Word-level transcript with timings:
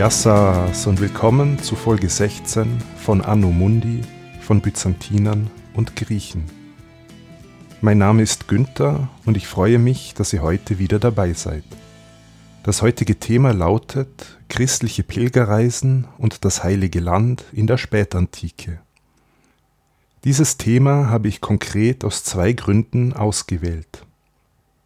Yassas 0.00 0.86
und 0.86 0.98
willkommen 0.98 1.58
zu 1.58 1.76
Folge 1.76 2.08
16 2.08 2.78
von 3.04 3.20
Anno 3.20 3.50
Mundi 3.50 4.00
von 4.40 4.62
Byzantinern 4.62 5.50
und 5.74 5.94
Griechen. 5.94 6.46
Mein 7.82 7.98
Name 7.98 8.22
ist 8.22 8.48
Günther 8.48 9.10
und 9.26 9.36
ich 9.36 9.46
freue 9.46 9.78
mich, 9.78 10.14
dass 10.14 10.32
ihr 10.32 10.40
heute 10.40 10.78
wieder 10.78 10.98
dabei 10.98 11.34
seid. 11.34 11.64
Das 12.62 12.80
heutige 12.80 13.16
Thema 13.20 13.52
lautet 13.52 14.38
Christliche 14.48 15.02
Pilgerreisen 15.02 16.08
und 16.16 16.46
das 16.46 16.64
Heilige 16.64 17.00
Land 17.00 17.44
in 17.52 17.66
der 17.66 17.76
Spätantike. 17.76 18.80
Dieses 20.24 20.56
Thema 20.56 21.10
habe 21.10 21.28
ich 21.28 21.42
konkret 21.42 22.06
aus 22.06 22.24
zwei 22.24 22.54
Gründen 22.54 23.12
ausgewählt. 23.12 24.06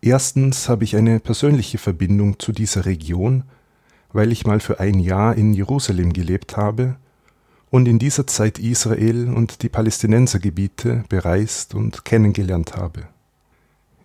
Erstens 0.02 0.68
habe 0.68 0.82
ich 0.82 0.96
eine 0.96 1.20
persönliche 1.20 1.78
Verbindung 1.78 2.40
zu 2.40 2.50
dieser 2.50 2.84
Region, 2.84 3.44
weil 4.14 4.32
ich 4.32 4.46
mal 4.46 4.60
für 4.60 4.80
ein 4.80 5.00
Jahr 5.00 5.36
in 5.36 5.52
Jerusalem 5.52 6.14
gelebt 6.14 6.56
habe 6.56 6.96
und 7.70 7.86
in 7.86 7.98
dieser 7.98 8.26
Zeit 8.26 8.58
Israel 8.60 9.28
und 9.28 9.62
die 9.62 9.68
Palästinensergebiete 9.68 11.04
bereist 11.08 11.74
und 11.74 12.04
kennengelernt 12.04 12.76
habe. 12.76 13.08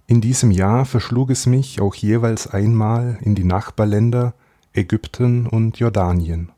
In 0.08 0.20
diesem 0.20 0.50
Jahr 0.50 0.86
verschlug 0.86 1.30
es 1.30 1.46
mich 1.46 1.80
auch 1.80 1.94
jeweils 1.94 2.48
einmal 2.48 3.20
in 3.22 3.36
die 3.36 3.44
Nachbarländer 3.44 4.34
Ägypten 4.74 5.46
und 5.46 5.78
Jordanien. 5.78 6.50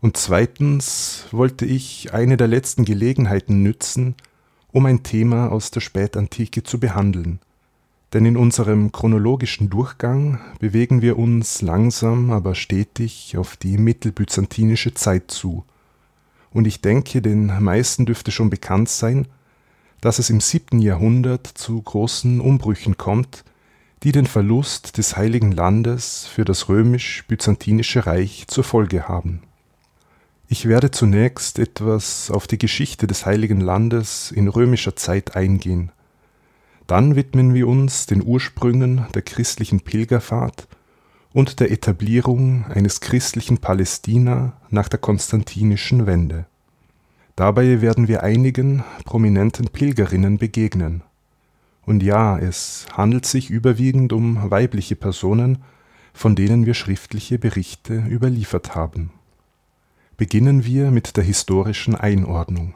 Und 0.00 0.16
zweitens 0.16 1.24
wollte 1.32 1.66
ich 1.66 2.14
eine 2.14 2.36
der 2.36 2.46
letzten 2.46 2.84
Gelegenheiten 2.84 3.64
nützen, 3.64 4.14
um 4.70 4.86
ein 4.86 5.02
Thema 5.02 5.50
aus 5.50 5.72
der 5.72 5.80
Spätantike 5.80 6.62
zu 6.62 6.78
behandeln. 6.78 7.40
Denn 8.12 8.24
in 8.24 8.36
unserem 8.36 8.90
chronologischen 8.90 9.68
Durchgang 9.68 10.40
bewegen 10.60 11.02
wir 11.02 11.18
uns 11.18 11.60
langsam, 11.60 12.30
aber 12.30 12.54
stetig 12.54 13.36
auf 13.36 13.56
die 13.56 13.76
mittelbyzantinische 13.76 14.94
Zeit 14.94 15.30
zu. 15.30 15.64
Und 16.50 16.66
ich 16.66 16.80
denke, 16.80 17.20
den 17.20 17.46
meisten 17.62 18.06
dürfte 18.06 18.30
schon 18.30 18.48
bekannt 18.48 18.88
sein, 18.88 19.28
dass 20.00 20.18
es 20.18 20.30
im 20.30 20.40
siebten 20.40 20.78
Jahrhundert 20.78 21.46
zu 21.46 21.80
großen 21.82 22.40
Umbrüchen 22.40 22.96
kommt, 22.96 23.44
die 24.02 24.12
den 24.12 24.26
Verlust 24.26 24.96
des 24.96 25.16
Heiligen 25.16 25.52
Landes 25.52 26.26
für 26.26 26.44
das 26.44 26.68
römisch-byzantinische 26.68 28.06
Reich 28.06 28.44
zur 28.46 28.64
Folge 28.64 29.08
haben. 29.08 29.42
Ich 30.48 30.66
werde 30.66 30.90
zunächst 30.90 31.58
etwas 31.58 32.30
auf 32.30 32.46
die 32.46 32.58
Geschichte 32.58 33.06
des 33.06 33.26
Heiligen 33.26 33.60
Landes 33.60 34.30
in 34.30 34.48
römischer 34.48 34.96
Zeit 34.96 35.36
eingehen. 35.36 35.92
Dann 36.88 37.16
widmen 37.16 37.52
wir 37.52 37.68
uns 37.68 38.06
den 38.06 38.24
Ursprüngen 38.24 39.04
der 39.14 39.20
christlichen 39.20 39.80
Pilgerfahrt 39.80 40.66
und 41.34 41.60
der 41.60 41.70
Etablierung 41.70 42.64
eines 42.64 43.00
christlichen 43.00 43.58
Palästina 43.58 44.54
nach 44.70 44.88
der 44.88 44.98
konstantinischen 44.98 46.06
Wende. 46.06 46.46
Dabei 47.36 47.82
werden 47.82 48.08
wir 48.08 48.22
einigen 48.22 48.84
prominenten 49.04 49.68
Pilgerinnen 49.68 50.38
begegnen. 50.38 51.02
Und 51.84 52.02
ja, 52.02 52.38
es 52.38 52.86
handelt 52.92 53.26
sich 53.26 53.50
überwiegend 53.50 54.14
um 54.14 54.50
weibliche 54.50 54.96
Personen, 54.96 55.58
von 56.14 56.34
denen 56.36 56.64
wir 56.64 56.72
schriftliche 56.72 57.38
Berichte 57.38 58.02
überliefert 58.08 58.74
haben. 58.74 59.10
Beginnen 60.16 60.64
wir 60.64 60.90
mit 60.90 61.18
der 61.18 61.24
historischen 61.24 61.94
Einordnung. 61.94 62.74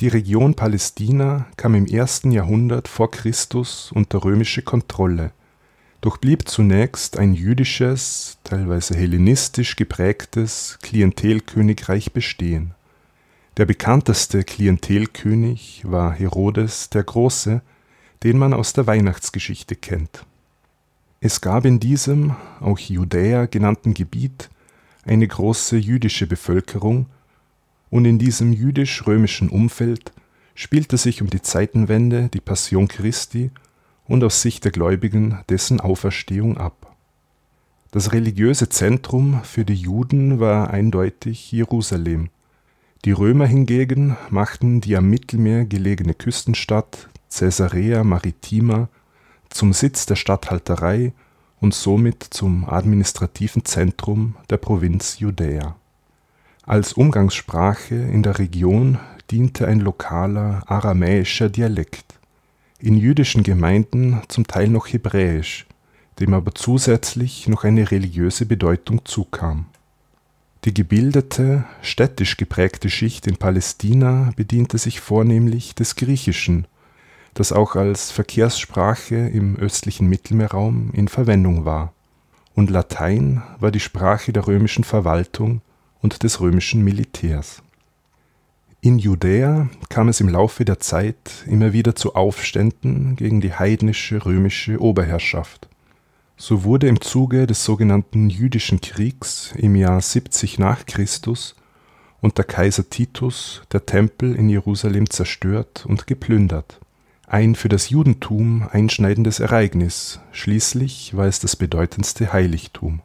Die 0.00 0.08
Region 0.08 0.54
Palästina 0.54 1.44
kam 1.58 1.74
im 1.74 1.84
ersten 1.84 2.32
Jahrhundert 2.32 2.88
vor 2.88 3.10
Christus 3.10 3.92
unter 3.92 4.24
römische 4.24 4.62
Kontrolle, 4.62 5.32
doch 6.00 6.16
blieb 6.16 6.48
zunächst 6.48 7.18
ein 7.18 7.34
jüdisches, 7.34 8.38
teilweise 8.42 8.94
hellenistisch 8.94 9.76
geprägtes 9.76 10.78
Klientelkönigreich 10.80 12.12
bestehen. 12.14 12.72
Der 13.58 13.66
bekannteste 13.66 14.42
Klientelkönig 14.42 15.82
war 15.84 16.14
Herodes 16.14 16.88
der 16.88 17.04
Große, 17.04 17.60
den 18.22 18.38
man 18.38 18.54
aus 18.54 18.72
der 18.72 18.86
Weihnachtsgeschichte 18.86 19.76
kennt. 19.76 20.24
Es 21.20 21.42
gab 21.42 21.66
in 21.66 21.78
diesem, 21.78 22.36
auch 22.60 22.78
Judäa 22.78 23.44
genannten 23.44 23.92
Gebiet 23.92 24.48
eine 25.04 25.28
große 25.28 25.76
jüdische 25.76 26.26
Bevölkerung, 26.26 27.04
und 27.90 28.04
in 28.04 28.18
diesem 28.18 28.52
jüdisch-römischen 28.52 29.48
Umfeld 29.48 30.12
spielte 30.54 30.96
sich 30.96 31.22
um 31.22 31.30
die 31.30 31.42
Zeitenwende 31.42 32.28
die 32.32 32.40
Passion 32.40 32.88
Christi 32.88 33.50
und 34.06 34.24
aus 34.24 34.42
Sicht 34.42 34.64
der 34.64 34.72
Gläubigen 34.72 35.40
dessen 35.48 35.80
Auferstehung 35.80 36.58
ab. 36.58 36.96
Das 37.90 38.12
religiöse 38.12 38.68
Zentrum 38.68 39.40
für 39.42 39.64
die 39.64 39.74
Juden 39.74 40.38
war 40.38 40.70
eindeutig 40.70 41.50
Jerusalem. 41.50 42.28
Die 43.04 43.12
Römer 43.12 43.46
hingegen 43.46 44.16
machten 44.28 44.80
die 44.80 44.96
am 44.96 45.08
Mittelmeer 45.08 45.64
gelegene 45.64 46.14
Küstenstadt 46.14 47.08
Caesarea 47.34 48.04
Maritima 48.04 48.88
zum 49.48 49.72
Sitz 49.72 50.06
der 50.06 50.16
Statthalterei 50.16 51.12
und 51.60 51.74
somit 51.74 52.22
zum 52.22 52.68
administrativen 52.68 53.64
Zentrum 53.64 54.36
der 54.50 54.58
Provinz 54.58 55.18
Judäa. 55.18 55.79
Als 56.70 56.92
Umgangssprache 56.92 57.96
in 57.96 58.22
der 58.22 58.38
Region 58.38 59.00
diente 59.32 59.66
ein 59.66 59.80
lokaler 59.80 60.62
aramäischer 60.66 61.48
Dialekt, 61.48 62.04
in 62.78 62.96
jüdischen 62.96 63.42
Gemeinden 63.42 64.22
zum 64.28 64.46
Teil 64.46 64.68
noch 64.68 64.86
Hebräisch, 64.86 65.66
dem 66.20 66.32
aber 66.32 66.54
zusätzlich 66.54 67.48
noch 67.48 67.64
eine 67.64 67.90
religiöse 67.90 68.46
Bedeutung 68.46 69.04
zukam. 69.04 69.66
Die 70.64 70.72
gebildete, 70.72 71.64
städtisch 71.82 72.36
geprägte 72.36 72.88
Schicht 72.88 73.26
in 73.26 73.36
Palästina 73.36 74.30
bediente 74.36 74.78
sich 74.78 75.00
vornehmlich 75.00 75.74
des 75.74 75.96
Griechischen 75.96 76.68
das 77.34 77.50
auch 77.50 77.74
als 77.74 78.12
Verkehrssprache 78.12 79.16
im 79.16 79.56
östlichen 79.56 80.08
Mittelmeerraum 80.08 80.92
in 80.92 81.08
Verwendung 81.08 81.64
war, 81.64 81.92
und 82.54 82.70
Latein 82.70 83.42
war 83.58 83.72
die 83.72 83.80
Sprache 83.80 84.32
der 84.32 84.46
römischen 84.46 84.84
Verwaltung 84.84 85.62
und 86.02 86.22
des 86.22 86.40
römischen 86.40 86.82
Militärs. 86.82 87.62
In 88.80 88.98
Judäa 88.98 89.68
kam 89.88 90.08
es 90.08 90.20
im 90.20 90.28
Laufe 90.28 90.64
der 90.64 90.80
Zeit 90.80 91.44
immer 91.46 91.72
wieder 91.72 91.94
zu 91.94 92.14
Aufständen 92.14 93.16
gegen 93.16 93.40
die 93.40 93.52
heidnische 93.52 94.24
römische 94.24 94.80
Oberherrschaft. 94.80 95.68
So 96.36 96.64
wurde 96.64 96.88
im 96.88 97.00
Zuge 97.00 97.46
des 97.46 97.64
sogenannten 97.64 98.30
Jüdischen 98.30 98.80
Kriegs 98.80 99.52
im 99.56 99.76
Jahr 99.76 100.00
70 100.00 100.58
nach 100.58 100.86
Christus 100.86 101.54
unter 102.22 102.44
Kaiser 102.44 102.88
Titus 102.88 103.62
der 103.72 103.84
Tempel 103.84 104.34
in 104.34 104.48
Jerusalem 104.48 105.10
zerstört 105.10 105.84
und 105.86 106.06
geplündert 106.06 106.80
ein 107.30 107.54
für 107.54 107.68
das 107.68 107.90
Judentum 107.90 108.68
einschneidendes 108.72 109.38
Ereignis, 109.38 110.18
schließlich 110.32 111.16
war 111.16 111.26
es 111.26 111.38
das 111.38 111.54
bedeutendste 111.54 112.32
Heiligtum. 112.32 113.02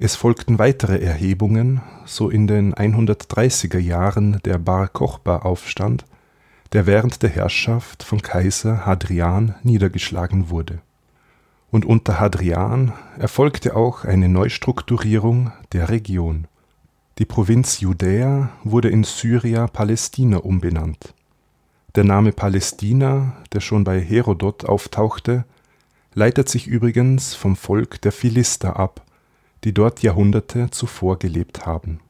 Es 0.00 0.16
folgten 0.16 0.58
weitere 0.58 0.98
Erhebungen, 0.98 1.82
so 2.06 2.28
in 2.28 2.48
den 2.48 2.74
130er 2.74 3.78
Jahren 3.78 4.40
der 4.44 4.58
Bar 4.58 4.88
Kochba-Aufstand, 4.88 6.04
der 6.72 6.86
während 6.86 7.22
der 7.22 7.30
Herrschaft 7.30 8.02
von 8.02 8.20
Kaiser 8.20 8.86
Hadrian 8.86 9.54
niedergeschlagen 9.62 10.50
wurde. 10.50 10.80
Und 11.70 11.84
unter 11.84 12.18
Hadrian 12.18 12.92
erfolgte 13.18 13.76
auch 13.76 14.04
eine 14.04 14.28
Neustrukturierung 14.28 15.52
der 15.72 15.90
Region. 15.90 16.48
Die 17.18 17.26
Provinz 17.26 17.78
Judäa 17.78 18.48
wurde 18.64 18.88
in 18.88 19.04
Syria 19.04 19.68
Palästina 19.68 20.38
umbenannt 20.38 21.14
der 21.96 22.04
Name 22.04 22.32
Palästina, 22.32 23.32
der 23.52 23.60
schon 23.60 23.82
bei 23.82 24.00
Herodot 24.00 24.64
auftauchte, 24.64 25.44
leitet 26.14 26.48
sich 26.48 26.66
übrigens 26.66 27.34
vom 27.34 27.56
Volk 27.56 28.00
der 28.02 28.12
Philister 28.12 28.78
ab, 28.78 29.04
die 29.64 29.72
dort 29.72 30.02
Jahrhunderte 30.02 30.70
zuvor 30.70 31.18
gelebt 31.18 31.66
haben. 31.66 32.00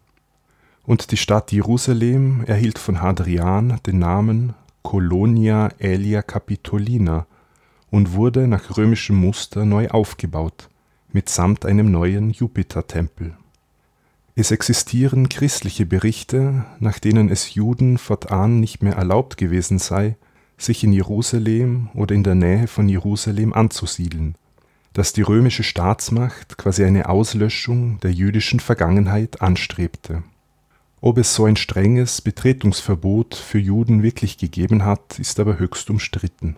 Und 0.85 1.11
die 1.11 1.17
Stadt 1.17 1.53
Jerusalem 1.53 2.45
erhielt 2.47 2.79
von 2.79 3.01
Hadrian 3.01 3.79
den 3.87 3.99
Namen 3.99 4.55
Colonia 4.83 5.69
Aelia 5.81 6.23
Capitolina 6.23 7.27
und 7.91 8.15
wurde 8.15 8.47
nach 8.47 8.77
römischem 8.77 9.17
Muster 9.17 9.65
neu 9.65 9.89
aufgebaut, 9.89 10.69
mitsamt 11.13 11.67
einem 11.67 11.91
neuen 11.91 12.31
Jupitertempel 12.31 13.35
es 14.41 14.51
existieren 14.51 15.29
christliche 15.29 15.85
Berichte, 15.85 16.65
nach 16.79 16.99
denen 16.99 17.29
es 17.29 17.55
Juden 17.55 17.99
fortan 17.99 18.59
nicht 18.59 18.83
mehr 18.83 18.95
erlaubt 18.95 19.37
gewesen 19.37 19.79
sei, 19.79 20.17
sich 20.57 20.83
in 20.83 20.95
Jerusalem 20.95 21.91
oder 21.95 22.15
in 22.15 22.23
der 22.23 22.35
Nähe 22.35 22.67
von 22.67 22.89
Jerusalem 22.89 23.53
anzusiedeln, 23.53 24.37
dass 24.93 25.13
die 25.13 25.23
römische 25.23 25.63
Staatsmacht 25.63 26.59
quasi 26.59 26.85
eine 26.85 27.09
Auslöschung 27.09 28.01
der 28.01 28.13
jüdischen 28.13 28.61
Vergangenheit 28.61 29.41
anstrebte. 29.41 30.23
Ob 31.01 31.17
es 31.17 31.35
so 31.35 31.47
ein 31.47 31.57
strenges 31.57 32.21
Betretungsverbot 32.21 33.35
für 33.35 33.59
Juden 33.59 34.03
wirklich 34.03 34.37
gegeben 34.37 34.85
hat, 34.85 35.19
ist 35.19 35.41
aber 35.41 35.59
höchst 35.59 35.89
umstritten. 35.89 36.57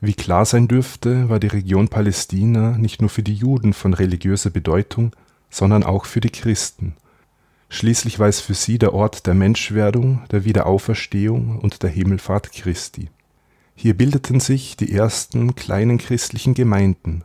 Wie 0.00 0.14
klar 0.14 0.44
sein 0.44 0.68
dürfte, 0.68 1.28
war 1.28 1.40
die 1.40 1.48
Region 1.48 1.88
Palästina 1.88 2.76
nicht 2.76 3.00
nur 3.00 3.10
für 3.10 3.22
die 3.22 3.34
Juden 3.34 3.72
von 3.72 3.94
religiöser 3.94 4.50
Bedeutung, 4.50 5.14
sondern 5.48 5.84
auch 5.84 6.06
für 6.06 6.20
die 6.20 6.30
Christen. 6.30 6.94
Schließlich 7.68 8.18
war 8.18 8.28
es 8.28 8.40
für 8.40 8.54
sie 8.54 8.78
der 8.78 8.94
Ort 8.94 9.26
der 9.26 9.34
Menschwerdung, 9.34 10.22
der 10.30 10.44
Wiederauferstehung 10.44 11.58
und 11.58 11.82
der 11.82 11.90
Himmelfahrt 11.90 12.52
Christi. 12.52 13.10
Hier 13.82 13.96
bildeten 13.96 14.38
sich 14.38 14.76
die 14.76 14.92
ersten 14.92 15.56
kleinen 15.56 15.98
christlichen 15.98 16.54
Gemeinden, 16.54 17.24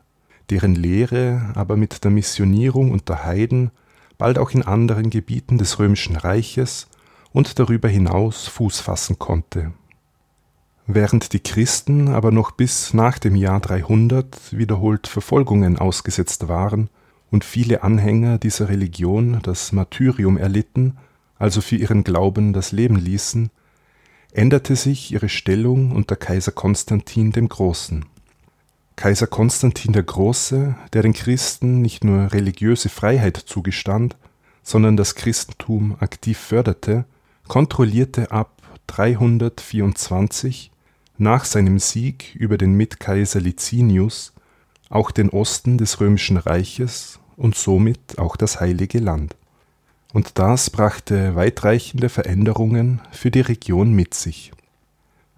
deren 0.49 0.73
Lehre 0.73 1.51
aber 1.53 1.77
mit 1.77 2.03
der 2.03 2.09
Missionierung 2.09 2.89
unter 2.89 3.23
Heiden 3.23 3.69
bald 4.17 4.39
auch 4.39 4.49
in 4.49 4.63
anderen 4.63 5.11
Gebieten 5.11 5.59
des 5.59 5.77
römischen 5.77 6.15
Reiches 6.15 6.87
und 7.31 7.59
darüber 7.59 7.89
hinaus 7.89 8.47
Fuß 8.47 8.79
fassen 8.79 9.19
konnte. 9.19 9.71
Während 10.87 11.33
die 11.33 11.41
Christen 11.41 12.07
aber 12.07 12.31
noch 12.31 12.49
bis 12.49 12.91
nach 12.91 13.19
dem 13.19 13.35
Jahr 13.35 13.59
300 13.59 14.57
wiederholt 14.57 15.05
Verfolgungen 15.05 15.77
ausgesetzt 15.77 16.47
waren 16.47 16.89
und 17.29 17.45
viele 17.45 17.83
Anhänger 17.83 18.39
dieser 18.39 18.67
Religion 18.67 19.41
das 19.43 19.73
Martyrium 19.73 20.37
erlitten, 20.37 20.97
also 21.37 21.61
für 21.61 21.75
ihren 21.75 22.03
Glauben 22.03 22.51
das 22.51 22.71
Leben 22.71 22.95
ließen, 22.95 23.51
änderte 24.37 24.75
sich 24.75 25.11
ihre 25.11 25.29
Stellung 25.29 25.91
unter 25.91 26.15
Kaiser 26.15 26.51
Konstantin 26.51 27.31
dem 27.31 27.49
Großen. 27.49 28.05
Kaiser 28.95 29.25
Konstantin 29.25 29.93
der 29.93 30.03
Große, 30.03 30.75
der 30.93 31.01
den 31.01 31.13
Christen 31.13 31.81
nicht 31.81 32.03
nur 32.03 32.31
religiöse 32.31 32.89
Freiheit 32.89 33.37
zugestand, 33.37 34.15
sondern 34.61 34.95
das 34.95 35.15
Christentum 35.15 35.97
aktiv 35.99 36.37
förderte, 36.37 37.05
kontrollierte 37.47 38.29
ab 38.29 38.61
324 38.85 40.69
nach 41.17 41.43
seinem 41.43 41.79
Sieg 41.79 42.35
über 42.35 42.59
den 42.59 42.73
Mitkaiser 42.73 43.39
Licinius 43.39 44.33
auch 44.89 45.09
den 45.09 45.29
Osten 45.29 45.79
des 45.79 45.99
römischen 45.99 46.37
Reiches 46.37 47.19
und 47.37 47.55
somit 47.55 48.19
auch 48.19 48.35
das 48.35 48.59
heilige 48.59 48.99
Land. 48.99 49.35
Und 50.17 50.39
das 50.39 50.71
brachte 50.71 51.35
weitreichende 51.35 52.09
Veränderungen 52.09 53.01
für 53.11 53.29
die 53.29 53.41
Region 53.41 53.93
mit 53.93 54.15
sich. 54.15 54.51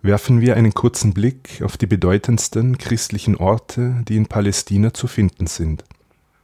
Werfen 0.01 0.39
wir 0.39 0.55
einen 0.55 0.73
kurzen 0.73 1.13
Blick 1.13 1.61
auf 1.65 1.75
die 1.75 1.85
bedeutendsten 1.85 2.77
christlichen 2.77 3.35
Orte, 3.35 4.05
die 4.07 4.15
in 4.15 4.27
Palästina 4.27 4.93
zu 4.93 5.07
finden 5.07 5.47
sind. 5.47 5.83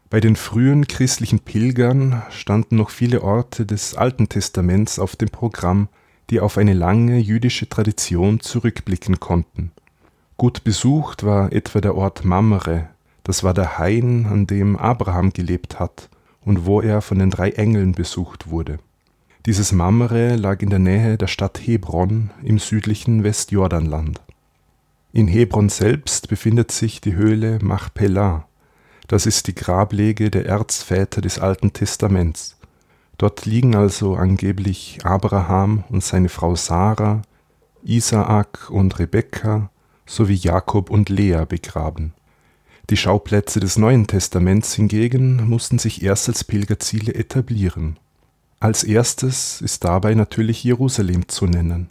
Bei 0.10 0.20
den 0.20 0.36
frühen 0.36 0.86
christlichen 0.86 1.40
Pilgern 1.40 2.24
standen 2.30 2.76
noch 2.76 2.90
viele 2.90 3.22
Orte 3.22 3.66
des 3.66 3.96
Alten 3.96 4.28
Testaments 4.28 5.00
auf 5.00 5.16
dem 5.16 5.30
Programm, 5.30 5.88
die 6.30 6.42
auf 6.42 6.58
eine 6.58 6.74
lange 6.74 7.20
jüdische 7.20 7.70
Tradition 7.70 8.42
zurückblicken 8.42 9.22
konnten. 9.22 9.72
Gut 10.36 10.66
besucht 10.66 11.24
war 11.24 11.54
etwa 11.54 11.80
der 11.80 11.96
Ort 11.96 12.26
Mamre, 12.26 12.90
das 13.24 13.46
war 13.46 13.54
der 13.54 13.78
Hain, 13.78 14.26
an 14.26 14.46
dem 14.46 14.76
Abraham 14.76 15.32
gelebt 15.32 15.80
hat 15.80 16.10
und 16.46 16.66
wo 16.66 16.82
er 16.82 17.02
von 17.02 17.20
den 17.20 17.32
drei 17.32 17.50
Engeln 17.52 17.92
besucht 17.92 18.50
wurde. 18.50 18.78
Dieses 19.46 19.72
Mamre 19.72 20.36
lag 20.36 20.62
in 20.62 20.70
der 20.70 20.80
Nähe 20.80 21.18
der 21.18 21.28
Stadt 21.28 21.60
Hebron 21.60 22.32
im 22.42 22.58
südlichen 22.58 23.24
Westjordanland. 23.24 24.22
In 25.12 25.28
Hebron 25.28 25.70
selbst 25.70 26.30
befindet 26.30 26.72
sich 26.72 27.02
die 27.02 27.16
Höhle 27.16 27.60
Machpelah. 27.62 28.48
Das 29.08 29.26
ist 29.26 29.48
die 29.48 29.56
Grablege 29.56 30.32
der 30.32 30.46
Erzväter 30.46 31.22
des 31.22 31.38
Alten 31.40 31.74
Testaments. 31.74 32.58
Dort 33.18 33.46
liegen 33.46 33.76
also 33.76 34.16
angeblich 34.16 35.00
Abraham 35.04 35.84
und 35.90 36.04
seine 36.04 36.30
Frau 36.30 36.56
Sarah, 36.56 37.22
Isaak 37.84 38.70
und 38.72 38.98
Rebekka 39.00 39.70
sowie 40.06 40.36
Jakob 40.36 40.90
und 40.90 41.10
Lea 41.10 41.46
begraben. 41.48 42.14
Die 42.92 42.98
Schauplätze 42.98 43.60
des 43.60 43.80
Neuen 43.80 44.06
Testaments 44.06 44.76
hingegen 44.76 45.48
mussten 45.48 45.80
sich 45.80 46.04
erst 46.04 46.30
als 46.30 46.44
Pilgerziele 46.44 47.16
etablieren. 47.16 47.98
Als 48.60 48.84
erstes 48.84 49.60
ist 49.62 49.84
dabei 49.84 50.14
natürlich 50.14 50.64
Jerusalem 50.64 51.28
zu 51.28 51.48
nennen. 51.48 51.90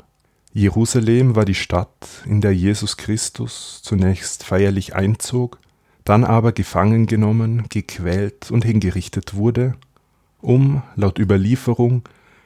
Jerusalem 0.52 1.34
war 1.34 1.44
die 1.44 1.56
Stadt, 1.56 2.06
in 2.26 2.40
der 2.40 2.54
Jesus 2.54 2.96
Christus 2.96 3.80
zunächst 3.82 4.44
feierlich 4.44 4.94
einzog, 4.94 5.58
dann 6.04 6.22
aber 6.22 6.52
gefangen 6.52 7.06
genommen, 7.06 7.64
gequält 7.70 8.52
und 8.52 8.64
hingerichtet 8.64 9.34
wurde, 9.34 9.74
um, 10.40 10.84
laut 10.94 11.18
Überlieferung, 11.18 12.02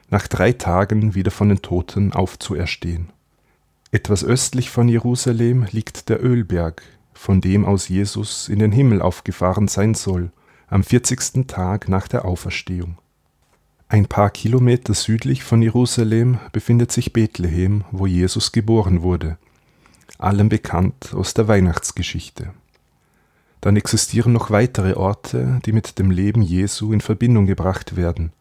nach 0.08 0.26
drei 0.26 0.52
Tagen 0.52 1.14
wieder 1.14 1.30
von 1.30 1.50
den 1.50 1.60
Toten 1.60 2.14
aufzuerstehen. 2.14 3.10
Etwas 3.90 4.24
östlich 4.24 4.70
von 4.70 4.88
Jerusalem 4.88 5.66
liegt 5.70 6.08
der 6.08 6.24
Ölberg, 6.24 6.82
von 7.18 7.40
dem 7.40 7.64
aus 7.64 7.88
Jesus 7.88 8.48
in 8.48 8.60
den 8.60 8.70
Himmel 8.70 9.02
aufgefahren 9.02 9.66
sein 9.66 9.94
soll, 9.94 10.30
am 10.68 10.84
40. 10.84 11.48
Tag 11.48 11.88
nach 11.88 12.06
der 12.06 12.24
Auferstehung. 12.24 12.96
Ein 13.88 14.06
paar 14.06 14.30
Kilometer 14.30 14.94
südlich 14.94 15.42
von 15.42 15.60
Jerusalem 15.60 16.38
befindet 16.52 16.92
sich 16.92 17.12
Bethlehem, 17.12 17.82
wo 17.90 18.06
Jesus 18.06 18.52
geboren 18.52 19.02
wurde, 19.02 19.36
allem 20.18 20.48
bekannt 20.48 21.12
aus 21.12 21.34
der 21.34 21.48
Weihnachtsgeschichte. 21.48 22.52
Dann 23.60 23.76
existieren 23.76 24.32
noch 24.32 24.50
weitere 24.50 24.94
Orte, 24.94 25.58
die 25.66 25.72
mit 25.72 25.98
dem 25.98 26.12
Leben 26.12 26.40
Jesu 26.40 26.92
in 26.92 27.00
Verbindung 27.00 27.46
gebracht 27.46 27.96
werden, 27.96 28.32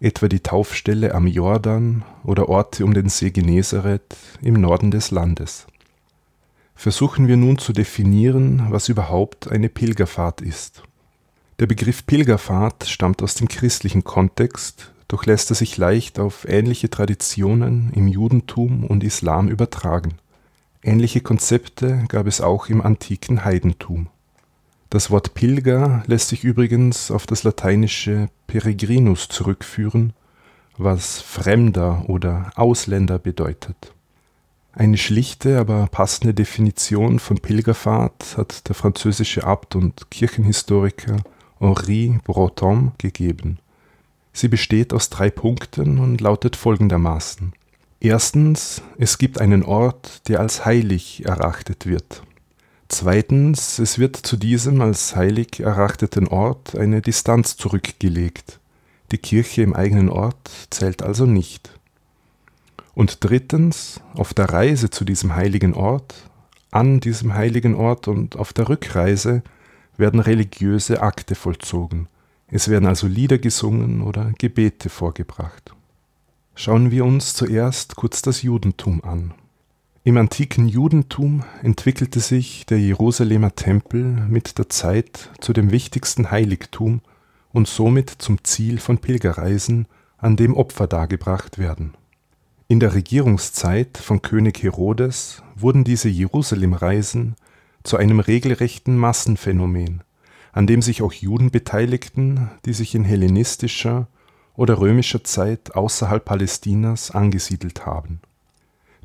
etwa 0.00 0.26
die 0.26 0.40
Taufstelle 0.40 1.14
am 1.14 1.28
Jordan 1.28 2.04
oder 2.24 2.48
Orte 2.48 2.84
um 2.84 2.94
den 2.94 3.08
See 3.08 3.30
Genezareth 3.30 4.16
im 4.42 4.54
Norden 4.54 4.90
des 4.90 5.12
Landes 5.12 5.68
versuchen 6.74 7.28
wir 7.28 7.36
nun 7.36 7.58
zu 7.58 7.72
definieren, 7.72 8.66
was 8.70 8.88
überhaupt 8.88 9.50
eine 9.50 9.68
Pilgerfahrt 9.68 10.40
ist. 10.40 10.82
Der 11.60 11.66
Begriff 11.66 12.04
Pilgerfahrt 12.04 12.88
stammt 12.88 13.22
aus 13.22 13.34
dem 13.36 13.48
christlichen 13.48 14.02
Kontext, 14.02 14.92
doch 15.06 15.24
lässt 15.26 15.50
er 15.50 15.56
sich 15.56 15.76
leicht 15.76 16.18
auf 16.18 16.46
ähnliche 16.48 16.90
Traditionen 16.90 17.92
im 17.94 18.08
Judentum 18.08 18.84
und 18.84 19.04
Islam 19.04 19.48
übertragen. 19.48 20.14
Ähnliche 20.82 21.20
Konzepte 21.20 22.04
gab 22.08 22.26
es 22.26 22.40
auch 22.40 22.68
im 22.68 22.82
antiken 22.82 23.44
Heidentum. 23.44 24.08
Das 24.90 25.10
Wort 25.10 25.34
Pilger 25.34 26.02
lässt 26.06 26.28
sich 26.28 26.44
übrigens 26.44 27.10
auf 27.10 27.26
das 27.26 27.42
lateinische 27.42 28.28
Peregrinus 28.46 29.28
zurückführen, 29.28 30.12
was 30.76 31.20
Fremder 31.20 32.04
oder 32.08 32.50
Ausländer 32.56 33.18
bedeutet. 33.18 33.93
Eine 34.76 34.98
schlichte, 34.98 35.60
aber 35.60 35.86
passende 35.86 36.34
Definition 36.34 37.20
von 37.20 37.38
Pilgerfahrt 37.38 38.36
hat 38.36 38.68
der 38.68 38.74
französische 38.74 39.44
Abt 39.44 39.76
und 39.76 40.10
Kirchenhistoriker 40.10 41.18
Henri 41.60 42.18
Breton 42.24 42.92
gegeben. 42.98 43.58
Sie 44.32 44.48
besteht 44.48 44.92
aus 44.92 45.10
drei 45.10 45.30
Punkten 45.30 45.98
und 45.98 46.20
lautet 46.20 46.56
folgendermaßen. 46.56 47.52
Erstens, 48.00 48.82
es 48.98 49.18
gibt 49.18 49.40
einen 49.40 49.62
Ort, 49.62 50.28
der 50.28 50.40
als 50.40 50.64
heilig 50.64 51.24
erachtet 51.24 51.86
wird. 51.86 52.24
Zweitens, 52.88 53.78
es 53.78 54.00
wird 54.00 54.16
zu 54.16 54.36
diesem 54.36 54.80
als 54.80 55.14
heilig 55.14 55.60
erachteten 55.60 56.26
Ort 56.26 56.76
eine 56.76 57.00
Distanz 57.00 57.56
zurückgelegt. 57.56 58.58
Die 59.12 59.18
Kirche 59.18 59.62
im 59.62 59.72
eigenen 59.72 60.08
Ort 60.08 60.50
zählt 60.70 61.02
also 61.02 61.26
nicht. 61.26 61.73
Und 62.94 63.24
drittens, 63.24 64.00
auf 64.14 64.34
der 64.34 64.50
Reise 64.50 64.90
zu 64.90 65.04
diesem 65.04 65.34
heiligen 65.34 65.74
Ort, 65.74 66.14
an 66.70 67.00
diesem 67.00 67.34
heiligen 67.34 67.74
Ort 67.74 68.08
und 68.08 68.36
auf 68.36 68.52
der 68.52 68.68
Rückreise 68.68 69.42
werden 69.96 70.20
religiöse 70.20 71.02
Akte 71.02 71.34
vollzogen. 71.34 72.08
Es 72.48 72.68
werden 72.68 72.86
also 72.86 73.06
Lieder 73.06 73.38
gesungen 73.38 74.02
oder 74.02 74.32
Gebete 74.38 74.88
vorgebracht. 74.88 75.74
Schauen 76.54 76.90
wir 76.90 77.04
uns 77.04 77.34
zuerst 77.34 77.96
kurz 77.96 78.22
das 78.22 78.42
Judentum 78.42 79.02
an. 79.02 79.34
Im 80.04 80.16
antiken 80.18 80.68
Judentum 80.68 81.44
entwickelte 81.62 82.20
sich 82.20 82.66
der 82.66 82.78
Jerusalemer 82.78 83.54
Tempel 83.56 84.04
mit 84.04 84.58
der 84.58 84.68
Zeit 84.68 85.30
zu 85.40 85.52
dem 85.52 85.70
wichtigsten 85.70 86.30
Heiligtum 86.30 87.00
und 87.52 87.66
somit 87.66 88.10
zum 88.10 88.44
Ziel 88.44 88.78
von 88.78 88.98
Pilgerreisen, 88.98 89.88
an 90.18 90.36
dem 90.36 90.54
Opfer 90.54 90.86
dargebracht 90.86 91.58
werden. 91.58 91.94
In 92.74 92.80
der 92.80 92.94
Regierungszeit 92.94 93.98
von 93.98 94.20
König 94.20 94.60
Herodes 94.64 95.44
wurden 95.54 95.84
diese 95.84 96.08
Jerusalemreisen 96.08 97.36
zu 97.84 97.96
einem 97.96 98.18
regelrechten 98.18 98.96
Massenphänomen, 98.96 100.02
an 100.50 100.66
dem 100.66 100.82
sich 100.82 101.00
auch 101.00 101.12
Juden 101.12 101.52
beteiligten, 101.52 102.50
die 102.64 102.72
sich 102.72 102.96
in 102.96 103.04
hellenistischer 103.04 104.08
oder 104.56 104.80
römischer 104.80 105.22
Zeit 105.22 105.76
außerhalb 105.76 106.24
Palästinas 106.24 107.12
angesiedelt 107.12 107.86
haben. 107.86 108.18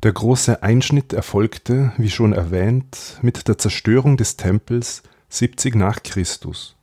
Der 0.02 0.14
große 0.14 0.64
Einschnitt 0.64 1.12
erfolgte, 1.12 1.92
wie 1.96 2.10
schon 2.10 2.32
erwähnt, 2.32 3.20
mit 3.22 3.46
der 3.46 3.56
Zerstörung 3.56 4.16
des 4.16 4.36
Tempels 4.36 5.04
70 5.28 5.76
nach 5.76 6.02
Christus 6.02 6.74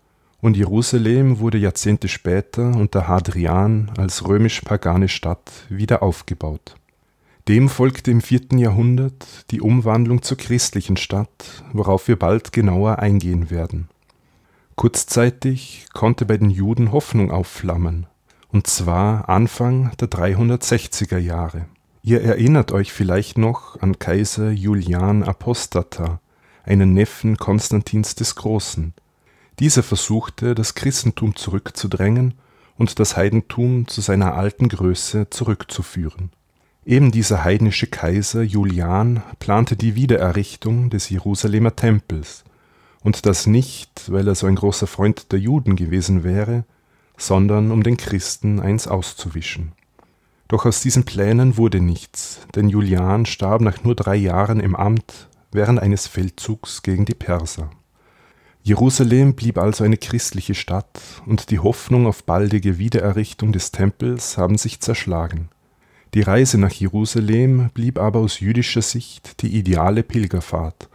und 0.42 0.58
Jerusalem 0.58 1.40
wurde 1.40 1.58
Jahrzehnte 1.58 2.08
später 2.08 2.76
unter 2.76 3.08
Hadrian 3.08 3.92
als 3.98 4.28
römisch-pagane 4.28 5.10
Stadt 5.10 5.52
wieder 5.70 6.04
aufgebaut. 6.04 6.76
Dem 7.48 7.70
folgte 7.70 8.12
im 8.12 8.22
vierten 8.22 8.58
Jahrhundert 8.58 9.26
die 9.52 9.62
Umwandlung 9.62 10.22
zur 10.22 10.38
christlichen 10.38 10.98
Stadt, 10.98 11.64
worauf 11.72 12.08
wir 12.08 12.18
bald 12.18 12.52
genauer 12.52 13.00
eingehen 13.00 13.50
werden. 13.50 13.88
Kurzzeitig 14.76 15.88
konnte 15.94 16.26
bei 16.26 16.38
den 16.38 16.50
Juden 16.50 16.92
Hoffnung 16.92 17.32
aufflammen, 17.32 18.06
und 18.50 18.68
zwar 18.68 19.30
Anfang 19.30 19.92
der 20.00 20.10
360er 20.10 21.18
Jahre. 21.18 21.66
Ihr 22.04 22.22
erinnert 22.22 22.72
euch 22.72 22.92
vielleicht 22.92 23.38
noch 23.38 23.82
an 23.82 23.98
Kaiser 23.98 24.52
Julian 24.52 25.24
Apostata, 25.24 26.20
einen 26.64 26.94
Neffen 26.94 27.38
Konstantins 27.38 28.14
des 28.16 28.36
Großen. 28.36 28.94
Dieser 29.60 29.82
versuchte, 29.82 30.54
das 30.54 30.76
Christentum 30.76 31.36
zurückzudrängen 31.36 32.36
und 32.78 33.00
das 33.00 33.18
Heidentum 33.18 33.88
zu 33.88 34.02
seiner 34.02 34.36
alten 34.36 34.70
Größe 34.70 35.30
zurückzuführen. 35.30 36.32
Eben 36.86 37.12
dieser 37.12 37.44
heidnische 37.44 37.88
Kaiser 37.88 38.44
Julian 38.44 39.24
plante 39.40 39.76
die 39.76 39.96
Wiedererrichtung 39.96 40.90
des 40.90 41.10
Jerusalemer 41.10 41.76
Tempels, 41.76 42.44
und 43.02 43.26
das 43.26 43.48
nicht, 43.48 44.12
weil 44.12 44.28
er 44.28 44.36
so 44.36 44.48
ein 44.48 44.56
großer 44.56 44.88
Freund 44.88 45.32
der 45.32 45.40
Juden 45.40 45.76
gewesen 45.76 46.24
wäre, 46.24 46.66
sondern 47.18 47.72
um 47.72 47.84
den 47.84 47.98
Christen 47.98 48.60
eins 48.60 48.88
auszuwischen. 48.88 49.72
Doch 50.48 50.66
aus 50.66 50.82
diesen 50.82 51.04
Plänen 51.04 51.58
wurde 51.58 51.82
nichts, 51.82 52.42
denn 52.56 52.70
Julian 52.70 53.26
starb 53.26 53.62
nach 53.62 53.84
nur 53.84 53.96
drei 53.96 54.16
Jahren 54.16 54.60
im 54.60 54.76
Amt 54.76 55.30
während 55.52 55.80
eines 55.80 56.08
Feldzugs 56.08 56.84
gegen 56.84 57.06
die 57.06 57.16
Perser. 57.16 57.70
Jerusalem 58.68 59.34
blieb 59.34 59.58
also 59.60 59.86
eine 59.86 59.96
christliche 59.96 60.54
Stadt, 60.54 61.00
und 61.26 61.52
die 61.52 61.60
Hoffnung 61.60 62.06
auf 62.06 62.26
baldige 62.26 62.78
Wiedererrichtung 62.78 63.54
des 63.54 63.72
Tempels 63.72 64.38
haben 64.38 64.58
sich 64.58 64.82
zerschlagen. 64.82 65.48
Die 66.14 66.20
Reise 66.20 66.58
nach 66.58 66.74
Jerusalem 66.74 67.70
blieb 67.74 67.98
aber 67.98 68.20
aus 68.20 68.42
jüdischer 68.42 68.82
Sicht 68.82 69.42
die 69.42 69.56
ideale 69.58 70.04
Pilgerfahrt. 70.04 70.90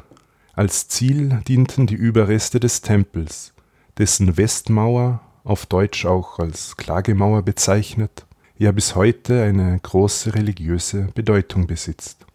Als 0.52 0.88
Ziel 0.88 1.40
dienten 1.48 1.86
die 1.86 1.94
Überreste 1.94 2.60
des 2.60 2.82
Tempels, 2.82 3.54
dessen 3.96 4.36
Westmauer, 4.36 5.22
auf 5.42 5.64
Deutsch 5.64 6.04
auch 6.04 6.40
als 6.40 6.76
Klagemauer 6.76 7.40
bezeichnet, 7.40 8.26
ja 8.58 8.70
bis 8.72 8.96
heute 8.96 9.44
eine 9.44 9.80
große 9.82 10.34
religiöse 10.34 11.08
Bedeutung 11.14 11.66
besitzt. 11.66 12.26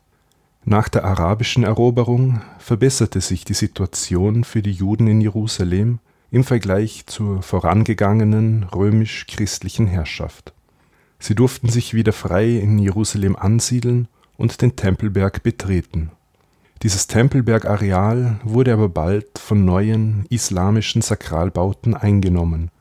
Nach 0.70 0.90
der 0.90 1.06
arabischen 1.06 1.64
Eroberung 1.64 2.42
verbesserte 2.60 3.22
sich 3.22 3.46
die 3.46 3.54
Situation 3.54 4.44
für 4.44 4.62
die 4.62 4.74
Juden 4.74 5.08
in 5.08 5.22
Jerusalem 5.22 6.00
im 6.30 6.44
Vergleich 6.44 7.06
zur 7.06 7.42
vorangegangenen 7.42 8.64
römisch-christlichen 8.64 9.88
Herrschaft. 9.88 10.54
Sie 11.20 11.36
durften 11.36 11.70
sich 11.70 11.94
wieder 11.94 12.12
frei 12.12 12.58
in 12.58 12.80
Jerusalem 12.80 13.38
ansiedeln 13.38 14.10
und 14.36 14.62
den 14.62 14.76
Tempelberg 14.76 15.42
betreten. 15.42 16.12
Dieses 16.84 17.08
Tempelbergareal 17.08 18.42
wurde 18.44 18.74
aber 18.74 18.90
bald 18.90 19.40
von 19.40 19.64
neuen 19.64 20.26
islamischen 20.30 21.02
Sakralbauten 21.02 21.96
eingenommen, 21.96 22.72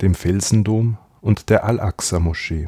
dem 0.00 0.16
Felsendom 0.16 0.98
und 1.20 1.50
der 1.50 1.62
Al-Aqsa-Moschee. 1.66 2.66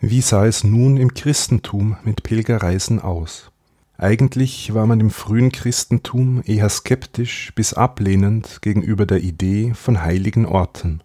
Wie 0.00 0.20
sah 0.20 0.44
es 0.44 0.62
nun 0.62 0.98
im 0.98 1.14
Christentum 1.14 1.96
mit 2.04 2.22
Pilgerreisen 2.22 3.00
aus? 3.00 3.50
Eigentlich 3.96 4.74
war 4.74 4.86
man 4.86 5.00
im 5.00 5.08
frühen 5.08 5.50
Christentum 5.50 6.42
eher 6.44 6.68
skeptisch 6.68 7.50
bis 7.54 7.72
ablehnend 7.72 8.60
gegenüber 8.60 9.06
der 9.06 9.22
Idee 9.22 9.72
von 9.72 10.02
heiligen 10.02 10.44
Orten. 10.44 11.00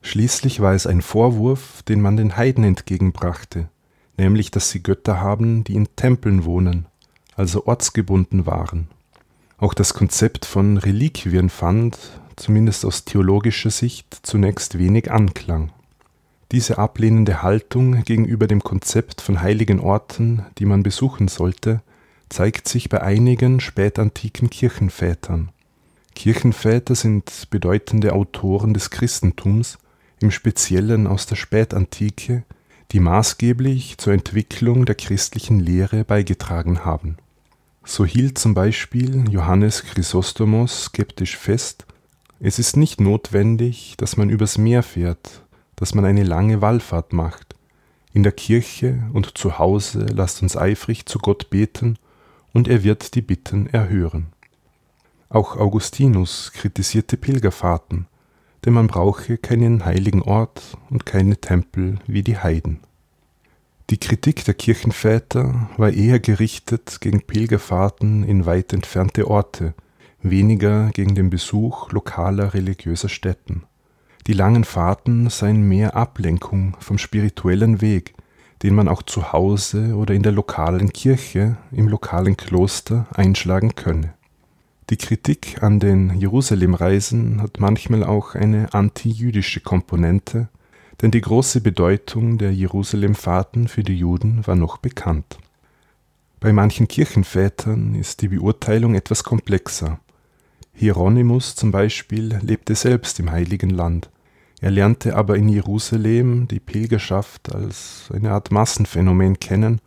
Schließlich 0.00 0.60
war 0.60 0.72
es 0.72 0.86
ein 0.86 1.02
Vorwurf, 1.02 1.82
den 1.82 2.00
man 2.00 2.16
den 2.16 2.38
Heiden 2.38 2.64
entgegenbrachte, 2.64 3.68
nämlich 4.16 4.50
dass 4.50 4.70
sie 4.70 4.82
Götter 4.82 5.20
haben, 5.20 5.62
die 5.62 5.74
in 5.74 5.88
Tempeln 5.94 6.46
wohnen, 6.46 6.86
also 7.36 7.66
ortsgebunden 7.66 8.46
waren. 8.46 8.88
Auch 9.58 9.74
das 9.74 9.92
Konzept 9.92 10.46
von 10.46 10.78
Reliquien 10.78 11.50
fand, 11.50 11.98
zumindest 12.36 12.86
aus 12.86 13.04
theologischer 13.04 13.70
Sicht, 13.70 14.20
zunächst 14.22 14.78
wenig 14.78 15.12
Anklang. 15.12 15.72
Diese 16.52 16.78
ablehnende 16.78 17.42
Haltung 17.42 18.02
gegenüber 18.02 18.48
dem 18.48 18.62
Konzept 18.62 19.20
von 19.20 19.40
heiligen 19.40 19.78
Orten, 19.78 20.44
die 20.58 20.66
man 20.66 20.82
besuchen 20.82 21.28
sollte, 21.28 21.80
zeigt 22.28 22.68
sich 22.68 22.88
bei 22.88 23.02
einigen 23.02 23.60
spätantiken 23.60 24.50
Kirchenvätern. 24.50 25.50
Kirchenväter 26.14 26.96
sind 26.96 27.48
bedeutende 27.50 28.12
Autoren 28.12 28.74
des 28.74 28.90
Christentums, 28.90 29.78
im 30.20 30.30
Speziellen 30.30 31.06
aus 31.06 31.26
der 31.26 31.36
Spätantike, 31.36 32.44
die 32.92 33.00
maßgeblich 33.00 33.98
zur 33.98 34.12
Entwicklung 34.12 34.84
der 34.84 34.96
christlichen 34.96 35.60
Lehre 35.60 36.04
beigetragen 36.04 36.84
haben. 36.84 37.16
So 37.84 38.04
hielt 38.04 38.38
zum 38.38 38.54
Beispiel 38.54 39.24
Johannes 39.30 39.84
Chrysostomos 39.84 40.86
skeptisch 40.86 41.36
fest, 41.36 41.86
es 42.40 42.58
ist 42.58 42.76
nicht 42.76 43.00
notwendig, 43.00 43.94
dass 43.98 44.16
man 44.16 44.30
übers 44.30 44.58
Meer 44.58 44.82
fährt, 44.82 45.42
dass 45.80 45.94
man 45.94 46.04
eine 46.04 46.22
lange 46.22 46.60
Wallfahrt 46.60 47.12
macht. 47.12 47.56
In 48.12 48.22
der 48.22 48.32
Kirche 48.32 49.02
und 49.12 49.36
zu 49.36 49.58
Hause 49.58 50.06
lasst 50.14 50.42
uns 50.42 50.56
eifrig 50.56 51.06
zu 51.06 51.18
Gott 51.18 51.50
beten, 51.50 51.96
und 52.52 52.68
er 52.68 52.82
wird 52.82 53.14
die 53.14 53.22
Bitten 53.22 53.68
erhören. 53.68 54.26
Auch 55.28 55.56
Augustinus 55.56 56.52
kritisierte 56.52 57.16
Pilgerfahrten, 57.16 58.06
denn 58.64 58.72
man 58.72 58.88
brauche 58.88 59.38
keinen 59.38 59.84
heiligen 59.84 60.22
Ort 60.22 60.76
und 60.90 61.06
keine 61.06 61.40
Tempel 61.40 61.98
wie 62.08 62.22
die 62.22 62.36
Heiden. 62.36 62.80
Die 63.90 63.98
Kritik 63.98 64.44
der 64.44 64.54
Kirchenväter 64.54 65.70
war 65.76 65.90
eher 65.90 66.18
gerichtet 66.18 67.00
gegen 67.00 67.22
Pilgerfahrten 67.22 68.24
in 68.24 68.46
weit 68.46 68.72
entfernte 68.72 69.28
Orte, 69.28 69.74
weniger 70.20 70.90
gegen 70.90 71.14
den 71.14 71.30
Besuch 71.30 71.90
lokaler 71.92 72.52
religiöser 72.54 73.08
Stätten. 73.08 73.62
Die 74.26 74.32
langen 74.32 74.64
Fahrten 74.64 75.30
seien 75.30 75.62
mehr 75.62 75.96
Ablenkung 75.96 76.76
vom 76.78 76.98
spirituellen 76.98 77.80
Weg, 77.80 78.14
den 78.62 78.74
man 78.74 78.88
auch 78.88 79.02
zu 79.02 79.32
Hause 79.32 79.94
oder 79.94 80.14
in 80.14 80.22
der 80.22 80.32
lokalen 80.32 80.92
Kirche, 80.92 81.56
im 81.72 81.88
lokalen 81.88 82.36
Kloster 82.36 83.06
einschlagen 83.14 83.74
könne. 83.74 84.14
Die 84.90 84.96
Kritik 84.96 85.62
an 85.62 85.78
den 85.80 86.18
Jerusalemreisen 86.18 87.40
hat 87.40 87.60
manchmal 87.60 88.04
auch 88.04 88.34
eine 88.34 88.74
antijüdische 88.74 89.60
Komponente, 89.60 90.48
denn 91.00 91.10
die 91.10 91.20
große 91.20 91.60
Bedeutung 91.60 92.38
der 92.38 92.52
Jerusalemfahrten 92.52 93.68
für 93.68 93.84
die 93.84 93.96
Juden 93.96 94.46
war 94.46 94.56
noch 94.56 94.78
bekannt. 94.78 95.38
Bei 96.40 96.52
manchen 96.52 96.88
Kirchenvätern 96.88 97.94
ist 97.94 98.20
die 98.20 98.28
Beurteilung 98.28 98.94
etwas 98.94 99.24
komplexer. 99.24 100.00
Hieronymus 100.80 101.56
zum 101.56 101.72
Beispiel 101.72 102.38
lebte 102.40 102.74
selbst 102.74 103.20
im 103.20 103.30
Heiligen 103.30 103.68
Land. 103.68 104.08
Er 104.62 104.70
lernte 104.70 105.14
aber 105.14 105.36
in 105.36 105.46
Jerusalem 105.50 106.48
die 106.48 106.58
Pilgerschaft 106.58 107.54
als 107.54 108.08
eine 108.14 108.30
Art 108.30 108.50
Massenphänomen 108.50 109.38
kennen 109.38 109.82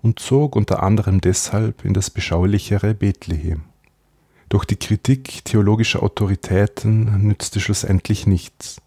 und 0.00 0.20
zog 0.20 0.56
unter 0.56 0.82
anderem 0.82 1.20
deshalb 1.20 1.84
in 1.84 1.92
das 1.92 2.08
beschaulichere 2.08 2.94
Bethlehem. 2.94 3.64
Doch 4.48 4.64
die 4.64 4.76
Kritik 4.76 5.44
theologischer 5.44 6.02
Autoritäten 6.02 7.28
nützte 7.28 7.60
schlussendlich 7.60 8.26
nichts. 8.26 8.80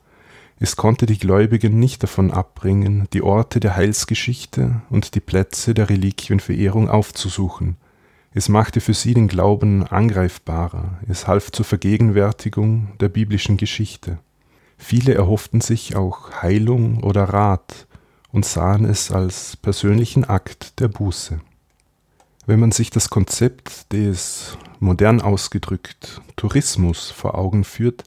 Es 0.59 0.75
konnte 0.75 1.05
die 1.05 1.19
Gläubigen 1.19 1.79
nicht 1.79 2.01
davon 2.01 2.31
abbringen, 2.31 3.07
die 3.13 3.21
Orte 3.21 3.59
der 3.59 3.75
Heilsgeschichte 3.75 4.81
und 4.89 5.13
die 5.13 5.19
Plätze 5.19 5.75
der 5.75 5.91
Reliquienverehrung 5.91 6.89
aufzusuchen– 6.89 7.77
es 8.33 8.47
machte 8.47 8.79
für 8.79 8.93
sie 8.93 9.13
den 9.13 9.27
Glauben 9.27 9.85
angreifbarer, 9.85 10.99
es 11.09 11.27
half 11.27 11.51
zur 11.51 11.65
Vergegenwärtigung 11.65 12.93
der 12.99 13.09
biblischen 13.09 13.57
Geschichte. 13.57 14.19
Viele 14.77 15.13
erhofften 15.13 15.59
sich 15.59 15.95
auch 15.95 16.41
Heilung 16.41 17.03
oder 17.03 17.25
Rat 17.25 17.87
und 18.31 18.45
sahen 18.45 18.85
es 18.85 19.11
als 19.11 19.57
persönlichen 19.57 20.23
Akt 20.23 20.79
der 20.79 20.87
Buße. 20.87 21.41
Wenn 22.45 22.59
man 22.59 22.71
sich 22.71 22.89
das 22.89 23.09
Konzept 23.09 23.91
des, 23.91 24.57
modern 24.79 25.21
ausgedrückt, 25.21 26.21
Tourismus 26.37 27.11
vor 27.11 27.37
Augen 27.37 27.65
führt, 27.65 28.05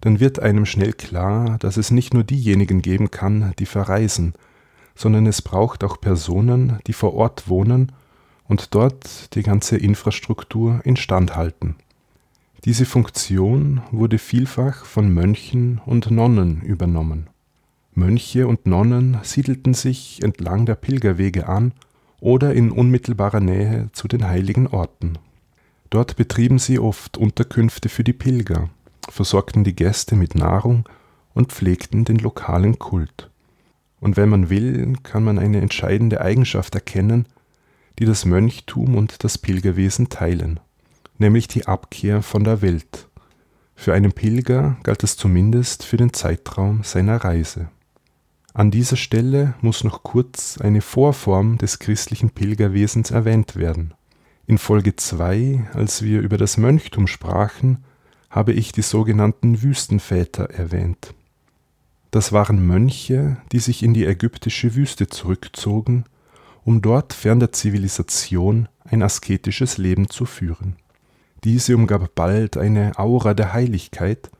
dann 0.00 0.20
wird 0.20 0.38
einem 0.38 0.66
schnell 0.66 0.92
klar, 0.92 1.58
dass 1.58 1.76
es 1.76 1.90
nicht 1.90 2.14
nur 2.14 2.24
diejenigen 2.24 2.80
geben 2.80 3.10
kann, 3.10 3.52
die 3.58 3.66
verreisen, 3.66 4.34
sondern 4.94 5.26
es 5.26 5.42
braucht 5.42 5.82
auch 5.82 6.00
Personen, 6.00 6.78
die 6.86 6.92
vor 6.92 7.14
Ort 7.14 7.48
wohnen 7.48 7.92
und 8.48 8.74
dort 8.74 9.34
die 9.34 9.42
ganze 9.42 9.76
Infrastruktur 9.76 10.80
instand 10.84 11.36
halten. 11.36 11.76
Diese 12.64 12.86
Funktion 12.86 13.82
wurde 13.90 14.18
vielfach 14.18 14.84
von 14.84 15.12
Mönchen 15.12 15.80
und 15.84 16.10
Nonnen 16.10 16.62
übernommen. 16.62 17.28
Mönche 17.92 18.46
und 18.46 18.66
Nonnen 18.66 19.18
siedelten 19.22 19.74
sich 19.74 20.22
entlang 20.22 20.66
der 20.66 20.74
Pilgerwege 20.74 21.48
an 21.48 21.72
oder 22.20 22.54
in 22.54 22.70
unmittelbarer 22.70 23.40
Nähe 23.40 23.90
zu 23.92 24.08
den 24.08 24.26
heiligen 24.26 24.66
Orten. 24.66 25.18
Dort 25.90 26.16
betrieben 26.16 26.58
sie 26.58 26.78
oft 26.78 27.18
Unterkünfte 27.18 27.88
für 27.88 28.02
die 28.02 28.14
Pilger, 28.14 28.70
versorgten 29.10 29.62
die 29.62 29.76
Gäste 29.76 30.16
mit 30.16 30.34
Nahrung 30.34 30.88
und 31.34 31.52
pflegten 31.52 32.04
den 32.04 32.18
lokalen 32.18 32.78
Kult. 32.78 33.30
Und 34.00 34.16
wenn 34.16 34.28
man 34.28 34.50
will, 34.50 34.94
kann 35.02 35.22
man 35.22 35.38
eine 35.38 35.60
entscheidende 35.60 36.20
Eigenschaft 36.20 36.74
erkennen, 36.74 37.26
die 37.98 38.04
das 38.04 38.24
Mönchtum 38.24 38.96
und 38.96 39.24
das 39.24 39.38
Pilgerwesen 39.38 40.08
teilen, 40.08 40.60
nämlich 41.18 41.48
die 41.48 41.66
Abkehr 41.66 42.22
von 42.22 42.44
der 42.44 42.62
Welt. 42.62 43.08
Für 43.76 43.92
einen 43.92 44.12
Pilger 44.12 44.76
galt 44.82 45.02
es 45.02 45.16
zumindest 45.16 45.84
für 45.84 45.96
den 45.96 46.12
Zeitraum 46.12 46.82
seiner 46.82 47.16
Reise. 47.16 47.68
An 48.52 48.70
dieser 48.70 48.96
Stelle 48.96 49.54
muss 49.62 49.82
noch 49.82 50.04
kurz 50.04 50.58
eine 50.58 50.80
Vorform 50.80 51.58
des 51.58 51.80
christlichen 51.80 52.30
Pilgerwesens 52.30 53.10
erwähnt 53.10 53.56
werden. 53.56 53.94
In 54.46 54.58
Folge 54.58 54.94
2, 54.94 55.70
als 55.72 56.02
wir 56.02 56.20
über 56.20 56.38
das 56.38 56.56
Mönchtum 56.56 57.06
sprachen, 57.06 57.84
habe 58.30 58.52
ich 58.52 58.72
die 58.72 58.82
sogenannten 58.82 59.62
Wüstenväter 59.62 60.50
erwähnt. 60.50 61.14
Das 62.10 62.32
waren 62.32 62.64
Mönche, 62.64 63.38
die 63.50 63.58
sich 63.58 63.82
in 63.82 63.92
die 63.92 64.04
ägyptische 64.04 64.76
Wüste 64.76 65.08
zurückzogen, 65.08 66.04
um 66.64 66.82
dort 66.82 67.12
fern 67.12 67.40
der 67.40 67.52
Zivilisation 67.52 68.68
ein 68.84 69.02
asketisches 69.02 69.78
Leben 69.78 70.08
zu 70.08 70.24
führen. 70.24 70.76
Diese 71.44 71.76
umgab 71.76 72.14
bald 72.14 72.56
eine 72.56 72.98
Aura 72.98 73.34
der 73.34 73.52
Heiligkeit, 73.52 74.30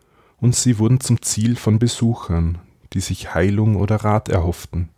und 0.41 0.55
sie 0.55 0.79
wurden 0.79 1.01
zum 1.01 1.23
Ziel 1.23 1.57
von 1.57 1.79
Besuchern, 1.79 2.59
die 2.93 3.01
sich 3.01 3.35
Heilung 3.35 3.77
oder 3.77 3.97
Rat 3.97 4.29
erhofften. 4.29 4.91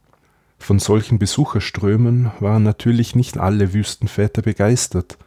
Von 0.58 0.78
solchen 0.78 1.18
Besucherströmen 1.18 2.32
waren 2.40 2.62
natürlich 2.62 3.14
nicht 3.14 3.38
alle 3.38 3.72
Wüstenväter 3.72 4.42
begeistert, 4.42 5.18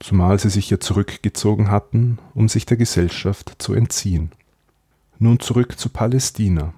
zumal 0.00 0.38
sie 0.38 0.50
sich 0.50 0.70
ja 0.70 0.78
zurückgezogen 0.78 1.70
hatten, 1.70 2.18
um 2.34 2.48
sich 2.48 2.66
der 2.66 2.76
Gesellschaft 2.76 3.56
zu 3.58 3.74
entziehen. 3.74 4.32
Nun 5.18 5.40
zurück 5.40 5.78
zu 5.78 5.88
Palästina. 5.88 6.74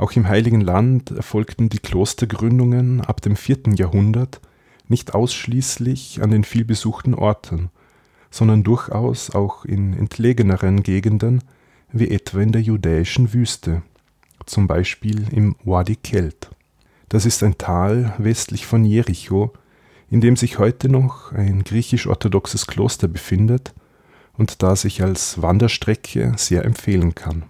Auch 0.00 0.12
im 0.12 0.26
Heiligen 0.28 0.62
Land 0.62 1.10
erfolgten 1.10 1.68
die 1.68 1.78
Klostergründungen 1.78 3.02
ab 3.02 3.20
dem 3.20 3.36
vierten 3.36 3.74
Jahrhundert 3.74 4.40
nicht 4.88 5.12
ausschließlich 5.14 6.22
an 6.22 6.30
den 6.30 6.42
vielbesuchten 6.42 7.14
Orten, 7.14 7.68
sondern 8.30 8.62
durchaus 8.62 9.28
auch 9.28 9.66
in 9.66 9.92
entlegeneren 9.92 10.82
Gegenden, 10.82 11.44
wie 11.92 12.10
etwa 12.10 12.40
in 12.40 12.50
der 12.50 12.62
judäischen 12.62 13.34
Wüste, 13.34 13.82
zum 14.46 14.66
Beispiel 14.66 15.26
im 15.32 15.54
Wadi 15.64 15.96
Kelt. 15.96 16.48
Das 17.10 17.26
ist 17.26 17.42
ein 17.42 17.58
Tal 17.58 18.14
westlich 18.16 18.64
von 18.64 18.86
Jericho, 18.86 19.52
in 20.08 20.22
dem 20.22 20.36
sich 20.36 20.58
heute 20.58 20.88
noch 20.88 21.32
ein 21.32 21.62
griechisch-orthodoxes 21.62 22.66
Kloster 22.66 23.06
befindet 23.06 23.74
und 24.32 24.62
da 24.62 24.76
sich 24.76 25.02
als 25.02 25.42
Wanderstrecke 25.42 26.32
sehr 26.38 26.64
empfehlen 26.64 27.14
kann. 27.14 27.49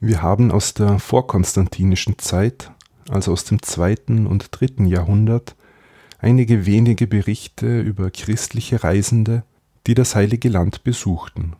Wir 0.00 0.22
haben 0.22 0.50
aus 0.50 0.74
der 0.74 0.98
vorkonstantinischen 0.98 2.18
Zeit, 2.18 2.70
also 3.08 3.32
aus 3.32 3.44
dem 3.44 3.62
zweiten 3.62 4.26
und 4.26 4.48
dritten 4.50 4.86
Jahrhundert, 4.86 5.56
einige 6.18 6.66
wenige 6.66 7.06
Berichte 7.06 7.80
über 7.80 8.10
christliche 8.10 8.84
Reisende, 8.84 9.42
die 9.86 9.94
das 9.94 10.14
heilige 10.14 10.48
Land 10.48 10.84
besuchten. 10.84 11.54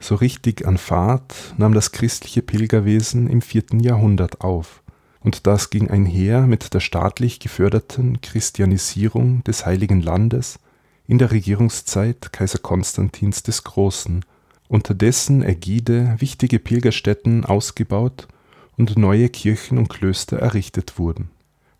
So 0.00 0.16
richtig 0.16 0.66
an 0.66 0.78
Fahrt 0.78 1.54
nahm 1.58 1.74
das 1.74 1.92
christliche 1.92 2.42
Pilgerwesen 2.42 3.28
im 3.28 3.40
vierten 3.40 3.80
Jahrhundert 3.80 4.40
auf, 4.40 4.82
und 5.20 5.46
das 5.46 5.70
ging 5.70 5.88
einher 5.88 6.42
mit 6.42 6.74
der 6.74 6.80
staatlich 6.80 7.40
geförderten 7.40 8.20
Christianisierung 8.20 9.42
des 9.44 9.64
heiligen 9.64 10.00
Landes 10.00 10.58
in 11.06 11.18
der 11.18 11.30
Regierungszeit 11.30 12.32
Kaiser 12.32 12.58
Konstantins 12.58 13.42
des 13.42 13.64
Großen, 13.64 14.24
unter 14.68 14.94
dessen 14.94 15.42
Ägide 15.42 16.16
wichtige 16.18 16.58
Pilgerstätten 16.58 17.44
ausgebaut 17.44 18.28
und 18.76 18.98
neue 18.98 19.28
Kirchen 19.28 19.78
und 19.78 19.88
Klöster 19.88 20.38
errichtet 20.38 20.98
wurden. 20.98 21.30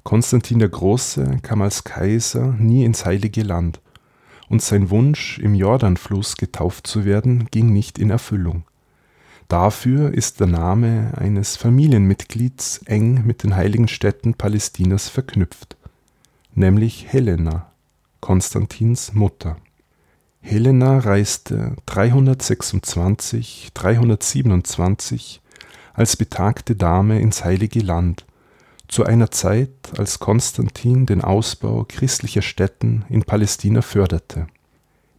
Konstantin 0.03 0.61
der 0.61 0.69
Große 0.69 1.39
kam 1.43 1.63
als 1.63 1.85
Kaiser 1.85 2.53
nie 2.59 2.85
ins 2.85 3.05
heilige 3.05 3.43
Land, 3.43 3.81
und 4.49 4.63
sein 4.63 4.91
Wunsch, 4.91 5.39
im 5.39 5.55
Jordanfluss 5.55 6.37
getauft 6.37 6.87
zu 6.87 7.05
werden, 7.05 7.49
ging 7.51 7.73
nicht 7.73 7.99
in 7.99 8.11
Erfüllung. 8.11 8.65
Dafür 9.49 10.13
ist 10.13 10.41
der 10.41 10.47
Name 10.47 11.13
eines 11.17 11.57
Familienmitglieds 11.57 12.83
eng 12.87 13.25
mit 13.27 13.43
den 13.43 13.55
heiligen 13.55 13.89
Städten 13.89 14.35
Palästinas 14.35 15.09
verknüpft, 15.09 15.77
nämlich 16.55 17.07
Helena, 17.09 17.71
Konstantins 18.21 19.15
Mutter. 19.15 19.57
Helena 20.49 20.99
reiste 20.99 21.75
326, 21.87 23.71
327 23.75 25.43
als 25.93 26.15
betagte 26.15 26.77
Dame 26.77 27.21
ins 27.21 27.45
heilige 27.45 27.81
Land, 27.81 28.27
zu 28.87 29.05
einer 29.05 29.33
Zeit, 29.33 29.73
als 29.99 30.21
Konstantin 30.21 31.05
den 31.05 31.23
Ausbau 31.23 31.85
christlicher 31.89 32.43
Städten 32.43 33.05
in 33.09 33.25
Palästina 33.25 33.83
förderte 33.83 34.47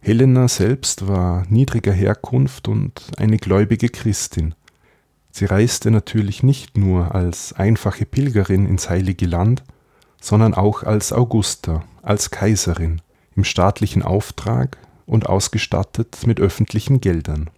Helena 0.00 0.48
selbst 0.48 1.06
war 1.06 1.44
niedriger 1.50 1.92
Herkunft 1.92 2.66
und 2.66 3.02
eine 3.18 3.36
gläubige 3.36 3.90
Christin. 3.90 4.54
Sie 5.30 5.44
reiste 5.44 5.90
natürlich 5.90 6.42
nicht 6.42 6.78
nur 6.78 7.14
als 7.14 7.52
einfache 7.52 8.06
Pilgerin 8.06 8.64
ins 8.64 8.88
heilige 8.88 9.26
Land, 9.26 9.62
sondern 10.22 10.54
auch 10.54 10.84
als 10.84 11.12
Augusta, 11.12 11.84
als 12.00 12.30
Kaiserin, 12.30 13.02
im 13.36 13.44
staatlichen 13.44 14.02
Auftrag 14.02 14.78
und 15.08 15.26
ausgestattet 15.26 16.26
mit 16.26 16.38
öffentlichen 16.38 17.00
Geldern. 17.00 17.50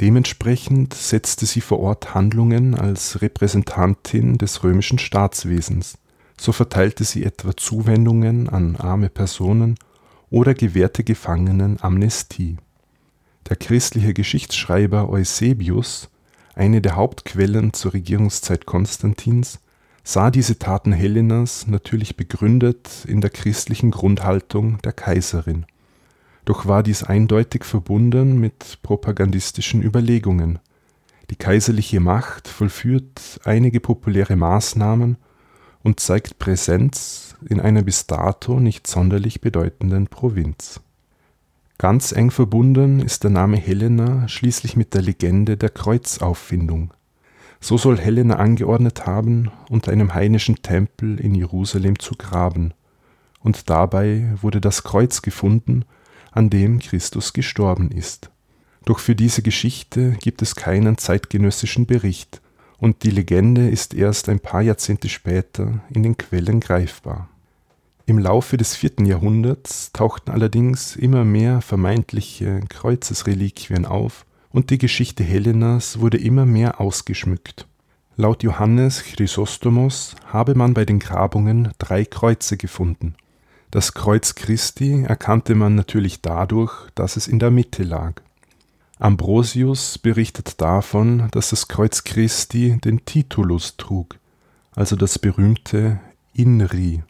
Dementsprechend 0.00 0.92
setzte 0.92 1.46
sie 1.46 1.62
vor 1.62 1.80
Ort 1.80 2.14
Handlungen 2.14 2.74
als 2.74 3.22
Repräsentantin 3.22 4.36
des 4.36 4.62
römischen 4.62 4.98
Staatswesens. 4.98 5.98
So 6.38 6.52
verteilte 6.52 7.04
sie 7.04 7.24
etwa 7.24 7.56
Zuwendungen 7.56 8.50
an 8.50 8.76
arme 8.76 9.08
Personen 9.08 9.76
oder 10.28 10.52
gewährte 10.52 11.02
Gefangenen 11.02 11.80
Amnestie. 11.80 12.58
Der 13.48 13.56
christliche 13.56 14.12
Geschichtsschreiber 14.12 15.08
Eusebius, 15.08 16.10
eine 16.54 16.82
der 16.82 16.96
Hauptquellen 16.96 17.72
zur 17.72 17.94
Regierungszeit 17.94 18.66
Konstantins, 18.66 19.60
sah 20.04 20.30
diese 20.30 20.58
Taten 20.58 20.92
Helenas 20.92 21.66
natürlich 21.66 22.16
begründet 22.16 23.06
in 23.06 23.22
der 23.22 23.30
christlichen 23.30 23.92
Grundhaltung 23.92 24.78
der 24.82 24.92
Kaiserin. 24.92 25.64
Doch 26.46 26.64
war 26.64 26.84
dies 26.84 27.02
eindeutig 27.02 27.64
verbunden 27.64 28.38
mit 28.38 28.78
propagandistischen 28.82 29.82
Überlegungen. 29.82 30.60
Die 31.28 31.36
kaiserliche 31.36 31.98
Macht 31.98 32.46
vollführt 32.46 33.40
einige 33.44 33.80
populäre 33.80 34.36
Maßnahmen 34.36 35.16
und 35.82 35.98
zeigt 35.98 36.38
Präsenz 36.38 37.34
in 37.48 37.60
einer 37.60 37.82
bis 37.82 38.06
dato 38.06 38.60
nicht 38.60 38.86
sonderlich 38.86 39.40
bedeutenden 39.40 40.06
Provinz. 40.06 40.80
Ganz 41.78 42.12
eng 42.12 42.30
verbunden 42.30 43.00
ist 43.00 43.24
der 43.24 43.30
Name 43.30 43.56
Helena 43.56 44.28
schließlich 44.28 44.76
mit 44.76 44.94
der 44.94 45.02
Legende 45.02 45.56
der 45.56 45.70
Kreuzauffindung. 45.70 46.94
So 47.60 47.76
soll 47.76 47.98
Helena 47.98 48.36
angeordnet 48.36 49.04
haben, 49.04 49.50
unter 49.68 49.90
einem 49.90 50.14
heidnischen 50.14 50.62
Tempel 50.62 51.18
in 51.18 51.34
Jerusalem 51.34 51.98
zu 51.98 52.14
graben, 52.14 52.72
und 53.40 53.68
dabei 53.68 54.32
wurde 54.40 54.60
das 54.60 54.84
Kreuz 54.84 55.22
gefunden, 55.22 55.84
an 56.36 56.50
dem 56.50 56.78
Christus 56.78 57.32
gestorben 57.32 57.90
ist. 57.90 58.30
Doch 58.84 58.98
für 58.98 59.16
diese 59.16 59.42
Geschichte 59.42 60.12
gibt 60.20 60.42
es 60.42 60.54
keinen 60.54 60.98
zeitgenössischen 60.98 61.86
Bericht, 61.86 62.40
und 62.78 63.04
die 63.04 63.10
Legende 63.10 63.68
ist 63.68 63.94
erst 63.94 64.28
ein 64.28 64.38
paar 64.38 64.60
Jahrzehnte 64.60 65.08
später 65.08 65.80
in 65.90 66.02
den 66.02 66.16
Quellen 66.16 66.60
greifbar. 66.60 67.28
Im 68.04 68.18
Laufe 68.18 68.56
des 68.56 68.76
vierten 68.76 69.06
Jahrhunderts 69.06 69.90
tauchten 69.92 70.30
allerdings 70.30 70.94
immer 70.94 71.24
mehr 71.24 71.62
vermeintliche 71.62 72.60
Kreuzesreliquien 72.68 73.86
auf 73.86 74.26
und 74.50 74.70
die 74.70 74.78
Geschichte 74.78 75.24
Helenas 75.24 75.98
wurde 75.98 76.18
immer 76.18 76.46
mehr 76.46 76.80
ausgeschmückt. 76.80 77.66
Laut 78.14 78.42
Johannes 78.42 79.02
Chrysostomos 79.02 80.14
habe 80.26 80.54
man 80.54 80.72
bei 80.72 80.84
den 80.84 81.00
Grabungen 81.00 81.72
drei 81.78 82.04
Kreuze 82.04 82.56
gefunden. 82.56 83.16
Das 83.76 83.92
Kreuz 83.92 84.34
Christi 84.34 85.02
erkannte 85.02 85.54
man 85.54 85.74
natürlich 85.74 86.22
dadurch, 86.22 86.72
dass 86.94 87.18
es 87.18 87.28
in 87.28 87.38
der 87.38 87.50
Mitte 87.50 87.82
lag. 87.82 88.22
Ambrosius 88.98 89.98
berichtet 89.98 90.62
davon, 90.62 91.28
dass 91.32 91.50
das 91.50 91.68
Kreuz 91.68 92.02
Christi 92.02 92.78
den 92.82 93.04
Titulus 93.04 93.76
trug, 93.76 94.18
also 94.74 94.96
das 94.96 95.18
berühmte 95.18 96.00
INRI, 96.32 97.02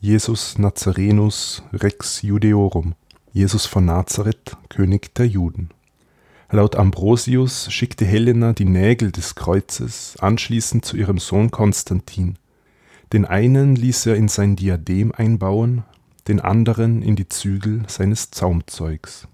Jesus 0.00 0.56
Nazarenus 0.56 1.64
Rex 1.72 2.22
Judeorum, 2.22 2.94
Jesus 3.32 3.66
von 3.66 3.84
Nazareth, 3.84 4.56
König 4.68 5.16
der 5.16 5.26
Juden. 5.26 5.70
Laut 6.48 6.76
Ambrosius 6.76 7.72
schickte 7.72 8.04
Helena 8.04 8.52
die 8.52 8.66
Nägel 8.66 9.10
des 9.10 9.34
Kreuzes 9.34 10.14
anschließend 10.20 10.84
zu 10.84 10.96
ihrem 10.96 11.18
Sohn 11.18 11.50
Konstantin. 11.50 12.38
Den 13.12 13.24
einen 13.24 13.74
ließ 13.74 14.06
er 14.06 14.14
in 14.14 14.28
sein 14.28 14.54
Diadem 14.54 15.10
einbauen, 15.10 15.82
den 16.28 16.40
anderen 16.40 17.02
in 17.02 17.16
die 17.16 17.28
Zügel 17.28 17.82
seines 17.86 18.30
Zaumzeugs. 18.30 19.28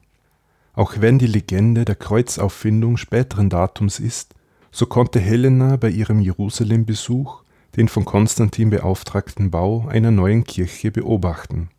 Auch 0.74 0.94
wenn 1.00 1.18
die 1.18 1.26
Legende 1.26 1.84
der 1.84 1.96
Kreuzauffindung 1.96 2.96
späteren 2.96 3.50
Datums 3.50 3.98
ist, 3.98 4.34
so 4.72 4.86
konnte 4.86 5.20
Helena 5.20 5.76
bei 5.76 5.90
ihrem 5.90 6.20
Jerusalem-Besuch 6.20 7.42
den 7.76 7.88
von 7.88 8.04
Konstantin 8.04 8.70
beauftragten 8.70 9.50
Bau 9.50 9.86
einer 9.88 10.10
neuen 10.10 10.44
Kirche 10.44 10.90
beobachten. 10.90 11.70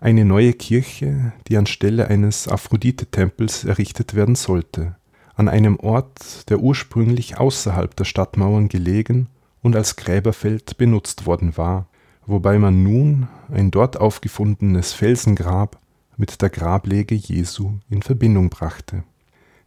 Eine 0.00 0.24
neue 0.24 0.52
Kirche, 0.52 1.32
die 1.48 1.56
anstelle 1.56 2.08
eines 2.08 2.48
Aphrodite-Tempels 2.48 3.64
errichtet 3.64 4.14
werden 4.14 4.34
sollte, 4.34 4.96
an 5.34 5.48
einem 5.48 5.78
Ort, 5.78 6.48
der 6.50 6.60
ursprünglich 6.60 7.38
außerhalb 7.38 7.94
der 7.96 8.04
Stadtmauern 8.04 8.68
gelegen 8.68 9.28
und 9.62 9.76
als 9.76 9.96
Gräberfeld 9.96 10.76
benutzt 10.76 11.26
worden 11.26 11.56
war, 11.56 11.88
wobei 12.26 12.58
man 12.58 12.82
nun 12.82 13.28
ein 13.50 13.70
dort 13.70 13.98
aufgefundenes 13.98 14.92
Felsengrab 14.92 15.78
mit 16.16 16.42
der 16.42 16.50
Grablege 16.50 17.14
Jesu 17.14 17.74
in 17.88 18.02
Verbindung 18.02 18.50
brachte. 18.50 19.04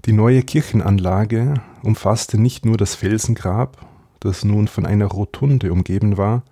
Die 0.06 0.14
neue 0.14 0.44
Kirchenanlage 0.44 1.56
umfasste 1.84 2.40
nicht 2.40 2.66
nur 2.66 2.78
das 2.78 2.96
Felsengrab, 2.96 3.86
das 4.20 4.44
nun 4.44 4.68
von 4.68 4.86
einer 4.86 5.08
Rotunde 5.08 5.72
umgeben 5.72 6.18
war, 6.18 6.44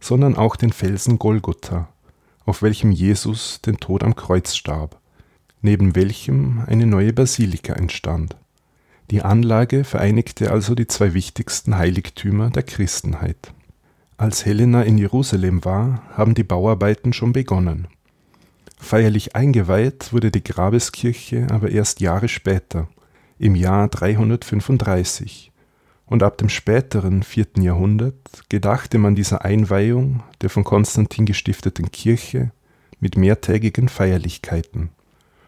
sondern 0.00 0.36
auch 0.36 0.56
den 0.56 0.72
Felsen 0.72 1.18
Golgotha, 1.18 1.88
auf 2.44 2.62
welchem 2.62 2.92
Jesus 2.92 3.60
den 3.62 3.78
Tod 3.78 4.02
am 4.02 4.14
Kreuz 4.14 4.54
starb, 4.54 5.00
neben 5.62 5.96
welchem 5.96 6.62
eine 6.66 6.86
neue 6.86 7.12
Basilika 7.12 7.72
entstand. 7.74 8.36
Die 9.10 9.22
Anlage 9.22 9.84
vereinigte 9.84 10.50
also 10.50 10.74
die 10.74 10.88
zwei 10.88 11.14
wichtigsten 11.14 11.76
Heiligtümer 11.76 12.50
der 12.50 12.64
Christenheit. 12.64 13.52
Als 14.18 14.46
Helena 14.46 14.82
in 14.82 14.96
Jerusalem 14.96 15.62
war, 15.66 16.02
haben 16.14 16.34
die 16.34 16.42
Bauarbeiten 16.42 17.12
schon 17.12 17.34
begonnen. 17.34 17.86
Feierlich 18.78 19.36
eingeweiht 19.36 20.10
wurde 20.10 20.30
die 20.30 20.42
Grabeskirche 20.42 21.48
aber 21.50 21.70
erst 21.70 22.00
Jahre 22.00 22.28
später, 22.28 22.88
im 23.38 23.54
Jahr 23.54 23.88
335, 23.88 25.52
und 26.06 26.22
ab 26.22 26.38
dem 26.38 26.48
späteren 26.48 27.22
vierten 27.24 27.60
Jahrhundert 27.60 28.14
gedachte 28.48 28.96
man 28.96 29.16
dieser 29.16 29.44
Einweihung 29.44 30.22
der 30.40 30.48
von 30.48 30.64
Konstantin 30.64 31.26
gestifteten 31.26 31.90
Kirche 31.90 32.52
mit 33.00 33.18
mehrtägigen 33.18 33.90
Feierlichkeiten. 33.90 34.90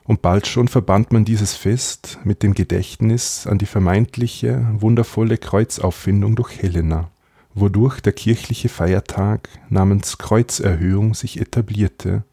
Und 0.04 0.20
bald 0.20 0.46
schon 0.46 0.68
verband 0.68 1.10
man 1.12 1.24
dieses 1.24 1.54
Fest 1.54 2.18
mit 2.24 2.42
dem 2.42 2.52
Gedächtnis 2.52 3.46
an 3.46 3.56
die 3.56 3.66
vermeintliche 3.66 4.66
wundervolle 4.72 5.38
Kreuzauffindung 5.38 6.36
durch 6.36 6.60
Helena, 6.60 7.10
wodurch 7.60 8.00
der 8.00 8.12
kirchliche 8.12 8.68
Feiertag 8.68 9.48
namens 9.68 10.18
Kreuzerhöhung 10.18 11.14
sich 11.14 11.40
etablierte, 11.40 12.24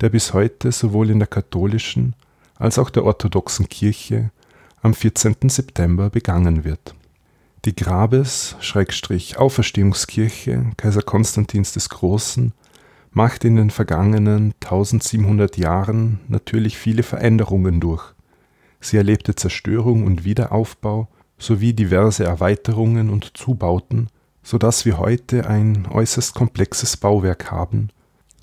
der 0.00 0.08
bis 0.08 0.32
heute 0.32 0.72
sowohl 0.72 1.10
in 1.10 1.18
der 1.18 1.28
katholischen 1.28 2.14
als 2.56 2.78
auch 2.78 2.90
der 2.90 3.04
orthodoxen 3.04 3.68
Kirche 3.68 4.30
am 4.82 4.94
14. 4.94 5.48
September 5.48 6.10
begangen 6.10 6.64
wird. 6.64 6.94
Die 7.64 7.76
Grabes-Auferstehungskirche 7.76 10.72
Kaiser 10.76 11.02
Konstantins 11.02 11.72
des 11.72 11.88
Großen 11.88 12.52
machte 13.12 13.46
in 13.46 13.54
den 13.56 13.70
vergangenen 13.70 14.54
1700 14.62 15.56
Jahren 15.56 16.20
natürlich 16.28 16.76
viele 16.76 17.04
Veränderungen 17.04 17.80
durch. 17.80 18.04
Sie 18.80 18.96
erlebte 18.96 19.36
Zerstörung 19.36 20.04
und 20.04 20.24
Wiederaufbau 20.24 21.08
sowie 21.38 21.72
diverse 21.72 22.24
Erweiterungen 22.24 23.10
und 23.10 23.36
Zubauten, 23.36 24.08
so 24.42 24.58
dass 24.58 24.84
wir 24.84 24.98
heute 24.98 25.46
ein 25.46 25.86
äußerst 25.86 26.34
komplexes 26.34 26.96
Bauwerk 26.96 27.50
haben, 27.50 27.90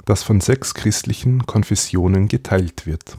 das 0.05 0.23
von 0.23 0.41
sechs 0.41 0.73
christlichen 0.73 1.45
Konfessionen 1.45 2.27
geteilt 2.27 2.85
wird. 2.85 3.17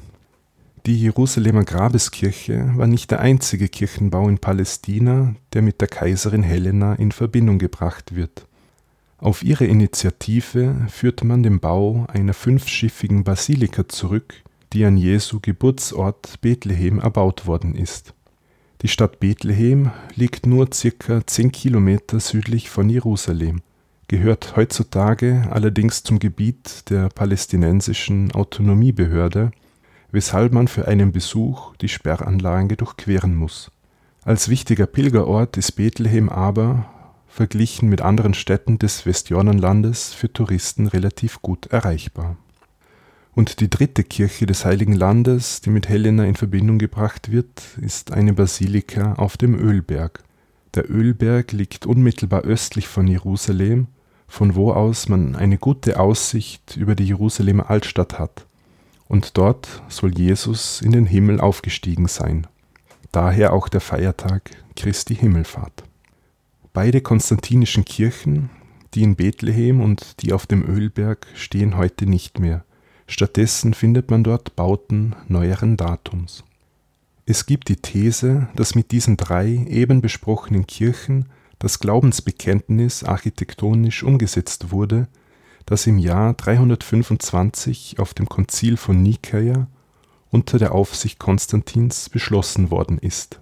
Die 0.86 0.98
Jerusalemer 0.98 1.64
Grabeskirche 1.64 2.72
war 2.76 2.86
nicht 2.86 3.10
der 3.10 3.20
einzige 3.20 3.68
Kirchenbau 3.68 4.28
in 4.28 4.38
Palästina, 4.38 5.34
der 5.52 5.60
mit 5.60 5.80
der 5.82 5.88
Kaiserin 5.88 6.42
Helena 6.42 6.94
in 6.94 7.12
Verbindung 7.12 7.58
gebracht 7.58 8.16
wird. 8.16 8.46
Auf 9.18 9.42
ihre 9.42 9.66
Initiative 9.66 10.86
führte 10.88 11.26
man 11.26 11.42
den 11.42 11.60
Bau 11.60 12.06
einer 12.08 12.32
fünfschiffigen 12.32 13.22
Basilika 13.22 13.86
zurück, 13.86 14.42
die 14.72 14.86
an 14.86 14.96
Jesu 14.96 15.40
Geburtsort 15.40 16.40
Bethlehem 16.40 16.98
erbaut 16.98 17.46
worden 17.46 17.74
ist. 17.74 18.14
Die 18.82 18.88
Stadt 18.88 19.20
Bethlehem 19.20 19.90
liegt 20.14 20.46
nur 20.46 20.68
circa 20.72 21.26
zehn 21.26 21.52
Kilometer 21.52 22.18
südlich 22.18 22.70
von 22.70 22.88
Jerusalem, 22.88 23.60
gehört 24.08 24.56
heutzutage 24.56 25.46
allerdings 25.50 26.02
zum 26.02 26.18
Gebiet 26.18 26.88
der 26.88 27.10
palästinensischen 27.10 28.32
Autonomiebehörde, 28.32 29.50
weshalb 30.12 30.54
man 30.54 30.66
für 30.66 30.88
einen 30.88 31.12
Besuch 31.12 31.76
die 31.76 31.88
Sperranlage 31.88 32.78
durchqueren 32.78 33.36
muss. 33.36 33.70
Als 34.24 34.48
wichtiger 34.48 34.86
Pilgerort 34.86 35.58
ist 35.58 35.72
Bethlehem 35.72 36.30
aber 36.30 36.86
verglichen 37.26 37.90
mit 37.90 38.00
anderen 38.00 38.32
Städten 38.32 38.78
des 38.78 39.04
Westjordanlandes 39.04 40.14
für 40.14 40.32
Touristen 40.32 40.86
relativ 40.86 41.42
gut 41.42 41.66
erreichbar. 41.66 42.38
Und 43.40 43.60
die 43.60 43.70
dritte 43.70 44.04
Kirche 44.04 44.44
des 44.44 44.66
Heiligen 44.66 44.92
Landes, 44.92 45.62
die 45.62 45.70
mit 45.70 45.88
Helena 45.88 46.26
in 46.26 46.36
Verbindung 46.36 46.78
gebracht 46.78 47.32
wird, 47.32 47.62
ist 47.80 48.12
eine 48.12 48.34
Basilika 48.34 49.14
auf 49.14 49.38
dem 49.38 49.58
Ölberg. 49.58 50.22
Der 50.74 50.90
Ölberg 50.90 51.52
liegt 51.52 51.86
unmittelbar 51.86 52.42
östlich 52.42 52.86
von 52.86 53.06
Jerusalem, 53.06 53.86
von 54.28 54.56
wo 54.56 54.72
aus 54.72 55.08
man 55.08 55.36
eine 55.36 55.56
gute 55.56 55.98
Aussicht 55.98 56.76
über 56.76 56.94
die 56.94 57.06
Jerusalemer 57.06 57.70
Altstadt 57.70 58.18
hat. 58.18 58.44
Und 59.08 59.38
dort 59.38 59.82
soll 59.88 60.12
Jesus 60.18 60.82
in 60.82 60.92
den 60.92 61.06
Himmel 61.06 61.40
aufgestiegen 61.40 62.08
sein. 62.08 62.46
Daher 63.10 63.54
auch 63.54 63.70
der 63.70 63.80
Feiertag 63.80 64.50
Christi 64.76 65.16
Himmelfahrt. 65.16 65.84
Beide 66.74 67.00
konstantinischen 67.00 67.86
Kirchen, 67.86 68.50
die 68.92 69.02
in 69.02 69.16
Bethlehem 69.16 69.80
und 69.80 70.20
die 70.20 70.34
auf 70.34 70.46
dem 70.46 70.62
Ölberg, 70.62 71.26
stehen 71.34 71.78
heute 71.78 72.04
nicht 72.04 72.38
mehr. 72.38 72.66
Stattdessen 73.10 73.74
findet 73.74 74.10
man 74.10 74.24
dort 74.24 74.56
Bauten 74.56 75.14
neueren 75.28 75.76
Datums. 75.76 76.44
Es 77.26 77.44
gibt 77.44 77.68
die 77.68 77.76
These, 77.76 78.48
dass 78.56 78.74
mit 78.74 78.92
diesen 78.92 79.16
drei 79.16 79.66
eben 79.68 80.00
besprochenen 80.00 80.66
Kirchen 80.66 81.26
das 81.58 81.78
Glaubensbekenntnis 81.78 83.04
architektonisch 83.04 84.02
umgesetzt 84.02 84.70
wurde, 84.70 85.08
das 85.66 85.86
im 85.86 85.98
Jahr 85.98 86.32
325 86.34 87.98
auf 87.98 88.14
dem 88.14 88.28
Konzil 88.28 88.76
von 88.78 89.02
Nikaia 89.02 89.66
unter 90.30 90.58
der 90.58 90.72
Aufsicht 90.72 91.18
Konstantins 91.18 92.08
beschlossen 92.08 92.70
worden 92.70 92.98
ist 92.98 93.40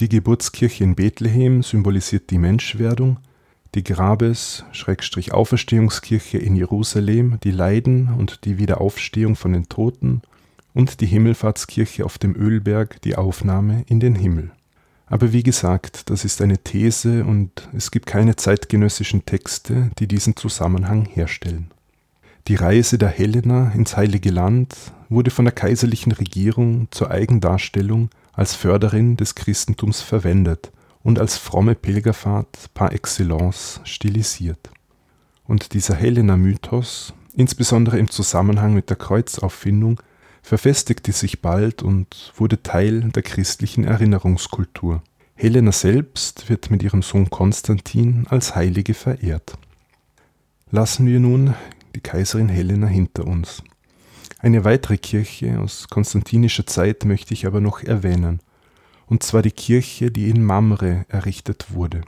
die 0.00 0.08
Geburtskirche 0.08 0.82
in 0.82 0.94
Bethlehem 0.94 1.62
symbolisiert 1.62 2.30
die 2.30 2.38
Menschwerdung, 2.38 3.18
die 3.74 3.84
Grabes-Auferstehungskirche 3.84 6.38
in 6.38 6.56
Jerusalem 6.56 7.38
die 7.44 7.52
Leiden 7.52 8.08
und 8.16 8.44
die 8.44 8.58
Wiederaufstehung 8.58 9.36
von 9.36 9.52
den 9.52 9.68
Toten 9.68 10.22
und 10.74 11.00
die 11.00 11.06
Himmelfahrtskirche 11.06 12.04
auf 12.04 12.18
dem 12.18 12.34
Ölberg 12.34 13.00
die 13.02 13.14
Aufnahme 13.16 13.84
in 13.86 14.00
den 14.00 14.16
Himmel. 14.16 14.50
Aber 15.06 15.32
wie 15.32 15.42
gesagt, 15.42 16.10
das 16.10 16.24
ist 16.24 16.40
eine 16.40 16.58
These 16.58 17.24
und 17.24 17.68
es 17.72 17.90
gibt 17.90 18.06
keine 18.06 18.36
zeitgenössischen 18.36 19.26
Texte, 19.26 19.90
die 19.98 20.06
diesen 20.06 20.36
Zusammenhang 20.36 21.04
herstellen. 21.04 21.70
Die 22.48 22.54
Reise 22.54 22.96
der 22.96 23.08
Helena 23.08 23.70
ins 23.72 23.96
Heilige 23.96 24.30
Land 24.30 24.74
wurde 25.08 25.30
von 25.30 25.44
der 25.44 25.52
kaiserlichen 25.52 26.12
Regierung 26.12 26.88
zur 26.90 27.10
Eigendarstellung 27.10 28.10
als 28.32 28.54
Förderin 28.54 29.16
des 29.16 29.34
Christentums 29.34 30.00
verwendet 30.00 30.70
und 31.02 31.18
als 31.18 31.36
fromme 31.36 31.74
Pilgerfahrt 31.74 32.70
par 32.74 32.92
excellence 32.92 33.80
stilisiert. 33.84 34.70
Und 35.44 35.72
dieser 35.74 35.94
Helena-Mythos, 35.94 37.14
insbesondere 37.34 37.98
im 37.98 38.10
Zusammenhang 38.10 38.74
mit 38.74 38.90
der 38.90 38.96
Kreuzauffindung, 38.96 40.00
verfestigte 40.42 41.12
sich 41.12 41.42
bald 41.42 41.82
und 41.82 42.32
wurde 42.36 42.62
Teil 42.62 43.00
der 43.10 43.22
christlichen 43.22 43.84
Erinnerungskultur. 43.84 45.02
Helena 45.34 45.72
selbst 45.72 46.48
wird 46.48 46.70
mit 46.70 46.82
ihrem 46.82 47.02
Sohn 47.02 47.30
Konstantin 47.30 48.26
als 48.28 48.54
Heilige 48.54 48.94
verehrt. 48.94 49.56
Lassen 50.70 51.06
wir 51.06 51.18
nun 51.18 51.54
die 51.94 52.00
Kaiserin 52.00 52.48
Helena 52.48 52.86
hinter 52.86 53.26
uns. 53.26 53.62
Eine 54.38 54.64
weitere 54.64 54.98
Kirche 54.98 55.58
aus 55.60 55.88
konstantinischer 55.88 56.66
Zeit 56.66 57.04
möchte 57.04 57.34
ich 57.34 57.46
aber 57.46 57.60
noch 57.60 57.82
erwähnen, 57.82 58.40
und 59.10 59.22
zwar 59.22 59.42
die 59.42 59.50
Kirche, 59.50 60.10
die 60.10 60.30
in 60.30 60.42
Mamre 60.42 61.04
errichtet 61.08 61.74
wurde. 61.74 62.00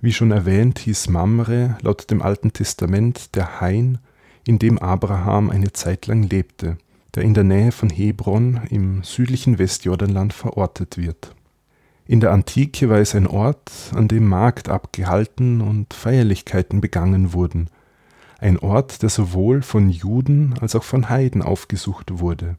Wie 0.00 0.12
schon 0.12 0.30
erwähnt, 0.30 0.78
hieß 0.78 1.08
Mamre 1.08 1.76
laut 1.82 2.08
dem 2.12 2.22
Alten 2.22 2.52
Testament 2.52 3.34
der 3.34 3.60
Hain, 3.60 3.98
in 4.46 4.60
dem 4.60 4.78
Abraham 4.78 5.50
eine 5.50 5.72
Zeit 5.72 6.06
lang 6.06 6.22
lebte, 6.22 6.78
der 7.16 7.24
in 7.24 7.34
der 7.34 7.44
Nähe 7.44 7.72
von 7.72 7.90
Hebron 7.90 8.60
im 8.70 9.02
südlichen 9.02 9.58
Westjordanland 9.58 10.32
verortet 10.32 10.96
wird. 10.96 11.34
In 12.06 12.20
der 12.20 12.30
Antike 12.30 12.88
war 12.88 12.98
es 12.98 13.16
ein 13.16 13.26
Ort, 13.26 13.72
an 13.94 14.06
dem 14.06 14.28
Markt 14.28 14.68
abgehalten 14.68 15.60
und 15.60 15.92
Feierlichkeiten 15.92 16.80
begangen 16.80 17.32
wurden– 17.32 17.68
ein 18.42 18.58
Ort, 18.58 19.02
der 19.02 19.08
sowohl 19.08 19.62
von 19.62 19.88
Juden 19.88 20.54
als 20.60 20.74
auch 20.74 20.82
von 20.82 21.08
Heiden 21.08 21.42
aufgesucht 21.42 22.18
wurde. 22.18 22.56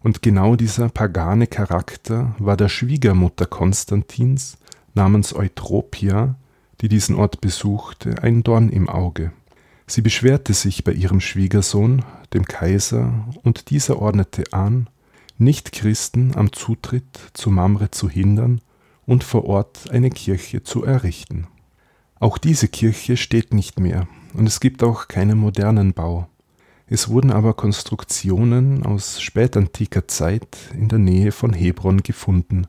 Und 0.00 0.22
genau 0.22 0.56
dieser 0.56 0.88
pagane 0.88 1.46
Charakter 1.46 2.34
war 2.38 2.56
der 2.56 2.68
Schwiegermutter 2.68 3.46
Konstantins 3.46 4.58
namens 4.94 5.34
Eutropia, 5.34 6.36
die 6.80 6.88
diesen 6.88 7.16
Ort 7.16 7.40
besuchte, 7.40 8.22
ein 8.22 8.42
Dorn 8.42 8.68
im 8.68 8.88
Auge. 8.88 9.32
Sie 9.86 10.02
beschwerte 10.02 10.54
sich 10.54 10.84
bei 10.84 10.92
ihrem 10.92 11.20
Schwiegersohn, 11.20 12.04
dem 12.32 12.44
Kaiser, 12.44 13.26
und 13.42 13.70
dieser 13.70 13.98
ordnete 14.00 14.44
an, 14.52 14.88
Nichtchristen 15.38 16.36
am 16.36 16.52
Zutritt 16.52 17.18
zu 17.32 17.50
Mamre 17.50 17.90
zu 17.90 18.08
hindern 18.08 18.60
und 19.06 19.24
vor 19.24 19.44
Ort 19.46 19.90
eine 19.90 20.10
Kirche 20.10 20.62
zu 20.62 20.84
errichten. 20.84 21.46
Auch 22.20 22.38
diese 22.38 22.68
Kirche 22.68 23.16
steht 23.16 23.54
nicht 23.54 23.78
mehr 23.78 24.08
und 24.34 24.46
es 24.46 24.60
gibt 24.60 24.82
auch 24.82 25.08
keinen 25.08 25.38
modernen 25.38 25.94
Bau. 25.94 26.28
Es 26.90 27.08
wurden 27.08 27.30
aber 27.30 27.52
Konstruktionen 27.52 28.84
aus 28.86 29.20
spätantiker 29.20 30.08
Zeit 30.08 30.56
in 30.72 30.88
der 30.88 30.98
Nähe 30.98 31.32
von 31.32 31.52
Hebron 31.52 32.02
gefunden, 32.02 32.66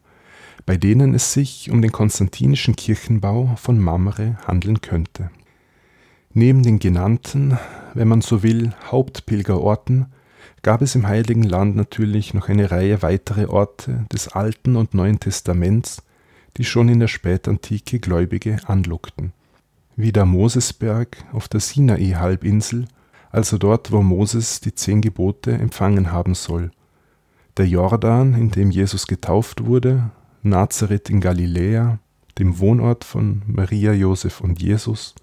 bei 0.66 0.76
denen 0.76 1.16
es 1.16 1.32
sich 1.32 1.72
um 1.72 1.82
den 1.82 1.92
konstantinischen 1.94 2.76
Kirchenbau 2.76 3.56
von 3.56 3.80
Mamre 3.80 4.38
handeln 4.46 4.82
könnte. 4.82 5.32
Neben 6.34 6.64
den 6.64 6.80
genannten, 6.80 7.58
wenn 7.94 8.10
man 8.10 8.22
so 8.22 8.44
will, 8.44 8.74
Hauptpilgerorten 8.92 10.08
gab 10.62 10.82
es 10.82 10.96
im 10.96 11.08
Heiligen 11.08 11.44
Land 11.44 11.78
natürlich 11.78 12.34
noch 12.34 12.50
eine 12.50 12.72
Reihe 12.72 13.02
weitere 13.02 13.46
Orte 13.46 14.06
des 14.12 14.28
Alten 14.28 14.76
und 14.76 14.94
Neuen 14.94 15.20
Testaments, 15.20 16.04
die 16.58 16.66
schon 16.66 16.90
in 16.90 17.00
der 17.00 17.08
Spätantike 17.08 18.00
Gläubige 18.00 18.60
anlockten, 18.68 19.32
wie 19.96 20.12
der 20.12 20.26
Mosesberg 20.26 21.24
auf 21.32 21.48
der 21.48 21.62
Sinai-Halbinsel, 21.62 22.88
also 23.32 23.58
dort, 23.58 23.92
wo 23.92 24.02
Moses 24.02 24.60
die 24.62 24.74
zehn 24.74 25.02
Gebote 25.02 25.52
empfangen 25.52 26.12
haben 26.12 26.36
soll, 26.36 26.72
der 27.58 27.68
Jordan, 27.68 28.34
in 28.34 28.52
dem 28.52 28.72
Jesus 28.72 29.08
getauft 29.08 29.66
wurde, 29.66 30.12
Nazareth 30.44 31.10
in 31.10 31.20
Galiläa, 31.20 32.00
dem 32.38 32.60
Wohnort 32.60 33.04
von 33.04 33.42
Maria, 33.48 33.92
Josef 33.92 34.42
und 34.42 34.62
Jesus, 34.62 35.14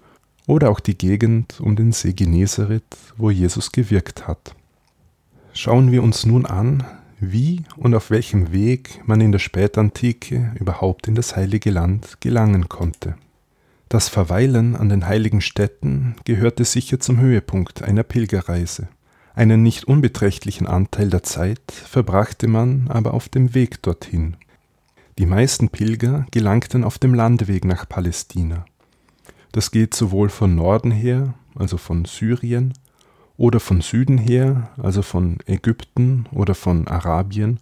oder 0.45 0.69
auch 0.69 0.79
die 0.79 0.97
Gegend 0.97 1.59
um 1.59 1.75
den 1.75 1.91
See 1.91 2.13
Genezareth, 2.13 2.97
wo 3.17 3.31
Jesus 3.31 3.71
gewirkt 3.71 4.27
hat. 4.27 4.55
Schauen 5.53 5.91
wir 5.91 6.03
uns 6.03 6.25
nun 6.25 6.45
an, 6.45 6.83
wie 7.19 7.63
und 7.75 7.95
auf 7.95 8.11
welchem 8.11 8.51
Weg 8.51 9.01
man 9.07 9.21
in 9.21 9.31
der 9.31 9.39
Spätantike 9.39 10.53
überhaupt 10.59 11.07
in 11.07 11.15
das 11.15 11.35
heilige 11.35 11.71
Land 11.71 12.21
gelangen 12.21 12.69
konnte. 12.69 13.15
Das 13.89 14.09
Verweilen 14.09 14.75
an 14.75 14.89
den 14.89 15.07
heiligen 15.07 15.39
Städten 15.39 16.15
gehörte 16.25 16.65
sicher 16.65 16.99
zum 16.99 17.21
Höhepunkt 17.21 17.83
einer 17.83 18.03
Pilgerreise. 18.03 18.89
Einen 19.33 19.63
nicht 19.63 19.85
unbeträchtlichen 19.85 20.67
Anteil 20.67 21.09
der 21.09 21.23
Zeit 21.23 21.71
verbrachte 21.71 22.47
man 22.47 22.89
aber 22.89 23.13
auf 23.13 23.29
dem 23.29 23.53
Weg 23.53 23.81
dorthin. 23.83 24.35
Die 25.17 25.25
meisten 25.25 25.69
Pilger 25.69 26.25
gelangten 26.31 26.83
auf 26.83 26.99
dem 26.99 27.13
Landweg 27.13 27.63
nach 27.63 27.87
Palästina. 27.87 28.65
Das 29.53 29.71
geht 29.71 29.93
sowohl 29.93 30.29
von 30.29 30.53
Norden 30.53 30.91
her, 30.91 31.33
also 31.55 31.77
von 31.77 32.03
Syrien, 32.03 32.73
oder 33.37 33.59
von 33.59 33.81
Süden 33.81 34.17
her, 34.17 34.69
also 34.77 35.01
von 35.01 35.37
Ägypten 35.45 36.25
oder 36.31 36.55
von 36.55 36.87
Arabien, 36.87 37.59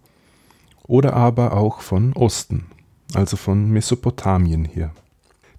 oder 0.82 1.12
aber 1.12 1.52
auch 1.52 1.82
von 1.82 2.14
Osten, 2.14 2.66
also 3.14 3.36
von 3.36 3.70
Mesopotamien 3.70 4.64
her. 4.64 4.92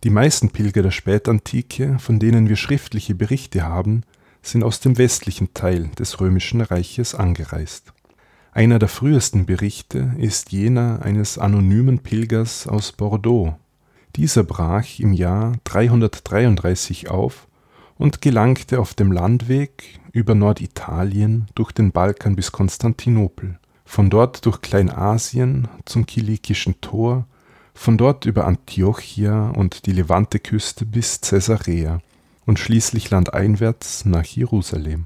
Die 0.08 0.13
meisten 0.13 0.52
Pilger 0.52 0.84
der 0.84 0.91
Spätantike, 0.91 2.00
von 2.00 2.17
denen 2.17 2.48
wir 2.48 2.56
schriftliche 2.56 3.13
Berichte 3.13 3.63
haben, 3.63 4.04
sind 4.41 4.63
aus 4.63 4.80
dem 4.80 4.98
westlichen 4.98 5.54
Teil 5.54 5.89
des 6.00 6.22
römischen 6.22 6.62
Reiches 6.62 7.13
angereist. 7.13 7.91
Einer 8.54 8.80
der 8.80 8.88
frühesten 8.88 9.46
Berichte 9.46 10.15
ist 10.17 10.54
jener 10.54 11.02
eines 11.02 11.38
anonymen 11.38 12.00
Pilgers 12.00 12.67
aus 12.67 12.93
Bordeaux. 12.93 13.58
Dieser 14.15 14.46
brach 14.46 14.98
im 14.98 15.12
Jahr 15.12 15.58
333 15.65 17.10
auf 17.10 17.46
und 17.98 18.22
gelangte 18.22 18.80
auf 18.80 18.93
dem 18.93 19.12
Landweg 19.12 20.00
über 20.13 20.36
Norditalien 20.36 21.48
durch 21.54 21.74
den 21.74 21.91
Balkan 21.91 22.38
bis 22.38 22.54
Konstantinopel, 22.54 23.60
von 23.84 24.10
dort 24.10 24.46
durch 24.46 24.62
Kleinasien 24.62 25.67
zum 25.84 26.06
Kilikischen 26.06 26.80
Tor, 26.80 27.28
von 27.78 27.98
dort 27.98 28.26
über 28.26 28.46
Antiochia 28.46 29.50
und 29.50 29.86
die 29.86 29.92
Levanteküste 29.92 30.86
bis 30.86 31.22
Caesarea 31.22 32.02
und 32.46 32.58
schließlich 32.58 33.12
landeinwärts 33.12 34.04
nach 34.04 34.26
Jerusalem. 34.26 35.06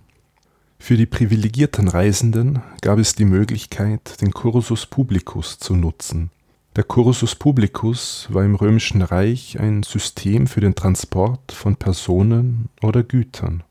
Für 0.80 0.96
die 0.96 1.06
privilegierten 1.06 1.90
Reisenden 1.90 2.64
gab 2.82 2.98
es 2.98 3.14
die 3.14 3.26
Möglichkeit, 3.26 4.22
den 4.22 4.32
Cursus 4.32 4.86
Publicus 4.86 5.60
zu 5.60 5.76
nutzen. 5.76 6.32
Der 6.78 6.86
Cursus 6.86 7.36
Publicus 7.36 8.28
war 8.32 8.46
im 8.46 8.56
Römischen 8.56 9.02
Reich 9.02 9.60
ein 9.60 9.84
System 9.84 10.48
für 10.48 10.62
den 10.62 10.74
Transport 10.74 11.52
von 11.52 11.76
Personen 11.76 12.70
oder 12.82 13.04
Gütern. 13.04 13.64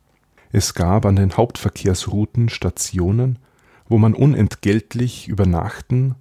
Es 0.52 0.74
gab 0.74 1.06
an 1.06 1.16
den 1.16 1.36
Hauptverkehrsrouten 1.36 2.50
Stationen, 2.50 3.38
wo 3.88 3.96
man 3.96 4.14
unentgeltlich 4.14 5.26
übernachten 5.26 6.16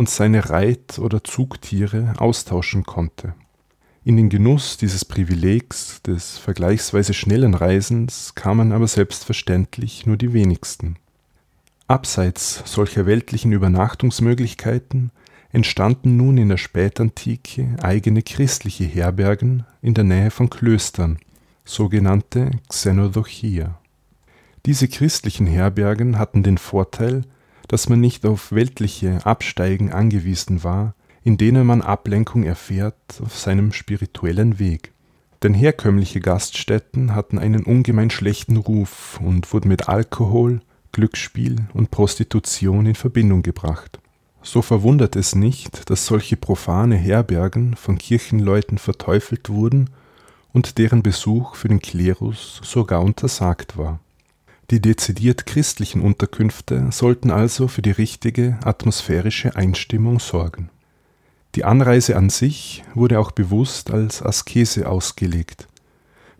und 0.00 0.08
seine 0.08 0.48
Reit- 0.48 0.98
oder 0.98 1.22
Zugtiere 1.22 2.14
austauschen 2.16 2.84
konnte. 2.84 3.34
In 4.02 4.16
den 4.16 4.30
Genuss 4.30 4.78
dieses 4.78 5.04
Privilegs 5.04 6.00
des 6.00 6.38
vergleichsweise 6.38 7.12
schnellen 7.12 7.52
Reisens 7.52 8.34
kamen 8.34 8.72
aber 8.72 8.88
selbstverständlich 8.88 10.06
nur 10.06 10.16
die 10.16 10.32
wenigsten. 10.32 10.96
Abseits 11.86 12.62
solcher 12.64 13.04
weltlichen 13.04 13.52
Übernachtungsmöglichkeiten 13.52 15.10
entstanden 15.52 16.16
nun 16.16 16.38
in 16.38 16.48
der 16.48 16.56
Spätantike 16.56 17.76
eigene 17.82 18.22
christliche 18.22 18.84
Herbergen 18.84 19.66
in 19.82 19.92
der 19.92 20.04
Nähe 20.04 20.30
von 20.30 20.48
Klöstern, 20.48 21.18
sogenannte 21.66 22.52
Xenodochia. 22.70 23.78
Diese 24.64 24.88
christlichen 24.88 25.46
Herbergen 25.46 26.18
hatten 26.18 26.42
den 26.42 26.56
Vorteil, 26.56 27.26
dass 27.70 27.88
man 27.88 28.00
nicht 28.00 28.26
auf 28.26 28.50
weltliche 28.50 29.24
Absteigen 29.24 29.92
angewiesen 29.92 30.64
war, 30.64 30.96
in 31.22 31.36
denen 31.36 31.64
man 31.64 31.82
Ablenkung 31.82 32.42
erfährt 32.42 32.96
auf 33.22 33.38
seinem 33.38 33.72
spirituellen 33.72 34.58
Weg. 34.58 34.92
Denn 35.44 35.54
herkömmliche 35.54 36.18
Gaststätten 36.18 37.14
hatten 37.14 37.38
einen 37.38 37.62
ungemein 37.62 38.10
schlechten 38.10 38.56
Ruf 38.56 39.20
und 39.22 39.52
wurden 39.52 39.68
mit 39.68 39.88
Alkohol, 39.88 40.62
Glücksspiel 40.90 41.58
und 41.72 41.92
Prostitution 41.92 42.86
in 42.86 42.96
Verbindung 42.96 43.42
gebracht. 43.42 44.00
So 44.42 44.62
verwundert 44.62 45.14
es 45.14 45.36
nicht, 45.36 45.88
dass 45.90 46.06
solche 46.06 46.36
profane 46.36 46.96
Herbergen 46.96 47.76
von 47.76 47.98
Kirchenleuten 47.98 48.78
verteufelt 48.78 49.48
wurden 49.48 49.90
und 50.52 50.76
deren 50.76 51.04
Besuch 51.04 51.54
für 51.54 51.68
den 51.68 51.78
Klerus 51.78 52.60
sogar 52.64 53.02
untersagt 53.02 53.78
war. 53.78 54.00
Die 54.70 54.80
dezidiert 54.80 55.46
christlichen 55.46 56.00
Unterkünfte 56.00 56.86
sollten 56.92 57.32
also 57.32 57.66
für 57.66 57.82
die 57.82 57.90
richtige 57.90 58.56
atmosphärische 58.62 59.56
Einstimmung 59.56 60.20
sorgen. 60.20 60.70
Die 61.56 61.64
Anreise 61.64 62.16
an 62.16 62.30
sich 62.30 62.84
wurde 62.94 63.18
auch 63.18 63.32
bewusst 63.32 63.90
als 63.90 64.22
Askese 64.22 64.88
ausgelegt. 64.88 65.66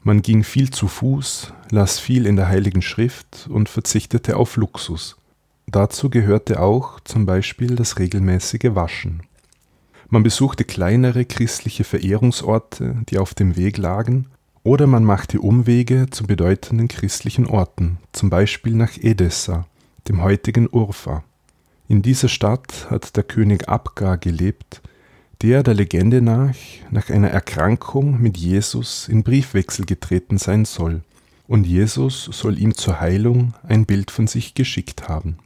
Man 0.05 0.23
ging 0.23 0.45
viel 0.45 0.71
zu 0.71 0.87
Fuß, 0.87 1.53
las 1.71 1.99
viel 1.99 2.25
in 2.25 2.37
der 2.37 2.47
Heiligen 2.47 2.83
Schrift 2.83 3.49
und 3.51 3.69
verzichtete 3.69 4.37
auf 4.37 4.57
Luxus. 4.57 5.17
Dazu 5.67 6.09
gehörte 6.09 6.61
auch 6.61 7.01
zum 7.01 7.27
Beispiel 7.27 7.75
das 7.75 7.99
regelmäßige 7.99 8.75
Waschen. 8.77 9.25
Man 10.09 10.23
besuchte 10.23 10.65
kleinere 10.65 11.25
christliche 11.25 11.83
Verehrungsorte, 11.83 12.97
die 13.09 13.19
auf 13.19 13.35
dem 13.35 13.57
Weg 13.57 13.77
lagen, 13.77 14.27
oder 14.63 14.87
man 14.87 15.05
machte 15.05 15.41
Umwege 15.41 16.09
zu 16.11 16.25
bedeutenden 16.25 16.89
christlichen 16.89 17.47
Orten, 17.47 17.99
zum 18.13 18.31
Beispiel 18.31 18.75
nach 18.75 18.97
Edessa, 18.99 19.67
dem 20.09 20.23
heutigen 20.23 20.69
Urfa. 20.71 21.25
In 21.89 22.03
dieser 22.03 22.29
Stadt 22.29 22.89
hat 22.91 23.17
der 23.17 23.25
König 23.25 23.69
Abgar 23.69 24.19
gelebt, 24.19 24.83
der 25.43 25.63
der 25.63 25.75
Legende 25.75 26.21
nach 26.21 26.55
nach 26.91 27.09
einer 27.09 27.31
Erkrankung 27.31 28.21
mit 28.21 28.37
Jesus 28.37 29.09
in 29.09 29.23
Briefwechsel 29.23 29.87
getreten 29.87 30.37
sein 30.37 30.65
soll, 30.67 31.03
und 31.49 31.67
Jesus 31.67 32.25
soll 32.25 32.59
ihm 32.59 32.75
zur 32.75 33.01
Heilung 33.01 33.55
ein 33.67 33.87
Bild 33.87 34.11
von 34.11 34.27
sich 34.27 34.55
geschickt 34.55 35.09
haben. 35.09 35.39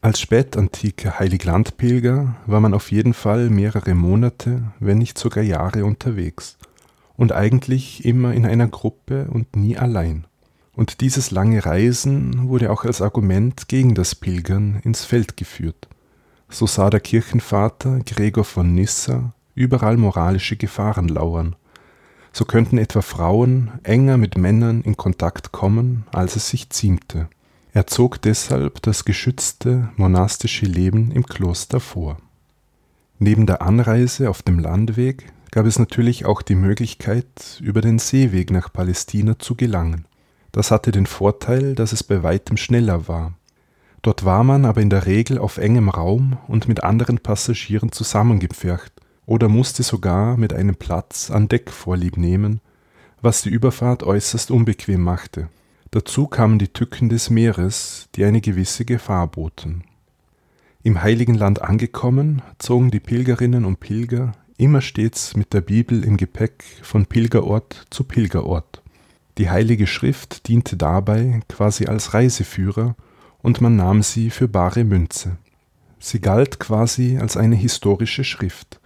Als 0.00 0.20
spätantiker 0.20 1.20
Heiliglandpilger 1.20 2.34
war 2.46 2.60
man 2.60 2.74
auf 2.74 2.90
jeden 2.90 3.14
Fall 3.14 3.48
mehrere 3.48 3.94
Monate, 3.94 4.64
wenn 4.80 4.98
nicht 4.98 5.16
sogar 5.16 5.44
Jahre 5.44 5.84
unterwegs 5.84 6.58
und 7.16 7.32
eigentlich 7.32 8.04
immer 8.04 8.34
in 8.34 8.46
einer 8.46 8.68
Gruppe 8.68 9.28
und 9.30 9.56
nie 9.56 9.76
allein. 9.76 10.26
Und 10.74 11.00
dieses 11.00 11.30
lange 11.30 11.64
Reisen 11.64 12.48
wurde 12.48 12.70
auch 12.70 12.84
als 12.84 13.02
Argument 13.02 13.68
gegen 13.68 13.94
das 13.94 14.14
Pilgern 14.14 14.80
ins 14.84 15.04
Feld 15.04 15.36
geführt. 15.36 15.88
So 16.48 16.66
sah 16.66 16.90
der 16.90 17.00
Kirchenvater 17.00 18.00
Gregor 18.00 18.44
von 18.44 18.74
Nyssa 18.74 19.34
überall 19.54 19.96
moralische 19.96 20.56
Gefahren 20.56 21.08
lauern. 21.08 21.56
So 22.32 22.46
könnten 22.46 22.78
etwa 22.78 23.02
Frauen 23.02 23.72
enger 23.82 24.16
mit 24.16 24.38
Männern 24.38 24.80
in 24.80 24.96
Kontakt 24.96 25.52
kommen, 25.52 26.04
als 26.12 26.36
es 26.36 26.48
sich 26.48 26.70
ziemte. 26.70 27.28
Er 27.74 27.86
zog 27.86 28.20
deshalb 28.22 28.82
das 28.82 29.04
geschützte 29.04 29.90
monastische 29.96 30.66
Leben 30.66 31.10
im 31.10 31.26
Kloster 31.26 31.80
vor. 31.80 32.18
Neben 33.18 33.46
der 33.46 33.62
Anreise 33.62 34.28
auf 34.28 34.42
dem 34.42 34.58
Landweg 34.58 35.32
gab 35.52 35.66
es 35.66 35.78
natürlich 35.78 36.24
auch 36.24 36.42
die 36.42 36.54
Möglichkeit, 36.56 37.60
über 37.60 37.82
den 37.82 37.98
Seeweg 37.98 38.50
nach 38.50 38.72
Palästina 38.72 39.38
zu 39.38 39.54
gelangen. 39.54 40.06
Das 40.50 40.70
hatte 40.70 40.90
den 40.92 41.06
Vorteil, 41.06 41.74
dass 41.74 41.92
es 41.92 42.02
bei 42.02 42.22
weitem 42.22 42.56
schneller 42.56 43.06
war. 43.06 43.34
Dort 44.00 44.24
war 44.24 44.42
man 44.44 44.64
aber 44.64 44.80
in 44.80 44.90
der 44.90 45.06
Regel 45.06 45.38
auf 45.38 45.58
engem 45.58 45.90
Raum 45.90 46.38
und 46.48 46.68
mit 46.68 46.82
anderen 46.82 47.18
Passagieren 47.18 47.92
zusammengepfercht 47.92 48.92
oder 49.26 49.48
musste 49.48 49.82
sogar 49.82 50.36
mit 50.36 50.54
einem 50.54 50.74
Platz 50.74 51.30
an 51.30 51.48
Deck 51.48 51.70
vorlieb 51.70 52.16
nehmen, 52.16 52.60
was 53.20 53.42
die 53.42 53.50
Überfahrt 53.50 54.02
äußerst 54.02 54.50
unbequem 54.50 55.02
machte. 55.02 55.48
Dazu 55.90 56.26
kamen 56.26 56.58
die 56.58 56.68
Tücken 56.68 57.10
des 57.10 57.28
Meeres, 57.28 58.08
die 58.14 58.24
eine 58.24 58.40
gewisse 58.40 58.86
Gefahr 58.86 59.26
boten. 59.28 59.84
Im 60.82 61.02
heiligen 61.02 61.34
Land 61.34 61.60
angekommen, 61.60 62.40
zogen 62.58 62.90
die 62.90 62.98
Pilgerinnen 62.98 63.66
und 63.66 63.78
Pilger 63.78 64.32
immer 64.56 64.80
stets 64.80 65.36
mit 65.36 65.52
der 65.52 65.60
Bibel 65.60 66.04
im 66.04 66.16
Gepäck 66.16 66.64
von 66.82 67.06
Pilgerort 67.06 67.86
zu 67.90 68.04
Pilgerort. 68.04 68.82
Die 69.38 69.50
heilige 69.50 69.86
Schrift 69.86 70.48
diente 70.48 70.76
dabei 70.76 71.40
quasi 71.48 71.86
als 71.86 72.14
Reiseführer 72.14 72.96
und 73.40 73.60
man 73.60 73.76
nahm 73.76 74.02
sie 74.02 74.30
für 74.30 74.48
bare 74.48 74.84
Münze. 74.84 75.38
Sie 75.98 76.20
galt 76.20 76.58
quasi 76.58 77.18
als 77.18 77.36
eine 77.36 77.56
historische 77.56 78.24
Schrift. 78.24 78.80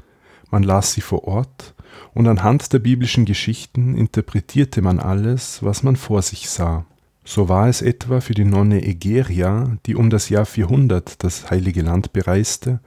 Man 0.51 0.63
las 0.63 0.93
sie 0.93 1.01
vor 1.01 1.25
Ort 1.25 1.75
und 2.15 2.29
anhand 2.29 2.73
der 2.73 2.79
biblischen 2.79 3.25
Geschichten 3.25 3.97
interpretierte 3.97 4.83
man 4.83 5.01
alles, 5.01 5.63
was 5.63 5.83
man 5.83 5.97
vor 5.97 6.23
sich 6.23 6.49
sah. 6.49 6.87
So 7.25 7.49
war 7.49 7.69
es 7.69 7.83
etwa 7.83 8.21
für 8.21 8.35
die 8.35 8.45
Nonne 8.45 8.85
Egeria, 8.85 9.77
die 9.87 9.97
um 9.97 10.11
das 10.11 10.29
Jahr 10.29 10.47
400 10.47 11.25
das 11.25 11.51
heilige 11.51 11.83
Land 11.83 12.13
bereiste, 12.13 12.81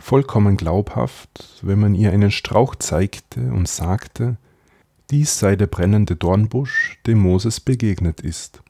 vollkommen 0.00 0.56
glaubhaft, 0.56 1.60
wenn 1.62 1.78
man 1.78 1.94
ihr 1.94 2.10
einen 2.10 2.30
Strauch 2.30 2.74
zeigte 2.74 3.40
und 3.52 3.68
sagte, 3.68 4.38
dies 5.10 5.38
sei 5.38 5.56
der 5.56 5.66
brennende 5.66 6.16
Dornbusch, 6.16 6.98
dem 7.06 7.18
Moses 7.18 7.60
begegnet 7.60 8.20
ist. 8.20 8.62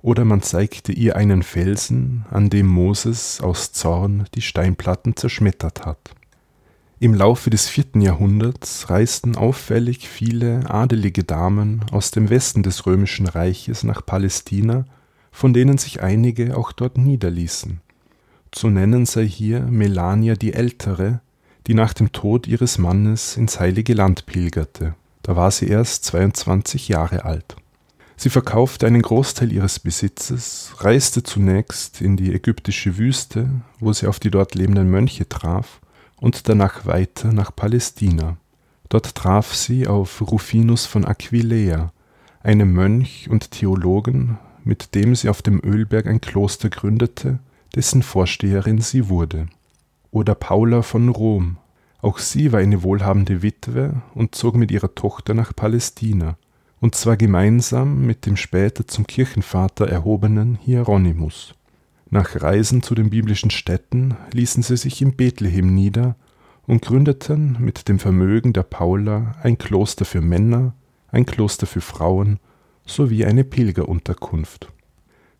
Oder 0.00 0.24
man 0.24 0.42
zeigte 0.42 0.92
ihr 0.92 1.16
einen 1.16 1.42
Felsen, 1.42 2.24
an 2.30 2.48
dem 2.48 2.66
Moses 2.66 3.40
aus 3.40 3.72
Zorn 3.72 4.26
die 4.34 4.42
Steinplatten 4.42 5.16
zerschmettert 5.16 5.84
hat. 5.84 6.14
Im 6.98 7.12
Laufe 7.12 7.50
des 7.50 7.68
vierten 7.68 8.00
Jahrhunderts 8.00 8.88
reisten 8.88 9.36
auffällig 9.36 10.08
viele 10.08 10.70
adelige 10.70 11.24
Damen 11.24 11.84
aus 11.90 12.10
dem 12.10 12.30
Westen 12.30 12.62
des 12.62 12.86
römischen 12.86 13.26
Reiches 13.26 13.82
nach 13.82 14.04
Palästina, 14.06 14.86
von 15.30 15.52
denen 15.52 15.76
sich 15.76 16.02
einige 16.02 16.56
auch 16.56 16.72
dort 16.72 16.96
niederließen. 16.96 17.80
Zu 18.56 18.70
nennen 18.70 19.04
sei 19.04 19.28
hier 19.28 19.60
Melania 19.60 20.34
die 20.34 20.54
Ältere, 20.54 21.20
die 21.66 21.74
nach 21.74 21.92
dem 21.92 22.12
Tod 22.12 22.46
ihres 22.46 22.78
Mannes 22.78 23.36
ins 23.36 23.60
heilige 23.60 23.92
Land 23.92 24.24
pilgerte. 24.24 24.94
Da 25.20 25.36
war 25.36 25.50
sie 25.50 25.68
erst 25.68 26.06
22 26.06 26.88
Jahre 26.88 27.26
alt. 27.26 27.56
Sie 28.16 28.30
verkaufte 28.30 28.86
einen 28.86 29.02
Großteil 29.02 29.52
ihres 29.52 29.78
Besitzes, 29.78 30.72
reiste 30.78 31.22
zunächst 31.22 32.00
in 32.00 32.16
die 32.16 32.32
ägyptische 32.32 32.96
Wüste, 32.96 33.50
wo 33.78 33.92
sie 33.92 34.06
auf 34.06 34.20
die 34.20 34.30
dort 34.30 34.54
lebenden 34.54 34.90
Mönche 34.90 35.28
traf, 35.28 35.82
und 36.16 36.48
danach 36.48 36.86
weiter 36.86 37.34
nach 37.34 37.54
Palästina. 37.54 38.38
Dort 38.88 39.14
traf 39.16 39.54
sie 39.54 39.86
auf 39.86 40.22
Rufinus 40.22 40.86
von 40.86 41.04
Aquileia, 41.04 41.92
einem 42.42 42.72
Mönch 42.72 43.28
und 43.28 43.50
Theologen, 43.50 44.38
mit 44.64 44.94
dem 44.94 45.14
sie 45.14 45.28
auf 45.28 45.42
dem 45.42 45.60
Ölberg 45.62 46.06
ein 46.06 46.22
Kloster 46.22 46.70
gründete, 46.70 47.38
dessen 47.76 48.02
Vorsteherin 48.02 48.80
sie 48.80 49.08
wurde. 49.08 49.46
Oder 50.10 50.34
Paula 50.34 50.80
von 50.82 51.10
Rom. 51.10 51.58
Auch 52.00 52.18
sie 52.18 52.50
war 52.52 52.60
eine 52.60 52.82
wohlhabende 52.82 53.42
Witwe 53.42 54.02
und 54.14 54.34
zog 54.34 54.56
mit 54.56 54.70
ihrer 54.70 54.94
Tochter 54.94 55.34
nach 55.34 55.54
Palästina, 55.54 56.38
und 56.80 56.94
zwar 56.94 57.16
gemeinsam 57.16 58.06
mit 58.06 58.26
dem 58.26 58.36
später 58.36 58.86
zum 58.86 59.06
Kirchenvater 59.06 59.88
erhobenen 59.88 60.56
Hieronymus. 60.56 61.54
Nach 62.08 62.40
Reisen 62.40 62.82
zu 62.82 62.94
den 62.94 63.10
biblischen 63.10 63.50
Städten 63.50 64.16
ließen 64.32 64.62
sie 64.62 64.76
sich 64.76 65.02
in 65.02 65.16
Bethlehem 65.16 65.74
nieder 65.74 66.16
und 66.66 66.82
gründeten 66.82 67.56
mit 67.60 67.88
dem 67.88 67.98
Vermögen 67.98 68.52
der 68.52 68.62
Paula 68.62 69.34
ein 69.42 69.58
Kloster 69.58 70.04
für 70.04 70.20
Männer, 70.20 70.74
ein 71.08 71.26
Kloster 71.26 71.66
für 71.66 71.80
Frauen 71.80 72.38
sowie 72.86 73.24
eine 73.24 73.44
Pilgerunterkunft. 73.44 74.72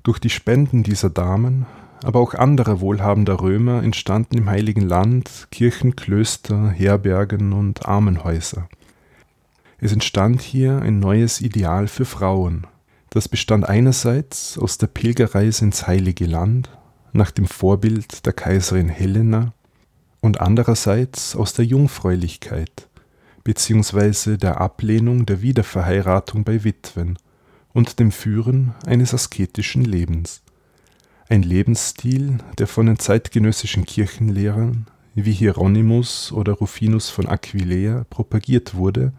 Durch 0.03 0.19
die 0.19 0.31
Spenden 0.31 0.83
dieser 0.83 1.11
Damen, 1.11 1.67
aber 2.03 2.21
auch 2.21 2.35
anderer 2.35 2.81
wohlhabender 2.81 3.41
Römer 3.41 3.83
entstanden 3.83 4.39
im 4.39 4.51
Heiligen 4.51 4.83
Land 4.83 5.49
Kirchen, 5.51 5.97
Klöster, 5.97 6.71
Herbergen 6.71 7.53
und 7.53 7.87
Armenhäuser. 7.87 8.69
Es 9.79 9.93
entstand 9.93 10.41
hier 10.41 10.81
ein 10.81 11.01
neues 11.01 11.41
Ideal 11.41 11.89
für 11.89 12.05
Frauen, 12.05 12.67
das 13.11 13.29
bestand 13.29 13.69
einerseits 13.69 14.59
aus 14.59 14.79
der 14.79 14.89
Pilgerreise 14.89 15.65
ins 15.65 15.87
Heilige 15.87 16.27
Land 16.27 16.71
nach 17.13 17.31
dem 17.31 17.47
Vorbild 17.47 18.27
der 18.27 18.33
Kaiserin 18.33 18.89
Helena 18.89 19.55
und 20.21 20.41
andererseits 20.41 21.37
aus 21.37 21.55
der 21.55 21.65
Jungfräulichkeit 21.65 22.89
bzw. 23.45 24.37
der 24.37 24.61
Ablehnung 24.61 25.25
der 25.25 25.41
Wiederverheiratung 25.41 26.45
bei 26.45 26.65
Witwen 26.65 27.17
und 27.73 28.01
dem 28.01 28.11
Führen 28.11 28.75
eines 28.85 29.15
asketischen 29.15 29.85
Lebens. 29.85 30.43
Ein 31.29 31.43
Lebensstil, 31.43 32.39
der 32.57 32.69
von 32.69 32.87
den 32.87 33.01
zeitgenössischen 33.01 33.85
Kirchenlehrern 33.85 34.87
wie 35.17 35.33
Hieronymus 35.33 36.31
oder 36.31 36.53
Rufinus 36.53 37.11
von 37.11 37.27
Aquileia 37.27 38.05
propagiert 38.11 38.77
wurde 38.77 39.13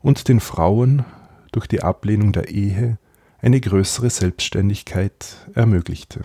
und 0.00 0.28
den 0.28 0.40
Frauen 0.40 1.04
durch 1.52 1.66
die 1.66 1.82
Ablehnung 1.82 2.32
der 2.32 2.48
Ehe 2.48 2.96
eine 3.42 3.60
größere 3.60 4.08
Selbstständigkeit 4.08 5.36
ermöglichte. 5.54 6.22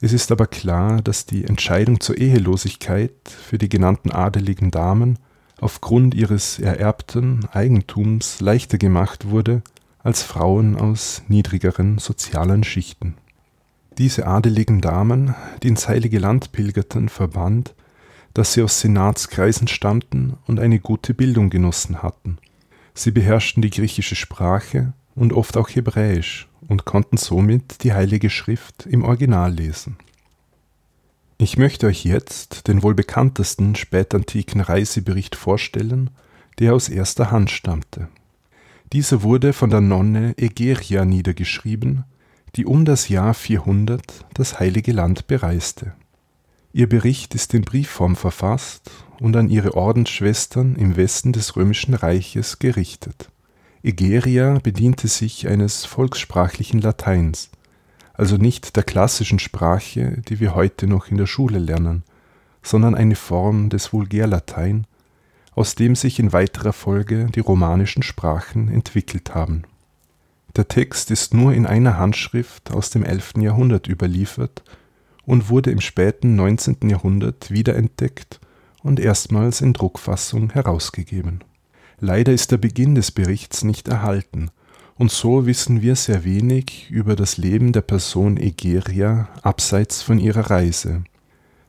Es 0.00 0.14
ist 0.14 0.32
aber 0.32 0.46
klar, 0.46 1.02
dass 1.02 1.26
die 1.26 1.44
Entscheidung 1.44 2.00
zur 2.00 2.16
Ehelosigkeit 2.16 3.12
für 3.28 3.58
die 3.58 3.68
genannten 3.68 4.10
adeligen 4.10 4.70
Damen 4.70 5.18
aufgrund 5.60 6.14
ihres 6.14 6.58
ererbten 6.58 7.44
Eigentums 7.52 8.40
leichter 8.40 8.78
gemacht 8.78 9.28
wurde 9.28 9.62
als 9.98 10.22
Frauen 10.22 10.76
aus 10.76 11.22
niedrigeren 11.28 11.98
sozialen 11.98 12.64
Schichten. 12.64 13.16
Diese 14.00 14.26
adeligen 14.26 14.80
Damen, 14.80 15.34
die 15.62 15.68
ins 15.68 15.86
heilige 15.86 16.18
Land 16.18 16.52
pilgerten, 16.52 17.10
verband, 17.10 17.74
dass 18.32 18.54
sie 18.54 18.62
aus 18.62 18.80
Senatskreisen 18.80 19.68
stammten 19.68 20.38
und 20.46 20.58
eine 20.58 20.78
gute 20.78 21.12
Bildung 21.12 21.50
genossen 21.50 22.02
hatten. 22.02 22.38
Sie 22.94 23.10
beherrschten 23.10 23.60
die 23.60 23.68
griechische 23.68 24.16
Sprache 24.16 24.94
und 25.14 25.34
oft 25.34 25.58
auch 25.58 25.68
Hebräisch 25.68 26.48
und 26.66 26.86
konnten 26.86 27.18
somit 27.18 27.84
die 27.84 27.92
Heilige 27.92 28.30
Schrift 28.30 28.86
im 28.86 29.04
Original 29.04 29.52
lesen. 29.52 29.98
Ich 31.36 31.58
möchte 31.58 31.86
euch 31.86 32.02
jetzt 32.02 32.68
den 32.68 32.82
wohl 32.82 32.94
bekanntesten 32.94 33.74
spätantiken 33.74 34.62
Reisebericht 34.62 35.36
vorstellen, 35.36 36.08
der 36.58 36.72
aus 36.72 36.88
erster 36.88 37.30
Hand 37.30 37.50
stammte. 37.50 38.08
Dieser 38.94 39.22
wurde 39.22 39.52
von 39.52 39.68
der 39.68 39.82
Nonne 39.82 40.32
Egeria 40.38 41.04
niedergeschrieben, 41.04 42.04
die 42.56 42.66
um 42.66 42.84
das 42.84 43.08
Jahr 43.08 43.34
400 43.34 44.02
das 44.34 44.58
Heilige 44.58 44.92
Land 44.92 45.26
bereiste. 45.26 45.92
Ihr 46.72 46.88
Bericht 46.88 47.34
ist 47.34 47.52
in 47.54 47.62
Briefform 47.62 48.16
verfasst 48.16 48.90
und 49.20 49.36
an 49.36 49.48
ihre 49.48 49.74
Ordensschwestern 49.74 50.76
im 50.76 50.96
Westen 50.96 51.32
des 51.32 51.56
römischen 51.56 51.94
Reiches 51.94 52.58
gerichtet. 52.58 53.30
Egeria 53.82 54.58
bediente 54.62 55.08
sich 55.08 55.48
eines 55.48 55.84
volkssprachlichen 55.84 56.80
Lateins, 56.80 57.50
also 58.14 58.36
nicht 58.36 58.76
der 58.76 58.82
klassischen 58.82 59.38
Sprache, 59.38 60.22
die 60.28 60.38
wir 60.38 60.54
heute 60.54 60.86
noch 60.86 61.08
in 61.08 61.16
der 61.16 61.26
Schule 61.26 61.58
lernen, 61.58 62.04
sondern 62.62 62.94
eine 62.94 63.16
Form 63.16 63.70
des 63.70 63.92
Vulgärlatein, 63.92 64.86
aus 65.54 65.74
dem 65.74 65.96
sich 65.96 66.18
in 66.18 66.32
weiterer 66.32 66.72
Folge 66.72 67.26
die 67.34 67.40
romanischen 67.40 68.02
Sprachen 68.02 68.68
entwickelt 68.68 69.34
haben. 69.34 69.64
Der 70.56 70.68
Text 70.68 71.10
ist 71.10 71.34
nur 71.34 71.52
in 71.52 71.66
einer 71.66 71.98
Handschrift 71.98 72.70
aus 72.70 72.90
dem 72.90 73.04
11. 73.04 73.34
Jahrhundert 73.38 73.86
überliefert 73.86 74.62
und 75.24 75.48
wurde 75.48 75.70
im 75.70 75.80
späten 75.80 76.36
19. 76.36 76.88
Jahrhundert 76.88 77.50
wiederentdeckt 77.50 78.40
und 78.82 78.98
erstmals 78.98 79.60
in 79.60 79.72
Druckfassung 79.72 80.50
herausgegeben 80.50 81.44
Leider 82.02 82.32
ist 82.32 82.50
der 82.50 82.56
Beginn 82.56 82.94
des 82.94 83.10
Berichts 83.10 83.62
nicht 83.62 83.88
erhalten, 83.88 84.50
und 84.96 85.10
so 85.10 85.44
wissen 85.46 85.82
wir 85.82 85.96
sehr 85.96 86.24
wenig 86.24 86.90
über 86.90 87.14
das 87.14 87.36
Leben 87.36 87.72
der 87.72 87.82
Person 87.82 88.38
Egeria 88.38 89.28
abseits 89.42 90.02
von 90.02 90.18
ihrer 90.18 90.50
Reise. 90.50 91.04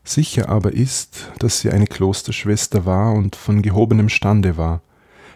Sicher 0.06 0.48
aber 0.50 0.72
ist, 0.72 1.32
dass 1.40 1.60
sie 1.60 1.70
eine 1.70 1.86
Klosterschwester 1.86 2.86
war 2.86 3.14
und 3.14 3.36
von 3.36 3.62
gehobenem 3.62 4.08
Stande 4.08 4.56
war, 4.56 4.82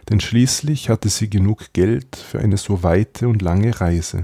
denn 0.10 0.20
schließlich 0.20 0.90
hatte 0.90 1.10
sie 1.10 1.30
genug 1.30 1.74
Geld 1.74 2.16
für 2.16 2.40
eine 2.40 2.58
so 2.58 2.84
weite 2.84 3.28
und 3.28 3.42
lange 3.42 3.80
Reise, 3.80 4.22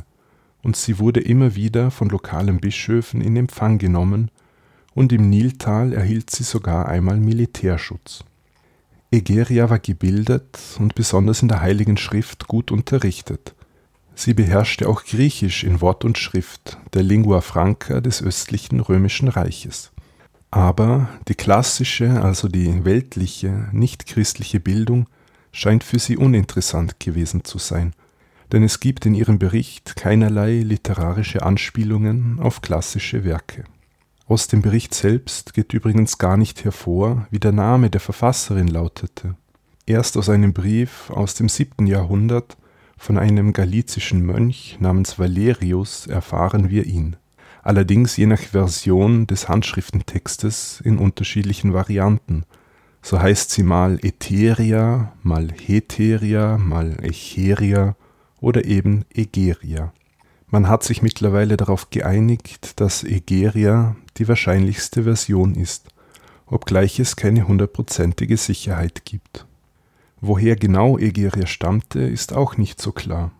und 0.61 0.75
sie 0.75 0.99
wurde 0.99 1.21
immer 1.21 1.55
wieder 1.55 1.91
von 1.91 2.09
lokalen 2.09 2.59
Bischöfen 2.59 3.21
in 3.21 3.35
Empfang 3.35 3.77
genommen, 3.77 4.29
und 4.93 5.13
im 5.13 5.29
Niltal 5.29 5.93
erhielt 5.93 6.29
sie 6.29 6.43
sogar 6.43 6.87
einmal 6.87 7.17
Militärschutz. 7.17 8.23
Egeria 9.09 9.69
war 9.69 9.79
gebildet 9.79 10.57
und 10.79 10.95
besonders 10.95 11.41
in 11.41 11.47
der 11.47 11.61
Heiligen 11.61 11.97
Schrift 11.97 12.47
gut 12.47 12.71
unterrichtet. 12.71 13.55
Sie 14.15 14.33
beherrschte 14.33 14.87
auch 14.87 15.03
Griechisch 15.03 15.63
in 15.63 15.81
Wort 15.81 16.05
und 16.05 16.17
Schrift, 16.17 16.77
der 16.93 17.03
Lingua 17.03 17.41
franca 17.41 18.01
des 18.01 18.21
östlichen 18.21 18.79
römischen 18.79 19.27
Reiches. 19.27 19.91
Aber 20.49 21.09
die 21.27 21.35
klassische, 21.35 22.21
also 22.21 22.47
die 22.47 22.85
weltliche, 22.85 23.69
nicht-christliche 23.71 24.59
Bildung 24.59 25.07
scheint 25.51 25.83
für 25.83 25.99
sie 25.99 26.17
uninteressant 26.17 26.99
gewesen 26.99 27.43
zu 27.43 27.57
sein, 27.57 27.93
denn 28.51 28.63
es 28.63 28.79
gibt 28.79 29.05
in 29.05 29.15
ihrem 29.15 29.39
Bericht 29.39 29.95
keinerlei 29.95 30.59
literarische 30.59 31.43
Anspielungen 31.43 32.39
auf 32.39 32.61
klassische 32.61 33.23
Werke. 33.23 33.63
Aus 34.27 34.47
dem 34.47 34.61
Bericht 34.61 34.93
selbst 34.93 35.53
geht 35.53 35.73
übrigens 35.73 36.17
gar 36.17 36.37
nicht 36.37 36.63
hervor, 36.63 37.27
wie 37.31 37.39
der 37.39 37.51
Name 37.51 37.89
der 37.89 37.99
Verfasserin 37.99 38.67
lautete. 38.67 39.35
Erst 39.85 40.15
aus 40.15 40.29
einem 40.29 40.53
Brief 40.53 41.09
aus 41.09 41.33
dem 41.33 41.49
siebten 41.49 41.85
Jahrhundert 41.85 42.55
von 42.97 43.17
einem 43.17 43.51
galizischen 43.51 44.25
Mönch 44.25 44.77
namens 44.79 45.17
Valerius 45.17 46.07
erfahren 46.07 46.69
wir 46.69 46.85
ihn, 46.85 47.15
allerdings 47.63 48.15
je 48.15 48.27
nach 48.27 48.39
Version 48.39 49.27
des 49.27 49.49
Handschriftentextes 49.49 50.81
in 50.81 50.97
unterschiedlichen 50.97 51.73
Varianten. 51.73 52.45
So 53.01 53.19
heißt 53.19 53.49
sie 53.49 53.63
mal 53.63 53.99
Etheria, 54.03 55.13
mal 55.23 55.49
Heteria, 55.51 56.57
mal 56.57 56.97
Echeria 57.03 57.95
oder 58.39 58.65
eben 58.65 59.05
Egeria. 59.13 59.91
Man 60.47 60.67
hat 60.67 60.83
sich 60.83 61.01
mittlerweile 61.01 61.57
darauf 61.57 61.89
geeinigt, 61.89 62.79
dass 62.79 63.03
Egeria 63.03 63.95
die 64.17 64.27
wahrscheinlichste 64.27 65.03
Version 65.03 65.55
ist, 65.55 65.87
obgleich 66.45 66.99
es 66.99 67.15
keine 67.15 67.47
hundertprozentige 67.47 68.37
Sicherheit 68.37 69.05
gibt. 69.05 69.45
Woher 70.19 70.55
genau 70.55 70.97
Egeria 70.97 71.47
stammte, 71.47 72.01
ist 72.01 72.33
auch 72.33 72.57
nicht 72.57 72.81
so 72.81 72.91
klar. 72.91 73.31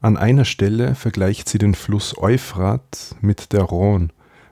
An 0.00 0.16
einer 0.16 0.44
Stelle 0.44 0.94
vergleicht 0.94 1.48
sie 1.48 1.58
den 1.58 1.74
Fluss 1.74 2.16
Euphrat 2.18 3.14
mit 3.20 3.52
der 3.52 3.62
Rhone, 3.62 4.08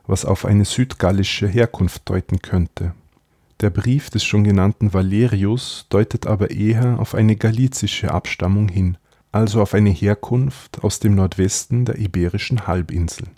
was 0.07 0.25
auf 0.25 0.45
eine 0.45 0.65
südgallische 0.65 1.49
Herkunft 1.49 2.09
deuten 2.09 2.41
könnte. 2.41 2.95
Der 3.61 3.71
Brief 3.71 4.11
des 4.11 4.25
schon 4.25 4.45
genannten 4.45 4.93
Valerius 4.93 5.87
deutet 5.89 6.27
aber 6.27 6.51
eher 6.51 6.99
auf 6.99 7.15
eine 7.15 7.37
galizische 7.37 8.13
Abstammung 8.13 8.69
hin, 8.69 8.99
also 9.31 9.63
auf 9.63 9.75
eine 9.75 9.91
Herkunft 9.91 10.83
aus 10.83 10.99
dem 10.99 11.15
Nordwesten 11.15 11.85
der 11.85 11.99
iberischen 11.99 12.67
Halbinsel. 12.67 13.29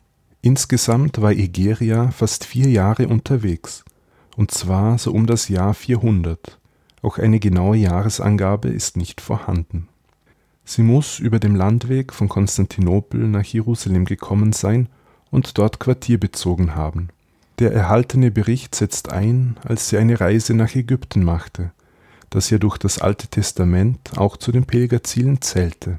Insgesamt 0.41 1.21
war 1.21 1.33
Egeria 1.33 2.11
fast 2.11 2.45
vier 2.45 2.69
Jahre 2.71 3.09
unterwegs, 3.09 3.85
und 4.37 4.51
zwar 4.51 4.99
so 4.99 5.13
um 5.13 5.27
das 5.27 5.49
Jahr 5.49 5.75
400, 5.75 6.59
auch 7.03 7.19
eine 7.19 7.39
genaue 7.39 7.77
Jahresangabe 7.77 8.69
ist 8.69 8.97
nicht 8.97 9.21
vorhanden. 9.21 9.89
Sie 10.65 10.83
muss 10.83 11.19
über 11.19 11.39
dem 11.39 11.55
Landweg 11.55 12.13
von 12.13 12.29
Konstantinopel 12.29 13.21
nach 13.29 13.45
Jerusalem 13.45 14.05
gekommen 14.05 14.53
sein 14.53 14.89
und 15.31 15.59
dort 15.59 15.79
Quartier 15.79 16.19
bezogen 16.19 16.75
haben. 16.75 17.11
Der 17.59 17.73
erhaltene 17.73 18.31
Bericht 18.31 18.75
setzt 18.75 19.11
ein, 19.11 19.57
als 19.63 19.89
sie 19.89 19.97
eine 19.97 20.21
Reise 20.21 20.53
nach 20.53 20.75
Ägypten 20.75 21.25
machte, 21.25 21.73
das 22.29 22.51
ja 22.51 22.59
durch 22.59 22.77
das 22.77 22.99
Alte 22.99 23.29
Testament 23.29 24.19
auch 24.19 24.37
zu 24.37 24.53
den 24.53 24.67
Pilgerzielen 24.67 25.41
zählte. 25.41 25.99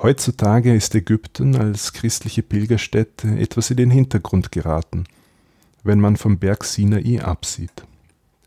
Heutzutage 0.00 0.74
ist 0.74 0.94
Ägypten 0.94 1.56
als 1.56 1.92
christliche 1.92 2.42
Pilgerstätte 2.42 3.28
etwas 3.38 3.70
in 3.70 3.76
den 3.76 3.90
Hintergrund 3.90 4.50
geraten, 4.50 5.04
wenn 5.82 6.00
man 6.00 6.16
vom 6.16 6.38
Berg 6.38 6.64
Sinai 6.64 7.22
absieht. 7.22 7.84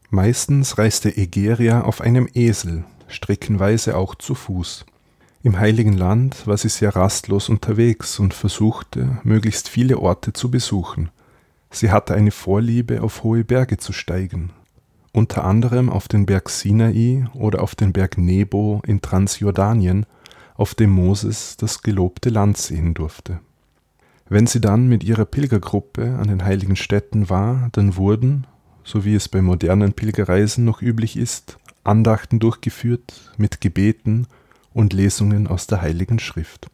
Meistens 0.09 0.77
reiste 0.79 1.15
Egeria 1.15 1.81
auf 1.81 2.01
einem 2.01 2.27
Esel, 2.33 2.85
streckenweise 3.07 3.95
auch 3.95 4.15
zu 4.15 4.33
Fuß. 4.33 4.85
Im 5.43 5.59
Heiligen 5.59 5.93
Land 5.93 6.47
war 6.47 6.57
sie 6.57 6.69
sehr 6.69 6.95
rastlos 6.95 7.49
unterwegs 7.49 8.19
und 8.19 8.33
versuchte, 8.33 9.19
möglichst 9.23 9.69
viele 9.69 9.99
Orte 9.99 10.33
zu 10.33 10.49
besuchen. 10.49 11.09
Sie 11.77 11.91
hatte 11.91 12.15
eine 12.15 12.31
Vorliebe, 12.31 13.03
auf 13.03 13.21
hohe 13.21 13.43
Berge 13.43 13.77
zu 13.77 13.93
steigen, 13.93 14.49
unter 15.13 15.45
anderem 15.45 15.91
auf 15.91 16.07
den 16.07 16.25
Berg 16.25 16.49
Sinai 16.49 17.27
oder 17.35 17.61
auf 17.61 17.75
den 17.75 17.93
Berg 17.93 18.17
Nebo 18.17 18.81
in 18.87 18.99
Transjordanien, 18.99 20.07
auf 20.55 20.73
dem 20.73 20.89
Moses 20.89 21.55
das 21.55 21.83
gelobte 21.83 22.29
Land 22.29 22.57
sehen 22.57 22.95
durfte. 22.95 23.41
Wenn 24.27 24.47
sie 24.47 24.59
dann 24.59 24.87
mit 24.87 25.03
ihrer 25.03 25.25
Pilgergruppe 25.25 26.17
an 26.17 26.29
den 26.29 26.43
heiligen 26.43 26.75
Städten 26.75 27.29
war, 27.29 27.69
dann 27.73 27.95
wurden, 27.95 28.47
so 28.83 29.05
wie 29.05 29.13
es 29.13 29.29
bei 29.29 29.43
modernen 29.43 29.93
Pilgerreisen 29.93 30.65
noch 30.65 30.81
üblich 30.81 31.15
ist, 31.15 31.59
Andachten 31.83 32.39
durchgeführt 32.39 33.35
mit 33.37 33.61
Gebeten 33.61 34.25
und 34.73 34.93
Lesungen 34.93 35.45
aus 35.45 35.67
der 35.67 35.83
Heiligen 35.83 36.17
Schrift. 36.17 36.71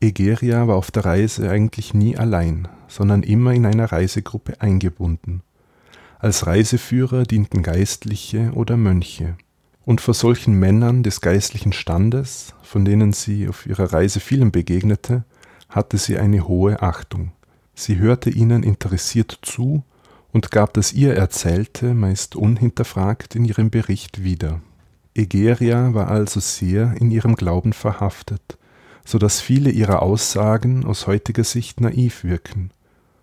Egeria 0.00 0.68
war 0.68 0.76
auf 0.76 0.92
der 0.92 1.04
Reise 1.04 1.50
eigentlich 1.50 1.92
nie 1.92 2.16
allein, 2.16 2.68
sondern 2.86 3.24
immer 3.24 3.52
in 3.52 3.66
einer 3.66 3.90
Reisegruppe 3.90 4.60
eingebunden. 4.60 5.42
Als 6.20 6.46
Reiseführer 6.46 7.24
dienten 7.24 7.62
Geistliche 7.62 8.52
oder 8.54 8.76
Mönche. 8.76 9.36
Und 9.84 10.00
vor 10.00 10.14
solchen 10.14 10.54
Männern 10.54 11.02
des 11.02 11.20
geistlichen 11.20 11.72
Standes, 11.72 12.54
von 12.62 12.84
denen 12.84 13.12
sie 13.12 13.48
auf 13.48 13.66
ihrer 13.66 13.92
Reise 13.92 14.20
vielen 14.20 14.52
begegnete, 14.52 15.24
hatte 15.68 15.98
sie 15.98 16.18
eine 16.18 16.46
hohe 16.46 16.82
Achtung. 16.82 17.32
Sie 17.74 17.98
hörte 17.98 18.30
ihnen 18.30 18.62
interessiert 18.62 19.38
zu 19.42 19.82
und 20.32 20.50
gab 20.50 20.74
das 20.74 20.92
ihr 20.92 21.14
Erzählte 21.14 21.94
meist 21.94 22.36
unhinterfragt 22.36 23.34
in 23.34 23.44
ihrem 23.44 23.70
Bericht 23.70 24.22
wieder. 24.22 24.60
Egeria 25.14 25.94
war 25.94 26.08
also 26.08 26.38
sehr 26.38 26.94
in 27.00 27.10
ihrem 27.10 27.34
Glauben 27.34 27.72
verhaftet, 27.72 28.57
so 29.08 29.16
dass 29.16 29.40
viele 29.40 29.70
ihrer 29.70 30.02
Aussagen 30.02 30.84
aus 30.84 31.06
heutiger 31.06 31.42
Sicht 31.42 31.80
naiv 31.80 32.24
wirken. 32.24 32.72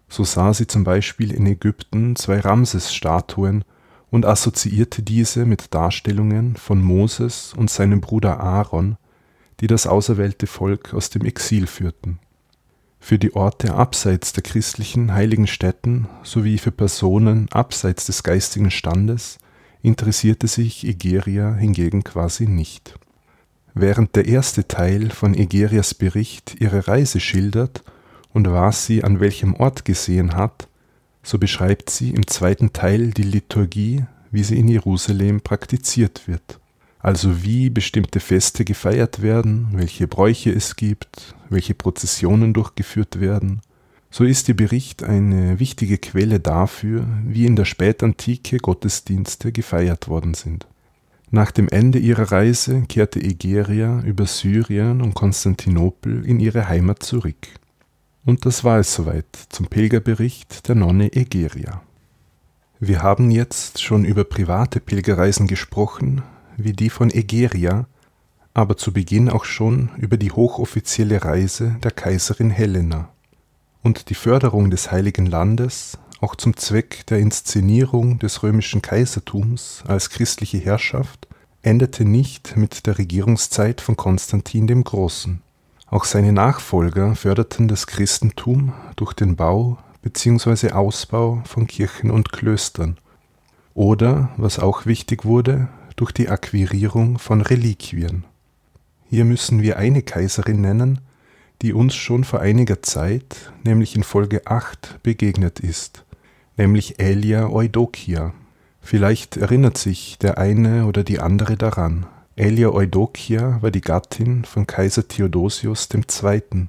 So 0.10 0.24
sah 0.24 0.52
sie 0.52 0.66
zum 0.66 0.84
Beispiel 0.84 1.32
in 1.32 1.46
Ägypten 1.46 2.16
zwei 2.16 2.40
Ramses-Statuen 2.40 3.64
und 4.10 4.26
assoziierte 4.26 5.04
diese 5.04 5.46
mit 5.46 5.76
Darstellungen 5.76 6.56
von 6.56 6.82
Moses 6.82 7.54
und 7.56 7.70
seinem 7.70 8.02
Bruder 8.02 8.40
Aaron, 8.40 8.98
die 9.60 9.68
das 9.68 9.86
auserwählte 9.86 10.48
Volk 10.48 10.96
aus 10.96 11.12
dem 11.12 11.24
Exil 11.24 11.68
führten. 11.68 12.18
Für 13.00 13.20
die 13.20 13.36
Orte 13.36 13.76
abseits 13.76 14.34
der 14.34 14.42
christlichen 14.42 15.14
heiligen 15.14 15.46
Stätten 15.46 16.08
sowie 16.24 16.58
für 16.58 16.72
Personen 16.72 17.48
abseits 17.52 18.08
des 18.08 18.24
geistigen 18.24 18.72
Standes 18.72 19.38
interessierte 19.84 20.48
sich 20.48 20.84
Egeria 20.84 21.54
hingegen 21.54 22.04
quasi 22.04 22.48
nicht. 22.48 22.96
Während 23.76 24.16
der 24.16 24.26
erste 24.26 24.68
Teil 24.68 25.12
von 25.12 25.36
Egerias 25.36 25.94
Bericht 25.94 26.56
ihre 26.60 26.88
Reise 26.88 27.20
schildert 27.20 27.84
und 28.34 28.50
was 28.50 28.88
sie 28.88 29.04
an 29.04 29.20
welchem 29.20 29.54
Ort 29.54 29.86
gesehen 29.86 30.36
hat, 30.36 30.68
so 31.22 31.38
beschreibt 31.38 31.92
sie 31.92 32.10
im 32.10 32.26
zweiten 32.26 32.74
Teil 32.74 33.12
die 33.12 33.24
Liturgie, 33.24 34.06
wie 34.32 34.44
sie 34.44 34.58
in 34.58 34.68
Jerusalem 34.68 35.42
praktiziert 35.42 36.28
wird 36.28 36.60
also 37.06 37.44
wie 37.44 37.70
bestimmte 37.70 38.20
Feste 38.20 38.66
gefeiert 38.66 39.22
werden, 39.22 39.68
welche 39.74 40.08
Bräuche 40.08 40.52
es 40.52 40.76
gibt, 40.76 41.36
welche 41.52 41.76
Prozessionen 41.76 42.52
durchgeführt 42.52 43.20
werden. 43.20 43.62
So 44.10 44.24
ist 44.24 44.48
der 44.48 44.56
Bericht 44.56 45.04
eine 45.04 45.60
wichtige 45.60 46.00
Quelle 46.00 46.40
dafür, 46.40 47.06
wie 47.24 47.46
in 47.46 47.56
der 47.56 47.66
Spätantike 47.66 48.58
Gottesdienste 48.58 49.52
gefeiert 49.52 50.08
worden 50.08 50.34
sind. 50.34 50.66
Nach 51.36 51.52
dem 51.52 51.68
Ende 51.68 52.00
ihrer 52.00 52.32
Reise 52.32 52.84
kehrte 52.84 53.22
Egeria 53.22 54.00
über 54.04 54.26
Syrien 54.26 55.02
und 55.02 55.16
Konstantinopel 55.16 56.26
in 56.26 56.40
ihre 56.40 56.70
Heimat 56.70 57.04
zurück. 57.04 57.50
Und 58.24 58.46
das 58.46 58.64
war 58.64 58.80
es 58.80 58.94
soweit 58.94 59.26
zum 59.50 59.68
Pilgerbericht 59.68 60.70
der 60.70 60.76
Nonne 60.76 61.12
Egeria. 61.12 61.82
Wir 62.80 63.04
haben 63.04 63.32
jetzt 63.32 63.84
schon 63.84 64.06
über 64.06 64.24
private 64.24 64.80
Pilgerreisen 64.80 65.46
gesprochen, 65.46 66.22
wie 66.56 66.72
die 66.72 66.90
von 66.90 67.12
Egeria, 67.12 67.86
aber 68.54 68.78
zu 68.78 68.94
Beginn 68.94 69.30
auch 69.30 69.44
schon 69.44 69.90
über 69.98 70.16
die 70.16 70.32
hochoffizielle 70.32 71.26
Reise 71.26 71.76
der 71.84 71.92
Kaiserin 71.92 72.50
Helena. 72.50 73.10
Und 73.84 74.10
die 74.10 74.16
Förderung 74.16 74.72
des 74.72 74.90
Heiligen 74.90 75.26
Landes, 75.26 75.98
auch 76.26 76.36
zum 76.36 76.58
Zweck 76.58 77.06
der 77.06 77.20
Inszenierung 77.20 78.18
des 78.18 78.42
römischen 78.42 78.82
Kaisertums 78.82 79.84
als 79.88 80.10
christliche 80.10 80.58
Herrschaft, 80.58 81.28
endete 81.62 82.04
nicht 82.04 82.58
mit 82.58 82.88
der 82.88 82.98
Regierungszeit 82.98 83.80
von 83.80 83.96
Konstantin 83.96 84.66
dem 84.66 84.84
Großen. 84.84 85.44
Auch 85.86 86.04
seine 86.04 86.34
Nachfolger 86.34 87.16
förderten 87.16 87.68
das 87.68 87.86
Christentum 87.86 88.74
durch 88.96 89.14
den 89.14 89.36
Bau 89.36 89.78
bzw. 90.02 90.72
Ausbau 90.72 91.44
von 91.46 91.68
Kirchen 91.68 92.10
und 92.10 92.32
Klöstern. 92.32 92.98
Oder, 93.76 94.30
was 94.36 94.58
auch 94.58 94.88
wichtig 94.88 95.26
wurde, 95.26 95.68
durch 95.96 96.12
die 96.12 96.30
Akquirierung 96.30 97.20
von 97.20 97.42
Reliquien. 97.42 98.24
Hier 99.12 99.26
müssen 99.26 99.62
wir 99.62 99.78
eine 99.78 100.02
Kaiserin 100.02 100.62
nennen, 100.62 101.02
die 101.62 101.72
uns 101.72 101.94
schon 101.94 102.24
vor 102.24 102.40
einiger 102.40 102.82
Zeit, 102.82 103.52
nämlich 103.64 103.96
in 103.96 104.02
Folge 104.02 104.48
8, 104.48 105.04
begegnet 105.04 105.60
ist, 105.60 106.05
nämlich 106.58 107.00
Elia 107.00 107.50
Eudokia. 107.50 108.34
Vielleicht 108.82 109.38
erinnert 109.38 109.78
sich 109.78 110.18
der 110.20 110.38
eine 110.38 110.86
oder 110.86 111.04
die 111.04 111.20
andere 111.20 111.58
daran. 111.58 112.06
Aelia 112.38 112.70
Eudokia 112.70 113.62
war 113.62 113.72
die 113.72 113.82
Gattin 113.82 114.46
von 114.46 114.68
Kaiser 114.68 115.08
Theodosius 115.08 115.90
II., 115.94 116.68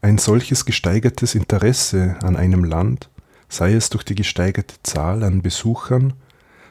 ein 0.00 0.18
solches 0.18 0.64
gesteigertes 0.64 1.34
Interesse 1.34 2.16
an 2.22 2.36
einem 2.36 2.64
Land, 2.64 3.08
sei 3.48 3.74
es 3.74 3.90
durch 3.90 4.04
die 4.04 4.14
gesteigerte 4.14 4.76
Zahl 4.82 5.22
an 5.22 5.42
Besuchern, 5.42 6.12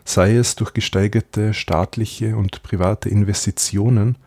sei 0.06 0.36
es 0.36 0.56
durch 0.56 0.74
gesteigerte 0.74 1.54
staatliche 1.54 2.38
und 2.38 2.64
private 2.64 3.10
Investitionen, 3.10 4.18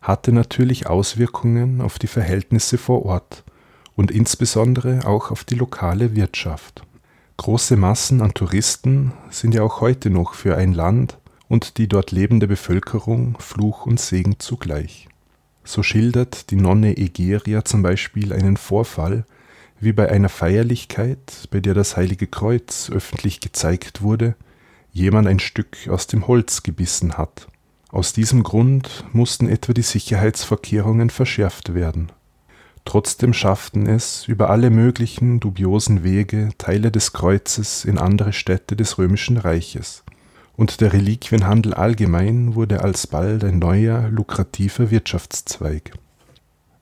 hatte 0.00 0.32
natürlich 0.32 0.86
Auswirkungen 0.86 1.80
auf 1.80 1.98
die 1.98 2.06
Verhältnisse 2.06 2.78
vor 2.78 3.04
Ort 3.04 3.42
und 3.96 4.10
insbesondere 4.10 5.06
auch 5.06 5.30
auf 5.30 5.44
die 5.44 5.56
lokale 5.56 6.14
Wirtschaft. 6.14 6.84
Große 7.36 7.76
Massen 7.76 8.22
an 8.22 8.34
Touristen 8.34 9.12
sind 9.30 9.54
ja 9.54 9.62
auch 9.62 9.80
heute 9.80 10.10
noch 10.10 10.34
für 10.34 10.56
ein 10.56 10.72
Land 10.72 11.18
und 11.48 11.78
die 11.78 11.88
dort 11.88 12.10
lebende 12.10 12.46
Bevölkerung 12.46 13.36
Fluch 13.38 13.86
und 13.86 14.00
Segen 14.00 14.38
zugleich. 14.38 15.08
So 15.64 15.82
schildert 15.82 16.50
die 16.50 16.56
Nonne 16.56 16.96
Egeria 16.96 17.64
zum 17.64 17.82
Beispiel 17.82 18.32
einen 18.32 18.56
Vorfall, 18.56 19.24
wie 19.80 19.92
bei 19.92 20.10
einer 20.10 20.28
Feierlichkeit, 20.28 21.48
bei 21.50 21.60
der 21.60 21.74
das 21.74 21.96
Heilige 21.96 22.26
Kreuz 22.26 22.90
öffentlich 22.90 23.40
gezeigt 23.40 24.02
wurde, 24.02 24.34
jemand 24.92 25.26
ein 25.26 25.40
Stück 25.40 25.88
aus 25.88 26.06
dem 26.06 26.26
Holz 26.26 26.62
gebissen 26.62 27.16
hat. 27.18 27.48
Aus 27.90 28.12
diesem 28.12 28.42
Grund 28.42 29.04
mussten 29.12 29.48
etwa 29.48 29.72
die 29.72 29.82
Sicherheitsvorkehrungen 29.82 31.10
verschärft 31.10 31.74
werden. 31.74 32.12
Trotzdem 32.84 33.32
schafften 33.32 33.86
es 33.86 34.28
über 34.28 34.50
alle 34.50 34.68
möglichen 34.68 35.40
dubiosen 35.40 36.04
Wege 36.04 36.50
Teile 36.58 36.90
des 36.90 37.12
Kreuzes 37.12 37.84
in 37.84 37.98
andere 37.98 38.32
Städte 38.32 38.76
des 38.76 38.98
römischen 38.98 39.38
Reiches 39.38 40.04
und 40.56 40.80
der 40.80 40.92
Reliquienhandel 40.92 41.74
allgemein 41.74 42.54
wurde 42.54 42.82
alsbald 42.82 43.44
ein 43.44 43.58
neuer, 43.58 44.08
lukrativer 44.08 44.90
Wirtschaftszweig. 44.90 45.92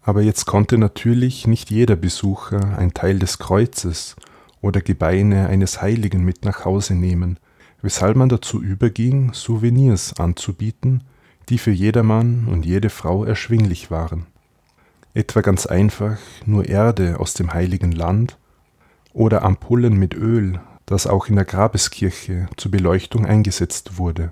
Aber 0.03 0.23
jetzt 0.23 0.47
konnte 0.47 0.79
natürlich 0.79 1.47
nicht 1.47 1.71
jeder 1.71 1.97
Besucher 1.97 2.77
ein 2.77 2.93
Teil 2.93 3.19
des 3.19 3.39
Kreuzes 3.39 4.17
oder 4.61 4.81
Gebeine 4.81 5.47
eines 5.47 5.81
Heiligen 5.81 6.25
mit 6.25 6.45
nach 6.45 6.65
Hause 6.65 6.95
nehmen, 6.95 7.39
weshalb 7.83 8.17
man 8.17 8.29
dazu 8.29 8.61
überging, 8.63 9.33
Souvenirs 9.33 10.19
anzubieten, 10.19 11.05
die 11.49 11.59
für 11.59 11.71
jedermann 11.71 12.47
und 12.49 12.67
jede 12.67 12.91
Frau 12.91 13.25
erschwinglich 13.25 13.91
waren. 13.91 14.27
Etwa 15.15 15.41
ganz 15.41 15.67
einfach 15.67 16.19
nur 16.47 16.69
Erde 16.69 17.21
aus 17.21 17.35
dem 17.35 17.53
heiligen 17.53 17.93
Land 17.93 18.39
oder 19.13 19.43
Ampullen 19.43 19.99
mit 19.99 20.15
Öl 20.15 20.61
das 20.93 21.07
auch 21.07 21.29
in 21.29 21.37
der 21.37 21.47
Grabeskirche 21.47 22.49
zur 22.57 22.71
Beleuchtung 22.71 23.25
eingesetzt 23.25 23.97
wurde, 23.97 24.31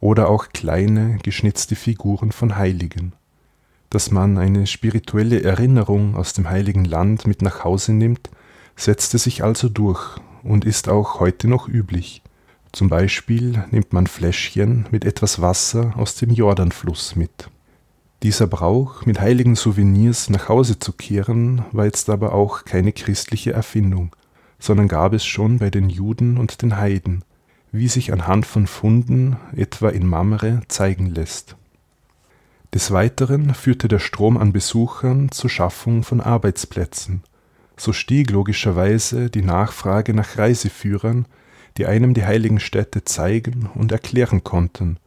oder 0.00 0.30
auch 0.30 0.48
kleine 0.48 1.18
geschnitzte 1.22 1.76
Figuren 1.76 2.32
von 2.32 2.56
Heiligen. 2.56 3.12
Dass 3.90 4.10
man 4.10 4.38
eine 4.38 4.66
spirituelle 4.66 5.42
Erinnerung 5.42 6.16
aus 6.16 6.32
dem 6.32 6.48
heiligen 6.48 6.84
Land 6.84 7.26
mit 7.26 7.42
nach 7.42 7.62
Hause 7.62 7.92
nimmt, 7.92 8.30
setzte 8.74 9.18
sich 9.18 9.44
also 9.44 9.68
durch 9.68 10.18
und 10.42 10.64
ist 10.64 10.88
auch 10.88 11.20
heute 11.20 11.46
noch 11.46 11.68
üblich. 11.68 12.22
Zum 12.72 12.88
Beispiel 12.88 13.64
nimmt 13.70 13.92
man 13.92 14.06
Fläschchen 14.06 14.86
mit 14.90 15.04
etwas 15.04 15.40
Wasser 15.40 15.92
aus 15.96 16.14
dem 16.14 16.30
Jordanfluss 16.30 17.16
mit. 17.16 17.50
Dieser 18.22 18.46
Brauch, 18.46 19.04
mit 19.04 19.20
heiligen 19.20 19.56
Souvenirs 19.56 20.30
nach 20.30 20.48
Hause 20.48 20.78
zu 20.78 20.92
kehren, 20.92 21.64
war 21.72 21.84
jetzt 21.84 22.08
aber 22.10 22.34
auch 22.34 22.64
keine 22.64 22.92
christliche 22.92 23.52
Erfindung 23.52 24.14
sondern 24.58 24.88
gab 24.88 25.12
es 25.12 25.24
schon 25.24 25.58
bei 25.58 25.70
den 25.70 25.88
Juden 25.88 26.36
und 26.36 26.62
den 26.62 26.76
Heiden, 26.76 27.24
wie 27.72 27.88
sich 27.88 28.12
anhand 28.12 28.46
von 28.46 28.66
Funden 28.66 29.36
etwa 29.54 29.88
in 29.90 30.06
Mamre 30.06 30.62
zeigen 30.68 31.06
lässt. 31.06 31.56
Des 32.74 32.90
Weiteren 32.90 33.54
führte 33.54 33.88
der 33.88 33.98
Strom 33.98 34.36
an 34.36 34.52
Besuchern 34.52 35.30
zur 35.30 35.48
Schaffung 35.48 36.02
von 36.02 36.20
Arbeitsplätzen. 36.20 37.22
So 37.76 37.92
stieg 37.92 38.30
logischerweise 38.30 39.30
die 39.30 39.42
Nachfrage 39.42 40.12
nach 40.12 40.36
Reiseführern, 40.36 41.26
die 41.76 41.86
einem 41.86 42.12
die 42.12 42.24
heiligen 42.24 42.60
Städte 42.60 43.04
zeigen 43.04 43.70
und 43.74 43.92
erklären 43.92 44.44
konnten, 44.44 44.98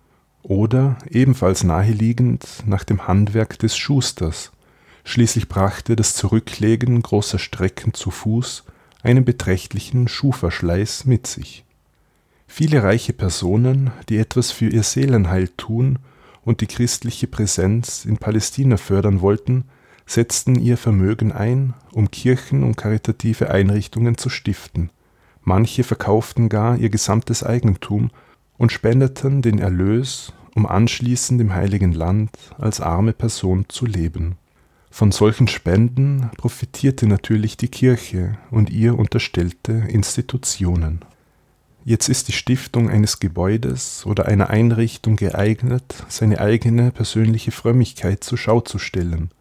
oder 0.42 0.98
ebenfalls 1.10 1.64
naheliegend 1.64 2.48
nach 2.66 2.84
dem 2.84 3.08
Handwerk 3.08 3.60
des 3.60 3.78
Schusters. 3.78 4.52
Schließlich 5.04 5.48
brachte 5.48 5.96
das 5.96 6.16
Zurücklegen 6.16 7.02
großer 7.02 7.40
Strecken 7.40 7.94
zu 7.94 8.10
Fuß 8.10 8.64
einen 9.04 9.26
beträchtlichen 9.26 10.08
Schuhverschleiß 10.08 11.06
mit 11.06 11.28
sich. 11.28 11.66
Viele 12.48 12.84
reiche 12.84 13.14
Personen, 13.14 13.92
die 14.10 14.18
etwas 14.18 14.52
für 14.52 14.68
ihr 14.68 14.84
Seelenheil 14.84 15.48
tun 15.50 16.00
und 16.44 16.62
die 16.62 16.68
christliche 16.68 17.28
Präsenz 17.28 18.06
in 18.06 18.18
Palästina 18.18 18.78
fördern 18.78 19.22
wollten, 19.22 19.66
setzten 20.06 20.56
ihr 20.56 20.78
Vermögen 20.78 21.32
ein, 21.32 21.74
um 21.94 22.12
Kirchen 22.12 22.64
und 22.64 22.76
karitative 22.76 23.50
Einrichtungen 23.52 24.18
zu 24.18 24.30
stiften. 24.30 24.90
Manche 25.44 25.84
verkauften 25.84 26.50
gar 26.50 26.78
ihr 26.78 26.90
gesamtes 26.90 27.44
Eigentum 27.44 28.12
und 28.58 28.72
spendeten 28.72 29.42
den 29.42 29.58
Erlös, 29.58 30.34
um 30.54 30.66
anschließend 30.66 31.40
im 31.40 31.56
heiligen 31.56 31.94
Land 31.94 32.32
als 32.58 32.82
arme 32.82 33.14
Person 33.14 33.66
zu 33.70 33.86
leben 33.86 34.38
von 34.92 35.14
solchen 35.14 35.48
Spenden 35.48 36.30
profitierte 36.38 37.08
natürlich 37.08 37.56
die 37.56 37.70
Kirche 37.70 38.38
und 38.52 38.70
ihr 38.70 39.00
unterstellte 39.00 39.72
Institutionen. 39.72 41.00
Jetzt 41.86 42.10
ist 42.10 42.28
die 42.28 42.34
Stiftung 42.34 42.90
eines 42.90 43.20
Gebäudes 43.20 44.06
oder 44.06 44.28
einer 44.28 44.50
Einrichtung 44.50 45.16
geeignet, 45.16 46.06
seine 46.10 46.40
eigene 46.42 46.92
persönliche 46.92 47.52
Frömmigkeit 47.52 48.24
zur 48.24 48.38
Schau 48.38 48.60
zu 48.60 48.78
stellen. 48.78 49.32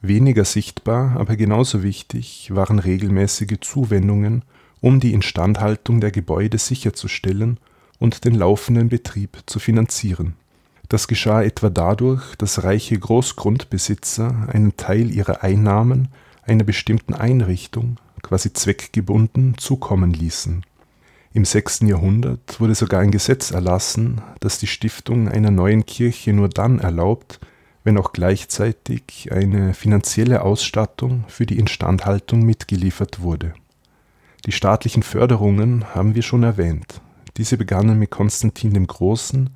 Weniger 0.00 0.44
sichtbar, 0.46 1.16
aber 1.18 1.36
genauso 1.36 1.82
wichtig 1.82 2.54
waren 2.54 2.78
regelmäßige 2.78 3.58
Zuwendungen, 3.60 4.44
um 4.80 5.00
die 5.00 5.12
Instandhaltung 5.12 6.00
der 6.00 6.12
Gebäude 6.12 6.56
sicherzustellen 6.56 7.58
und 7.98 8.24
den 8.24 8.34
laufenden 8.34 8.88
Betrieb 8.88 9.42
zu 9.44 9.58
finanzieren 9.58 10.36
das 10.90 11.06
geschah 11.06 11.42
etwa 11.42 11.70
dadurch, 11.70 12.34
dass 12.34 12.64
reiche 12.64 12.98
Großgrundbesitzer 12.98 14.48
einen 14.52 14.76
Teil 14.76 15.10
ihrer 15.12 15.42
Einnahmen 15.44 16.08
einer 16.42 16.64
bestimmten 16.64 17.14
Einrichtung, 17.14 17.98
quasi 18.22 18.52
zweckgebunden, 18.52 19.56
zukommen 19.56 20.12
ließen. 20.12 20.66
Im 21.32 21.44
6. 21.44 21.82
Jahrhundert 21.82 22.58
wurde 22.58 22.74
sogar 22.74 23.00
ein 23.00 23.12
Gesetz 23.12 23.52
erlassen, 23.52 24.20
das 24.40 24.58
die 24.58 24.66
Stiftung 24.66 25.28
einer 25.28 25.52
neuen 25.52 25.86
Kirche 25.86 26.32
nur 26.32 26.48
dann 26.48 26.80
erlaubt, 26.80 27.38
wenn 27.84 27.96
auch 27.96 28.12
gleichzeitig 28.12 29.30
eine 29.30 29.74
finanzielle 29.74 30.42
Ausstattung 30.42 31.24
für 31.28 31.46
die 31.46 31.60
Instandhaltung 31.60 32.42
mitgeliefert 32.42 33.22
wurde. 33.22 33.54
Die 34.44 34.52
staatlichen 34.52 35.04
Förderungen 35.04 35.94
haben 35.94 36.16
wir 36.16 36.22
schon 36.22 36.42
erwähnt. 36.42 37.00
Diese 37.36 37.56
begannen 37.56 37.96
mit 37.96 38.10
Konstantin 38.10 38.74
dem 38.74 38.88
Großen, 38.88 39.50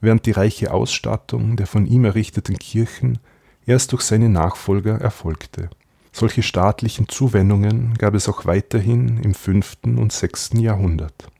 während 0.00 0.26
die 0.26 0.32
reiche 0.32 0.72
Ausstattung 0.72 1.56
der 1.56 1.66
von 1.66 1.86
ihm 1.86 2.04
errichteten 2.04 2.58
Kirchen 2.58 3.18
erst 3.66 3.92
durch 3.92 4.02
seine 4.02 4.28
Nachfolger 4.28 5.00
erfolgte. 5.00 5.70
Solche 6.12 6.42
staatlichen 6.42 7.08
Zuwendungen 7.08 7.94
gab 7.94 8.14
es 8.14 8.28
auch 8.28 8.46
weiterhin 8.46 9.18
im 9.18 9.34
5. 9.34 9.78
und 9.84 10.12
6. 10.12 10.50
Jahrhundert. 10.54 11.30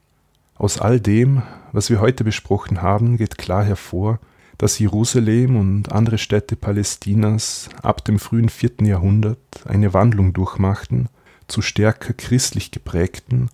Aus 0.55 0.79
all 0.79 0.99
dem, 0.99 1.41
was 1.71 1.89
wir 1.89 1.99
heute 1.99 2.23
besprochen 2.23 2.81
haben, 2.81 3.17
geht 3.17 3.37
klar 3.37 3.63
hervor, 3.63 4.19
dass 4.57 4.77
Jerusalem 4.77 5.55
und 5.55 5.91
andere 5.91 6.17
Städte 6.17 6.55
Palästinas 6.55 7.69
ab 7.81 8.03
dem 8.03 8.19
frühen 8.19 8.49
4. 8.49 8.71
Jahrhundert 8.81 9.39
eine 9.65 9.93
Wandlung 9.93 10.33
durchmachten 10.33 11.07
zu 11.47 11.61
stärker 11.61 12.13
christlich 12.13 12.71
geprägten 12.71 13.49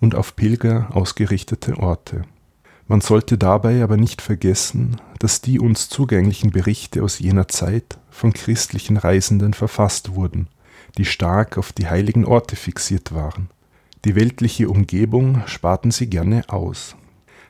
und 0.00 0.14
auf 0.14 0.36
Pilger 0.36 0.88
ausgerichtete 0.92 1.78
Orte. 1.78 2.22
Man 2.90 3.00
sollte 3.00 3.38
dabei 3.38 3.84
aber 3.84 3.96
nicht 3.96 4.20
vergessen, 4.20 4.96
dass 5.20 5.40
die 5.40 5.60
uns 5.60 5.88
zugänglichen 5.88 6.50
Berichte 6.50 7.04
aus 7.04 7.20
jener 7.20 7.46
Zeit 7.46 8.00
von 8.10 8.32
christlichen 8.32 8.96
Reisenden 8.96 9.54
verfasst 9.54 10.16
wurden, 10.16 10.48
die 10.98 11.04
stark 11.04 11.56
auf 11.56 11.72
die 11.72 11.86
heiligen 11.86 12.24
Orte 12.24 12.56
fixiert 12.56 13.14
waren. 13.14 13.48
Die 14.04 14.16
weltliche 14.16 14.68
Umgebung 14.68 15.40
sparten 15.46 15.92
sie 15.92 16.10
gerne 16.10 16.42
aus. 16.48 16.96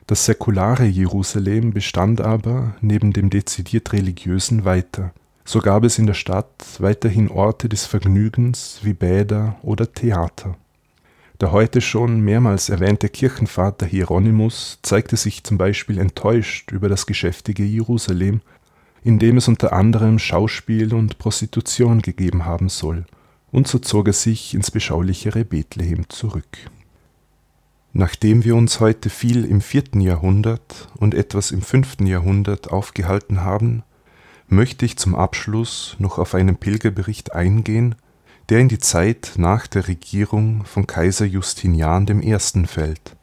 Das 0.05 0.25
säkulare 0.25 0.85
Jerusalem 0.85 1.73
bestand 1.73 2.21
aber 2.21 2.75
neben 2.79 3.11
dem 3.11 3.31
dezidiert 3.31 3.93
religiösen 3.93 4.63
weiter. 4.63 5.11
So 5.43 5.57
gab 5.57 5.83
es 5.85 5.97
in 5.97 6.05
der 6.05 6.13
Stadt 6.13 6.53
weiterhin 6.77 7.31
Orte 7.31 7.67
des 7.67 7.87
Vergnügens 7.87 8.81
wie 8.83 8.93
Bäder 8.93 9.55
oder 9.63 9.91
Theater. 9.91 10.55
Der 11.41 11.51
heute 11.51 11.81
schon 11.81 12.21
mehrmals 12.21 12.69
erwähnte 12.69 13.09
Kirchenvater 13.09 13.87
Hieronymus 13.87 14.77
zeigte 14.83 15.17
sich 15.17 15.43
zum 15.43 15.57
Beispiel 15.57 15.97
enttäuscht 15.97 16.69
über 16.71 16.87
das 16.87 17.07
geschäftige 17.07 17.63
Jerusalem, 17.63 18.41
in 19.03 19.17
dem 19.17 19.37
es 19.37 19.47
unter 19.47 19.73
anderem 19.73 20.19
Schauspiel 20.19 20.93
und 20.93 21.17
Prostitution 21.17 22.03
gegeben 22.03 22.45
haben 22.45 22.69
soll, 22.69 23.05
und 23.51 23.67
so 23.67 23.79
zog 23.79 24.05
er 24.05 24.13
sich 24.13 24.53
ins 24.53 24.69
beschaulichere 24.69 25.43
Bethlehem 25.43 26.07
zurück. 26.09 26.59
Nachdem 27.91 28.43
wir 28.43 28.55
uns 28.55 28.79
heute 28.79 29.09
viel 29.09 29.43
im 29.43 29.61
vierten 29.61 29.99
Jahrhundert 29.99 30.89
und 30.97 31.15
etwas 31.15 31.49
im 31.49 31.63
fünften 31.63 32.05
Jahrhundert 32.05 32.71
aufgehalten 32.71 33.41
haben, 33.41 33.81
möchte 34.47 34.85
ich 34.85 34.95
zum 34.95 35.15
Abschluss 35.15 35.95
noch 35.97 36.19
auf 36.19 36.35
einen 36.35 36.57
Pilgerbericht 36.57 37.33
eingehen, 37.33 37.95
der 38.49 38.59
in 38.59 38.69
die 38.69 38.79
Zeit 38.79 39.33
nach 39.37 39.67
der 39.67 39.87
Regierung 39.87 40.65
von 40.65 40.87
Kaiser 40.87 41.25
Justinian 41.25 42.07
I. 42.21 42.37
fällt, 42.67 43.15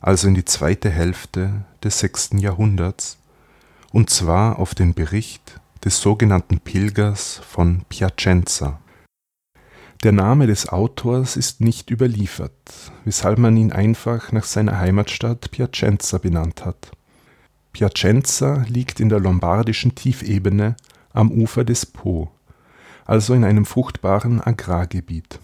also 0.00 0.28
in 0.28 0.34
die 0.34 0.44
zweite 0.44 0.90
Hälfte 0.90 1.64
des 1.82 1.98
sechsten 2.00 2.38
Jahrhunderts, 2.38 3.18
und 3.92 4.10
zwar 4.10 4.58
auf 4.58 4.74
den 4.74 4.94
Bericht 4.94 5.60
des 5.84 6.00
sogenannten 6.00 6.60
Pilgers 6.60 7.40
von 7.48 7.82
Piacenza. 7.88 8.80
Der 10.02 10.12
Name 10.12 10.46
des 10.46 10.68
Autors 10.68 11.36
ist 11.36 11.60
nicht 11.60 11.90
überliefert, 11.90 12.52
weshalb 13.04 13.38
man 13.38 13.56
ihn 13.56 13.72
einfach 13.72 14.32
nach 14.32 14.44
seiner 14.44 14.78
Heimatstadt 14.78 15.50
Piacenza 15.50 16.18
benannt 16.18 16.64
hat. 16.64 16.90
Piacenza 17.72 18.64
liegt 18.68 19.00
in 19.00 19.08
der 19.08 19.20
lombardischen 19.20 19.94
Tiefebene 19.94 20.76
am 21.12 21.30
Ufer 21.30 21.64
des 21.64 21.86
Po, 21.86 22.30
also 23.04 23.34
in 23.34 23.44
einem 23.44 23.64
fruchtbaren 23.64 24.40
Agrargebiet. 24.40 25.38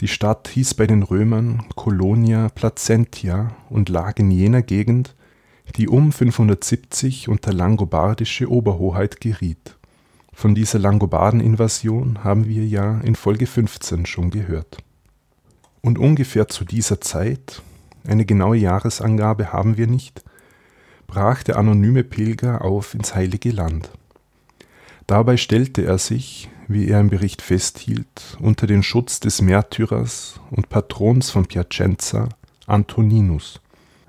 Die 0.00 0.08
Stadt 0.08 0.48
hieß 0.48 0.74
bei 0.74 0.86
den 0.86 1.02
Römern 1.02 1.64
Colonia 1.76 2.48
Placentia 2.48 3.54
und 3.68 3.88
lag 3.88 4.18
in 4.18 4.30
jener 4.30 4.62
Gegend, 4.62 5.14
die 5.76 5.88
um 5.88 6.10
570 6.10 7.28
unter 7.28 7.52
langobardische 7.52 8.50
Oberhoheit 8.50 9.20
geriet. 9.20 9.76
Von 10.32 10.54
dieser 10.54 10.78
Langobarden-Invasion 10.78 12.24
haben 12.24 12.46
wir 12.46 12.66
ja 12.66 12.98
in 13.00 13.14
Folge 13.14 13.46
15 13.46 14.06
schon 14.06 14.30
gehört. 14.30 14.78
Und 15.82 15.98
ungefähr 15.98 16.48
zu 16.48 16.64
dieser 16.64 17.00
Zeit, 17.00 17.62
eine 18.06 18.24
genaue 18.24 18.56
Jahresangabe 18.56 19.52
haben 19.52 19.76
wir 19.76 19.86
nicht, 19.86 20.22
brach 21.06 21.42
der 21.42 21.58
anonyme 21.58 22.04
Pilger 22.04 22.64
auf 22.64 22.94
ins 22.94 23.14
heilige 23.14 23.50
Land. 23.50 23.90
Dabei 25.06 25.36
stellte 25.36 25.84
er 25.84 25.98
sich, 25.98 26.48
wie 26.70 26.86
er 26.88 27.00
im 27.00 27.10
Bericht 27.10 27.42
festhielt, 27.42 28.38
unter 28.38 28.68
den 28.68 28.84
Schutz 28.84 29.18
des 29.18 29.42
Märtyrers 29.42 30.38
und 30.52 30.68
Patrons 30.68 31.28
von 31.30 31.46
Piacenza, 31.46 32.28
Antoninus. 32.66 33.60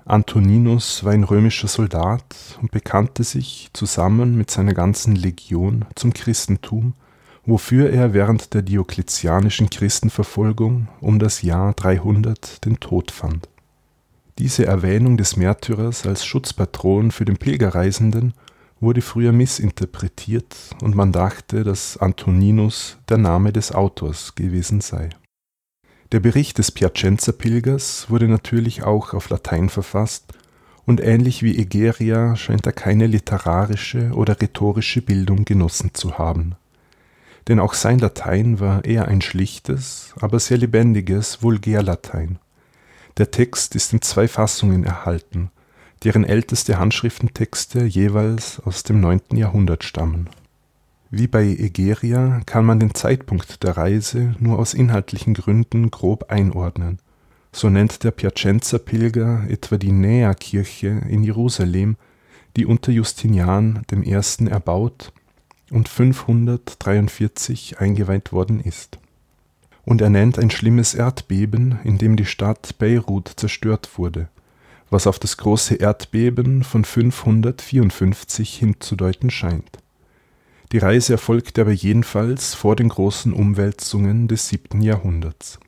Antoninus 0.04 1.02
war 1.02 1.12
ein 1.12 1.24
römischer 1.24 1.66
Soldat 1.66 2.22
und 2.60 2.70
bekannte 2.70 3.24
sich 3.24 3.70
zusammen 3.72 4.36
mit 4.36 4.52
seiner 4.52 4.74
ganzen 4.74 5.16
Legion 5.16 5.86
zum 5.96 6.12
Christentum, 6.12 6.94
wofür 7.44 7.90
er 7.90 8.14
während 8.14 8.54
der 8.54 8.62
diokletianischen 8.62 9.68
Christenverfolgung 9.68 10.86
um 11.00 11.18
das 11.18 11.42
Jahr 11.42 11.74
300 11.74 12.64
den 12.64 12.78
Tod 12.78 13.10
fand. 13.10 13.48
Diese 14.38 14.66
Erwähnung 14.66 15.16
des 15.16 15.36
Märtyrers 15.36 16.06
als 16.06 16.24
Schutzpatron 16.24 17.10
für 17.10 17.24
den 17.24 17.38
Pilgerreisenden 17.38 18.34
wurde 18.82 19.00
früher 19.00 19.32
missinterpretiert 19.32 20.56
und 20.82 20.96
man 20.96 21.12
dachte, 21.12 21.62
dass 21.62 21.96
Antoninus 21.96 22.98
der 23.08 23.16
Name 23.16 23.52
des 23.52 23.72
Autors 23.72 24.34
gewesen 24.34 24.80
sei. 24.80 25.10
Der 26.10 26.20
Bericht 26.20 26.58
des 26.58 26.72
Piacenza-Pilgers 26.72 28.10
wurde 28.10 28.28
natürlich 28.28 28.82
auch 28.82 29.14
auf 29.14 29.30
Latein 29.30 29.68
verfasst 29.70 30.34
und 30.84 31.00
ähnlich 31.00 31.42
wie 31.42 31.56
Egeria 31.56 32.34
scheint 32.34 32.66
er 32.66 32.72
keine 32.72 33.06
literarische 33.06 34.10
oder 34.14 34.38
rhetorische 34.40 35.00
Bildung 35.00 35.44
genossen 35.44 35.94
zu 35.94 36.18
haben. 36.18 36.56
Denn 37.48 37.60
auch 37.60 37.74
sein 37.74 38.00
Latein 38.00 38.58
war 38.60 38.84
eher 38.84 39.06
ein 39.06 39.22
schlichtes, 39.22 40.12
aber 40.20 40.40
sehr 40.40 40.58
lebendiges 40.58 41.42
Vulgärlatein. 41.42 42.38
Der 43.16 43.30
Text 43.30 43.76
ist 43.76 43.92
in 43.92 44.02
zwei 44.02 44.26
Fassungen 44.26 44.84
erhalten, 44.84 45.50
deren 46.04 46.24
älteste 46.24 46.78
Handschriftentexte 46.78 47.84
jeweils 47.84 48.60
aus 48.60 48.82
dem 48.82 49.00
9. 49.00 49.20
Jahrhundert 49.34 49.84
stammen. 49.84 50.28
Wie 51.10 51.26
bei 51.26 51.44
Egeria 51.44 52.40
kann 52.46 52.64
man 52.64 52.80
den 52.80 52.94
Zeitpunkt 52.94 53.62
der 53.62 53.76
Reise 53.76 54.34
nur 54.38 54.58
aus 54.58 54.74
inhaltlichen 54.74 55.34
Gründen 55.34 55.90
grob 55.90 56.30
einordnen. 56.30 56.98
So 57.52 57.68
nennt 57.68 58.02
der 58.02 58.12
Piacenza-Pilger 58.12 59.44
etwa 59.48 59.76
die 59.76 59.92
Näa-Kirche 59.92 61.02
in 61.08 61.22
Jerusalem, 61.22 61.96
die 62.56 62.64
unter 62.66 62.92
Justinian 62.92 63.82
I. 63.92 64.12
erbaut 64.46 65.12
und 65.70 65.88
543 65.88 67.78
eingeweiht 67.78 68.32
worden 68.32 68.60
ist 68.60 68.98
und 69.84 70.00
er 70.00 70.10
nennt 70.10 70.38
ein 70.38 70.50
schlimmes 70.50 70.94
Erdbeben, 70.94 71.78
in 71.84 71.98
dem 71.98 72.16
die 72.16 72.24
Stadt 72.24 72.78
Beirut 72.78 73.32
zerstört 73.36 73.98
wurde, 73.98 74.28
was 74.92 75.06
auf 75.06 75.18
das 75.18 75.38
große 75.38 75.76
Erdbeben 75.76 76.62
von 76.64 76.84
554 76.84 78.54
hinzudeuten 78.54 79.30
scheint. 79.30 79.78
Die 80.70 80.78
Reise 80.78 81.14
erfolgte 81.14 81.62
aber 81.62 81.72
jedenfalls 81.72 82.54
vor 82.54 82.76
den 82.76 82.90
großen 82.90 83.32
Umwälzungen 83.32 84.28
des 84.28 84.48
siebten 84.48 84.82
Jahrhunderts. 84.82 85.58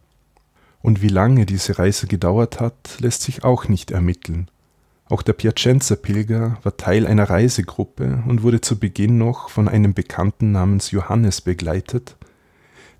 Und 0.82 1.00
wie 1.00 1.08
lange 1.08 1.46
diese 1.46 1.78
Reise 1.78 2.06
gedauert 2.06 2.60
hat, 2.60 2.98
lässt 3.00 3.22
sich 3.22 3.44
auch 3.44 3.68
nicht 3.68 3.90
ermitteln. 3.90 4.50
Auch 5.08 5.22
der 5.22 5.32
Piacenza-Pilger 5.32 6.58
war 6.62 6.76
Teil 6.76 7.06
einer 7.06 7.28
Reisegruppe 7.28 8.22
und 8.26 8.42
wurde 8.42 8.60
zu 8.60 8.78
Beginn 8.78 9.18
noch 9.18 9.48
von 9.48 9.68
einem 9.68 9.94
Bekannten 9.94 10.52
namens 10.52 10.90
Johannes 10.90 11.40
begleitet, 11.40 12.16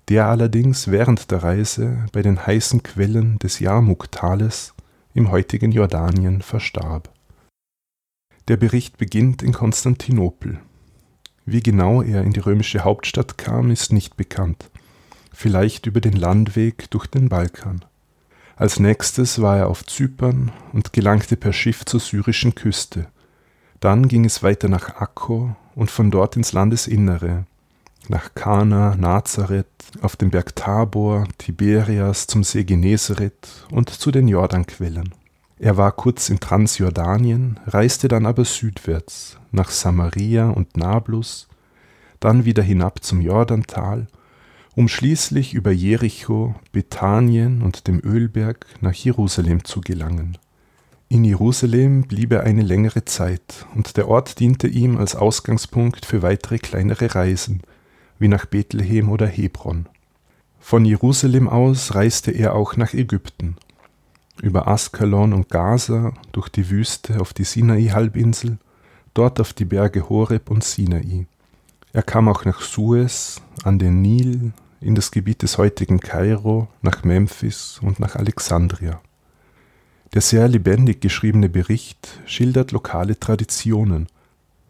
der 0.09 0.27
allerdings 0.27 0.89
während 0.89 1.31
der 1.31 1.43
Reise 1.43 2.05
bei 2.11 2.21
den 2.21 2.45
heißen 2.45 2.83
Quellen 2.83 3.39
des 3.39 3.59
Jarmuk-Tales 3.59 4.74
im 5.15 5.31
heutigen 5.31 5.71
Jordanien 5.71 6.41
verstarb. 6.41 7.09
Der 8.49 8.57
Bericht 8.57 8.97
beginnt 8.97 9.41
in 9.41 9.53
Konstantinopel. 9.53 10.59
Wie 11.45 11.63
genau 11.63 12.01
er 12.01 12.23
in 12.23 12.33
die 12.33 12.41
römische 12.41 12.83
Hauptstadt 12.83 13.37
kam, 13.37 13.71
ist 13.71 13.93
nicht 13.93 14.17
bekannt. 14.17 14.69
Vielleicht 15.33 15.85
über 15.85 16.01
den 16.01 16.13
Landweg 16.13 16.91
durch 16.91 17.07
den 17.07 17.29
Balkan. 17.29 17.85
Als 18.57 18.79
nächstes 18.79 19.41
war 19.41 19.57
er 19.57 19.69
auf 19.69 19.85
Zypern 19.85 20.51
und 20.73 20.93
gelangte 20.93 21.37
per 21.37 21.53
Schiff 21.53 21.85
zur 21.85 22.01
syrischen 22.01 22.53
Küste. 22.53 23.07
Dann 23.79 24.07
ging 24.07 24.25
es 24.25 24.43
weiter 24.43 24.67
nach 24.67 24.95
Akko 24.95 25.55
und 25.75 25.91
von 25.91 26.11
dort 26.11 26.35
ins 26.35 26.51
Landesinnere, 26.51 27.45
nach 28.09 28.33
Kana, 28.35 28.95
Nazareth, 28.95 29.65
auf 30.01 30.15
dem 30.15 30.29
Berg 30.29 30.55
Tabor, 30.55 31.25
Tiberias 31.37 32.27
zum 32.27 32.43
See 32.43 32.63
Genezareth 32.63 33.65
und 33.71 33.89
zu 33.89 34.11
den 34.11 34.27
Jordanquellen. 34.27 35.13
Er 35.57 35.77
war 35.77 35.91
kurz 35.91 36.29
in 36.29 36.39
Transjordanien, 36.39 37.59
reiste 37.65 38.07
dann 38.07 38.25
aber 38.25 38.45
südwärts 38.45 39.37
nach 39.51 39.69
Samaria 39.69 40.49
und 40.49 40.77
Nablus, 40.77 41.47
dann 42.19 42.45
wieder 42.45 42.63
hinab 42.63 43.03
zum 43.03 43.21
Jordantal 43.21 44.07
um 44.75 44.89
schließlich 44.89 45.53
über 45.53 45.71
Jericho, 45.71 46.55
Bethanien 46.71 47.61
und 47.61 47.87
dem 47.87 48.01
Ölberg 48.03 48.65
nach 48.81 48.93
Jerusalem 48.93 49.63
zu 49.63 49.81
gelangen. 49.81 50.37
In 51.07 51.23
Jerusalem 51.23 52.03
blieb 52.03 52.33
er 52.33 52.43
eine 52.43 52.63
längere 52.63 53.05
Zeit, 53.05 53.65
und 53.73 53.95
der 53.95 54.09
Ort 54.09 54.39
diente 54.39 54.67
ihm 54.67 54.97
als 54.97 55.15
Ausgangspunkt 55.15 56.05
für 56.05 56.21
weitere 56.21 56.57
kleinere 56.57 57.15
Reisen, 57.15 57.61
wie 58.19 58.27
nach 58.27 58.45
Bethlehem 58.45 59.09
oder 59.09 59.27
Hebron. 59.27 59.87
Von 60.59 60.85
Jerusalem 60.85 61.47
aus 61.47 61.93
reiste 61.95 62.31
er 62.31 62.55
auch 62.55 62.75
nach 62.75 62.93
Ägypten, 62.93 63.55
über 64.41 64.67
Askalon 64.67 65.33
und 65.33 65.49
Gaza, 65.49 66.13
durch 66.31 66.49
die 66.49 66.69
Wüste 66.69 67.21
auf 67.21 67.33
die 67.33 67.43
Sinai-Halbinsel, 67.43 68.57
dort 69.13 69.39
auf 69.39 69.53
die 69.53 69.65
Berge 69.65 70.09
Horeb 70.09 70.49
und 70.49 70.63
Sinai. 70.63 71.27
Er 71.93 72.03
kam 72.03 72.27
auch 72.27 72.45
nach 72.45 72.61
Suez, 72.61 73.41
an 73.63 73.79
den 73.79 74.01
Nil, 74.01 74.53
in 74.81 74.95
das 74.95 75.11
Gebiet 75.11 75.41
des 75.41 75.57
heutigen 75.57 75.99
Kairo, 75.99 76.67
nach 76.81 77.03
Memphis 77.03 77.79
und 77.81 77.99
nach 77.99 78.15
Alexandria. 78.15 79.01
Der 80.13 80.21
sehr 80.21 80.47
lebendig 80.47 81.01
geschriebene 81.01 81.49
Bericht 81.49 82.19
schildert 82.25 82.71
lokale 82.71 83.19
Traditionen, 83.19 84.07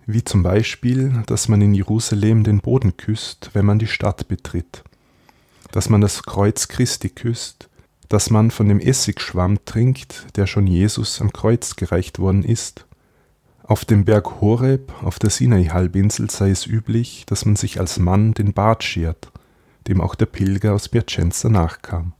wie 0.05 0.23
zum 0.23 0.43
Beispiel, 0.43 1.23
dass 1.25 1.47
man 1.47 1.61
in 1.61 1.73
Jerusalem 1.73 2.43
den 2.43 2.59
Boden 2.59 2.97
küsst, 2.97 3.51
wenn 3.53 3.65
man 3.65 3.79
die 3.79 3.87
Stadt 3.87 4.27
betritt, 4.27 4.83
dass 5.71 5.89
man 5.89 6.01
das 6.01 6.23
Kreuz 6.23 6.67
Christi 6.67 7.09
küsst, 7.09 7.69
dass 8.09 8.29
man 8.29 8.51
von 8.51 8.67
dem 8.67 8.79
Essigschwamm 8.79 9.63
trinkt, 9.65 10.27
der 10.35 10.47
schon 10.47 10.67
Jesus 10.67 11.21
am 11.21 11.33
Kreuz 11.33 11.75
gereicht 11.75 12.19
worden 12.19 12.43
ist. 12.43 12.85
Auf 13.63 13.83
dem 13.83 14.05
Berg 14.05 14.41
Horeb 14.41 14.93
auf 15.03 15.17
der 15.17 15.31
Sinai-Halbinsel 15.31 16.29
sei 16.29 16.51
es 16.51 16.67
üblich, 16.67 17.25
dass 17.25 17.45
man 17.45 17.55
sich 17.55 17.79
als 17.79 17.97
Mann 17.97 18.33
den 18.33 18.53
Bart 18.53 18.83
schert, 18.83 19.31
dem 19.87 20.01
auch 20.01 20.13
der 20.13 20.27
Pilger 20.27 20.73
aus 20.73 20.87
Piacenza 20.87 21.49
nachkam. 21.49 22.13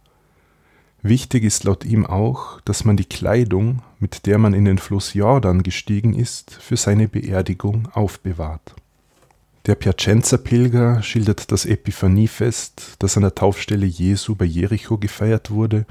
Wichtig 1.07 1.43
ist 1.43 1.65
laut 1.65 1.85
ihm 1.85 2.03
auch, 2.03 2.59
dass 2.61 2.83
man 2.83 2.97
die 2.97 3.05
Kleidung, 3.05 3.83
mit 3.99 4.25
der 4.25 4.39
man 4.39 4.55
in 4.55 4.65
den 4.65 4.79
Fluss 4.79 5.13
Jordan 5.13 5.61
gestiegen 5.61 6.15
ist, 6.15 6.51
für 6.51 6.77
seine 6.77 7.07
Beerdigung 7.07 7.87
aufbewahrt. 7.93 8.73
Der 9.67 9.75
Piacenza-Pilger 9.75 11.03
schildert 11.03 11.51
das 11.51 11.67
Epiphaniefest, 11.67 12.95
das 12.97 13.17
an 13.17 13.21
der 13.21 13.35
Taufstelle 13.35 13.85
Jesu 13.85 14.33
bei 14.33 14.45
Jericho 14.45 14.97
gefeiert 14.97 15.51
wurde, 15.51 15.85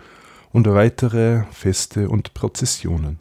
und 0.50 0.66
weitere 0.66 1.44
Feste 1.52 2.08
und 2.08 2.34
Prozessionen. 2.34 3.20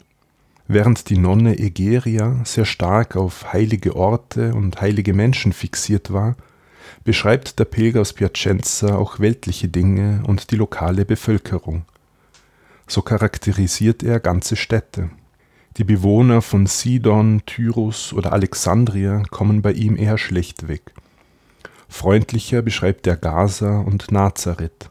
Während 0.66 1.10
die 1.10 1.18
Nonne 1.18 1.60
Egeria 1.60 2.40
sehr 2.42 2.64
stark 2.64 3.14
auf 3.14 3.52
heilige 3.52 3.94
Orte 3.94 4.52
und 4.54 4.80
heilige 4.80 5.14
Menschen 5.14 5.52
fixiert 5.52 6.12
war, 6.12 6.34
beschreibt 7.04 7.58
der 7.58 7.66
Pilger 7.66 8.00
aus 8.00 8.14
Piacenza 8.14 8.96
auch 8.96 9.20
weltliche 9.20 9.68
Dinge 9.68 10.22
und 10.26 10.50
die 10.50 10.56
lokale 10.56 11.04
Bevölkerung. 11.04 11.84
So 12.86 13.02
charakterisiert 13.02 14.02
er 14.02 14.20
ganze 14.20 14.56
Städte. 14.56 15.10
Die 15.76 15.84
Bewohner 15.84 16.40
von 16.40 16.66
Sidon, 16.66 17.42
Tyrus 17.46 18.12
oder 18.12 18.32
Alexandria 18.32 19.22
kommen 19.30 19.60
bei 19.60 19.72
ihm 19.72 19.96
eher 19.96 20.18
schlecht 20.18 20.68
weg. 20.68 20.92
Freundlicher 21.88 22.62
beschreibt 22.62 23.06
er 23.06 23.16
Gaza 23.16 23.78
und 23.80 24.10
Nazareth. 24.10 24.90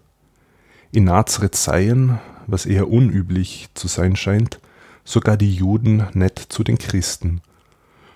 In 0.92 1.06
Nazareth 1.06 1.56
seien, 1.56 2.20
was 2.48 2.66
eher 2.66 2.90
unüblich 2.90 3.70
zu 3.74 3.88
sein 3.88 4.16
scheint, 4.16 4.60
sogar 5.04 5.38
die 5.38 5.54
Juden 5.54 6.08
nett 6.14 6.38
zu 6.38 6.64
den 6.64 6.78
Christen. 6.78 7.42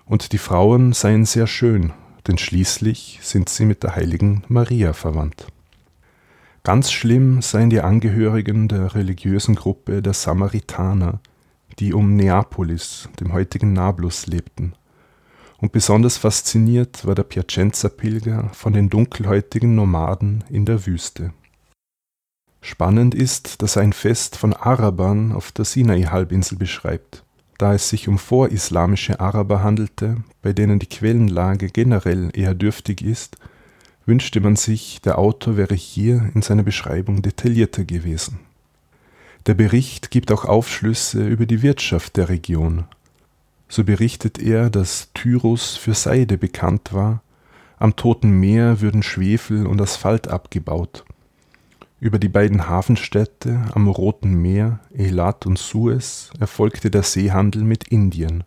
Und 0.06 0.32
die 0.32 0.38
Frauen 0.38 0.94
seien 0.94 1.26
sehr 1.26 1.48
schön, 1.48 1.92
denn 2.28 2.38
schließlich 2.38 3.20
sind 3.22 3.50
sie 3.50 3.66
mit 3.66 3.84
der 3.84 3.96
heiligen 3.96 4.44
Maria 4.48 4.94
verwandt. 4.94 5.48
Ganz 6.64 6.92
schlimm 6.92 7.42
seien 7.42 7.70
die 7.70 7.80
Angehörigen 7.80 8.68
der 8.68 8.94
religiösen 8.94 9.56
Gruppe 9.56 10.02
der 10.02 10.14
Samaritaner, 10.14 11.22
die 11.80 11.94
um 11.94 12.16
Neapolis, 12.16 13.08
dem 13.20 13.32
heutigen 13.32 13.72
Nablus, 13.72 14.28
lebten. 14.28 14.74
Und 15.60 15.72
besonders 15.72 16.18
fasziniert 16.18 17.06
war 17.06 17.16
der 17.16 17.24
Piacenza-Pilger 17.24 18.50
von 18.54 18.74
den 18.74 18.90
dunkelhäutigen 18.90 19.76
Nomaden 19.76 20.44
in 20.50 20.66
der 20.66 20.86
Wüste. 20.86 21.34
Spannend 22.62 23.16
ist, 23.16 23.62
dass 23.62 23.78
er 23.78 23.84
ein 23.84 23.94
Fest 23.94 24.36
von 24.36 24.54
Arabern 24.54 25.32
auf 25.32 25.52
der 25.52 25.66
Sinai-Halbinsel 25.66 26.58
beschreibt 26.58 27.24
da 27.58 27.74
es 27.74 27.90
sich 27.90 28.08
um 28.08 28.18
vorislamische 28.18 29.20
Araber 29.20 29.64
handelte, 29.64 30.18
bei 30.42 30.54
denen 30.54 30.80
die 30.80 30.88
Quellenlage 30.88 31.68
generell 31.68 32.30
eher 32.34 32.54
dürftig 32.54 33.02
ist, 33.02 33.38
wünschte 34.06 34.40
man 34.40 34.56
sich, 34.56 35.02
der 35.02 35.18
Autor 35.18 35.58
wäre 35.58 35.76
hier 35.76 36.30
in 36.34 36.42
seiner 36.42 36.64
Beschreibung 36.64 37.22
detaillierter 37.22 37.84
gewesen. 37.84 38.40
Der 39.48 39.54
Bericht 39.54 40.12
gibt 40.12 40.32
auch 40.32 40.46
Aufschlüsse 40.46 41.28
über 41.28 41.46
die 41.46 41.62
Wirtschaft 41.62 42.18
der 42.18 42.30
Region. 42.30 42.86
So 43.70 43.84
berichtet 43.84 44.40
er, 44.40 44.70
dass 44.70 45.10
Tyrus 45.14 45.76
für 45.76 45.94
Seide 45.94 46.38
bekannt 46.38 46.94
war, 46.94 47.22
am 47.80 47.96
Toten 47.96 48.32
Meer 48.32 48.82
würden 48.82 49.04
Schwefel 49.04 49.68
und 49.68 49.82
Asphalt 49.82 50.28
abgebaut– 50.28 51.04
über 52.00 52.20
die 52.20 52.30
beiden 52.30 52.68
Hafenstädte 52.68 53.66
am 53.74 53.88
Roten 53.88 54.34
Meer, 54.34 54.80
Elat 54.94 55.46
und 55.46 55.58
Suez, 55.58 56.30
erfolgte 56.40 56.92
der 56.92 57.04
Seehandel 57.04 57.64
mit 57.64 57.88
Indien. 57.88 58.44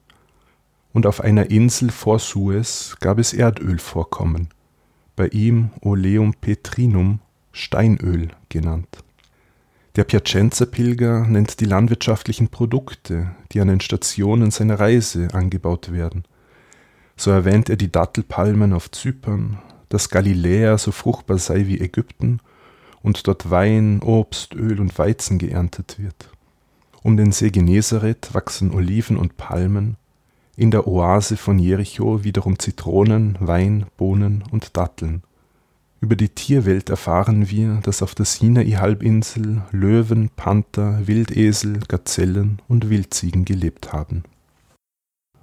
Und 0.93 1.07
auf 1.07 1.21
einer 1.21 1.51
Insel 1.51 1.91
vor 1.91 2.19
Suez 2.19 2.97
gab 3.01 3.19
es 3.19 3.33
Erdölvorkommen, 3.33 4.49
bei 5.17 5.29
ihm 5.29 5.71
Oleum 5.81 6.35
petrinum, 6.35 7.21
Steinöl 7.53 8.29
genannt. 8.49 9.05
Der 9.97 10.05
Piacenza-Pilger 10.05 11.27
nennt 11.27 11.59
die 11.59 11.65
landwirtschaftlichen 11.65 12.49
Produkte, 12.49 13.33
die 13.51 13.61
an 13.61 13.67
den 13.67 13.81
Stationen 13.81 14.53
seiner 14.53 14.79
Reise 14.79 15.29
angebaut 15.33 15.93
werden. 15.93 16.25
So 17.17 17.33
erwähnt 17.33 17.69
er 17.69 17.77
die 17.77 17.91
Dattelpalmen 17.91 18.73
auf 18.73 18.93
Zypern, 18.93 19.59
dass 19.89 20.09
Galiläa 20.09 20.79
so 20.79 20.93
fruchtbar 20.93 21.39
sei 21.39 21.67
wie 21.67 21.81
Ägypten 21.81 22.41
und 23.03 23.27
dort 23.27 23.51
Wein, 23.51 24.03
Obst, 24.03 24.55
Öl 24.55 24.81
und 24.81 24.99
Weizen 24.99 25.39
geerntet 25.39 25.97
wird. 25.99 26.31
Um 27.03 27.17
den 27.17 27.33
See 27.33 27.51
Genezareth 27.51 28.35
wachsen 28.35 28.73
Oliven 28.73 29.17
und 29.17 29.37
Palmen, 29.37 29.97
in 30.57 30.71
der 30.71 30.87
Oase 30.87 31.39
von 31.39 31.59
Jericho 31.59 32.23
wiederum 32.25 32.59
Zitronen, 32.59 33.37
Wein, 33.41 33.87
Bohnen 33.97 34.45
und 34.51 34.77
Datteln. 34.77 35.23
Über 36.03 36.17
die 36.17 36.29
Tierwelt 36.29 36.91
erfahren 36.91 37.51
wir, 37.51 37.81
dass 37.83 38.03
auf 38.03 38.15
der 38.15 38.27
Sinai-Halbinsel 38.27 39.63
Löwen, 39.71 40.31
Panther, 40.35 41.07
Wildesel, 41.07 41.81
Gazellen 41.89 42.61
und 42.69 42.91
Wildziegen 42.91 43.45
gelebt 43.45 43.93
haben. 43.93 44.25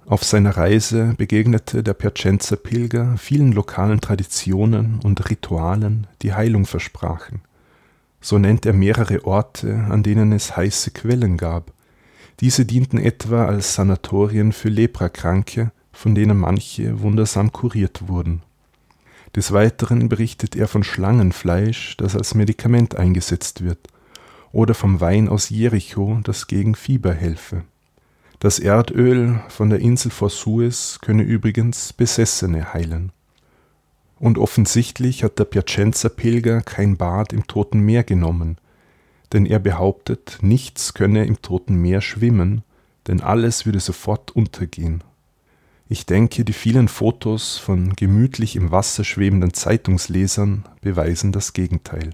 Auf 0.06 0.24
seiner 0.24 0.56
Reise 0.56 1.14
begegnete 1.18 1.82
der 1.82 1.94
Piacenza-Pilger 1.94 3.16
vielen 3.18 3.52
lokalen 3.52 4.00
Traditionen 4.00 5.00
und 5.04 5.28
Ritualen, 5.28 6.06
die 6.22 6.32
Heilung 6.32 6.64
versprachen. 6.64 7.42
So 8.20 8.38
nennt 8.38 8.66
er 8.66 8.72
mehrere 8.72 9.24
Orte, 9.24 9.86
an 9.90 10.02
denen 10.02 10.32
es 10.32 10.56
heiße 10.56 10.90
Quellen 10.90 11.36
gab. 11.36 11.72
Diese 12.40 12.64
dienten 12.64 12.98
etwa 12.98 13.46
als 13.46 13.74
Sanatorien 13.74 14.52
für 14.52 14.68
Leprakranke, 14.68 15.72
von 15.92 16.14
denen 16.14 16.38
manche 16.38 17.00
wundersam 17.00 17.52
kuriert 17.52 18.08
wurden. 18.08 18.42
Des 19.34 19.52
Weiteren 19.52 20.08
berichtet 20.08 20.56
er 20.56 20.68
von 20.68 20.84
Schlangenfleisch, 20.84 21.96
das 21.96 22.16
als 22.16 22.34
Medikament 22.34 22.96
eingesetzt 22.96 23.62
wird, 23.62 23.88
oder 24.52 24.74
vom 24.74 25.00
Wein 25.00 25.28
aus 25.28 25.50
Jericho, 25.50 26.20
das 26.24 26.46
gegen 26.46 26.74
Fieber 26.74 27.12
helfe. 27.12 27.64
Das 28.40 28.58
Erdöl 28.58 29.40
von 29.48 29.68
der 29.68 29.80
Insel 29.80 30.10
vor 30.10 30.30
Suez 30.30 31.00
könne 31.02 31.24
übrigens 31.24 31.92
Besessene 31.92 32.72
heilen. 32.72 33.12
Und 34.20 34.38
offensichtlich 34.38 35.22
hat 35.22 35.38
der 35.38 35.44
Piacenza-Pilger 35.44 36.62
kein 36.62 36.96
Bad 36.96 37.32
im 37.32 37.46
Toten 37.46 37.80
Meer 37.80 38.02
genommen, 38.02 38.58
denn 39.32 39.46
er 39.46 39.58
behauptet, 39.58 40.38
nichts 40.40 40.94
könne 40.94 41.24
im 41.24 41.40
Toten 41.40 41.76
Meer 41.76 42.00
schwimmen, 42.00 42.62
denn 43.06 43.20
alles 43.20 43.64
würde 43.64 43.80
sofort 43.80 44.34
untergehen. 44.34 45.04
Ich 45.88 46.04
denke, 46.04 46.44
die 46.44 46.52
vielen 46.52 46.88
Fotos 46.88 47.56
von 47.56 47.94
gemütlich 47.94 48.56
im 48.56 48.70
Wasser 48.70 49.04
schwebenden 49.04 49.54
Zeitungslesern 49.54 50.64
beweisen 50.80 51.32
das 51.32 51.52
Gegenteil. 51.52 52.10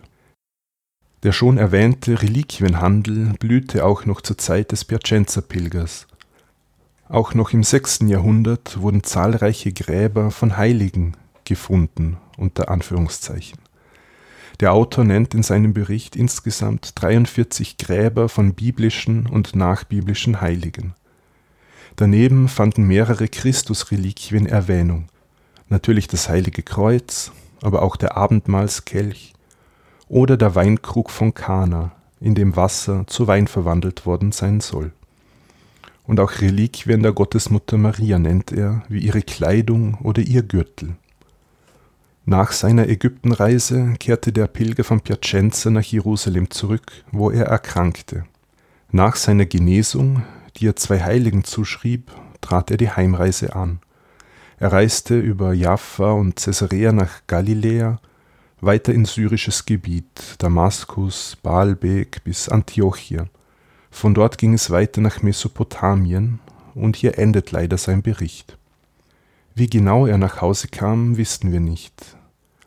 Der 1.24 1.32
schon 1.32 1.56
erwähnte 1.56 2.22
Reliquienhandel 2.22 3.32
blühte 3.40 3.84
auch 3.84 4.04
noch 4.04 4.20
zur 4.20 4.36
Zeit 4.36 4.72
des 4.72 4.84
Piacenza-Pilgers. 4.84 6.06
Auch 7.08 7.34
noch 7.34 7.52
im 7.52 7.64
6. 7.64 8.00
Jahrhundert 8.06 8.80
wurden 8.80 9.02
zahlreiche 9.02 9.72
Gräber 9.72 10.30
von 10.30 10.56
Heiligen 10.56 11.16
gefunden 11.44 12.18
unter 12.36 12.68
Anführungszeichen. 12.68 13.58
Der 14.60 14.72
Autor 14.72 15.04
nennt 15.04 15.34
in 15.34 15.42
seinem 15.42 15.74
Bericht 15.74 16.14
insgesamt 16.14 16.92
43 16.94 17.76
Gräber 17.76 18.28
von 18.28 18.54
biblischen 18.54 19.26
und 19.26 19.56
nachbiblischen 19.56 20.40
Heiligen. 20.40 20.94
Daneben 21.96 22.48
fanden 22.48 22.84
mehrere 22.84 23.28
Christusreliquien 23.28 24.46
Erwähnung, 24.46 25.08
natürlich 25.68 26.08
das 26.08 26.28
heilige 26.28 26.62
Kreuz, 26.62 27.32
aber 27.62 27.82
auch 27.82 27.96
der 27.96 28.16
Abendmahlskelch 28.16 29.32
oder 30.08 30.36
der 30.36 30.54
Weinkrug 30.54 31.10
von 31.10 31.34
Kana, 31.34 31.92
in 32.20 32.34
dem 32.34 32.56
Wasser 32.56 33.06
zu 33.06 33.26
Wein 33.26 33.48
verwandelt 33.48 34.06
worden 34.06 34.32
sein 34.32 34.60
soll. 34.60 34.92
Und 36.06 36.20
auch 36.20 36.40
Reliquien 36.40 37.02
der 37.02 37.12
Gottesmutter 37.12 37.78
Maria 37.78 38.18
nennt 38.18 38.52
er, 38.52 38.82
wie 38.88 39.00
ihre 39.00 39.22
Kleidung 39.22 39.94
oder 40.02 40.22
ihr 40.22 40.42
Gürtel. 40.42 40.96
Nach 42.26 42.52
seiner 42.52 42.88
Ägyptenreise 42.88 43.96
kehrte 44.00 44.32
der 44.32 44.46
Pilger 44.46 44.82
von 44.82 45.02
Piacenza 45.02 45.68
nach 45.68 45.82
Jerusalem 45.82 46.48
zurück, 46.48 46.90
wo 47.12 47.30
er 47.30 47.44
erkrankte. 47.44 48.24
Nach 48.90 49.16
seiner 49.16 49.44
Genesung, 49.44 50.22
die 50.56 50.68
er 50.68 50.76
zwei 50.76 51.02
Heiligen 51.02 51.44
zuschrieb, 51.44 52.10
trat 52.40 52.70
er 52.70 52.78
die 52.78 52.88
Heimreise 52.88 53.54
an. 53.54 53.80
Er 54.58 54.72
reiste 54.72 55.18
über 55.18 55.52
Jaffa 55.52 56.12
und 56.12 56.36
Caesarea 56.36 56.92
nach 56.92 57.26
Galiläa, 57.26 58.00
weiter 58.62 58.94
in 58.94 59.04
syrisches 59.04 59.66
Gebiet, 59.66 60.36
Damaskus, 60.38 61.36
Baalbek 61.42 62.24
bis 62.24 62.48
Antiochia. 62.48 63.26
Von 63.90 64.14
dort 64.14 64.38
ging 64.38 64.54
es 64.54 64.70
weiter 64.70 65.02
nach 65.02 65.20
Mesopotamien 65.20 66.38
und 66.74 66.96
hier 66.96 67.18
endet 67.18 67.50
leider 67.50 67.76
sein 67.76 68.00
Bericht. 68.00 68.56
Wie 69.56 69.68
genau 69.68 70.06
er 70.06 70.18
nach 70.18 70.40
Hause 70.40 70.66
kam, 70.66 71.16
wissen 71.16 71.52
wir 71.52 71.60
nicht. 71.60 72.16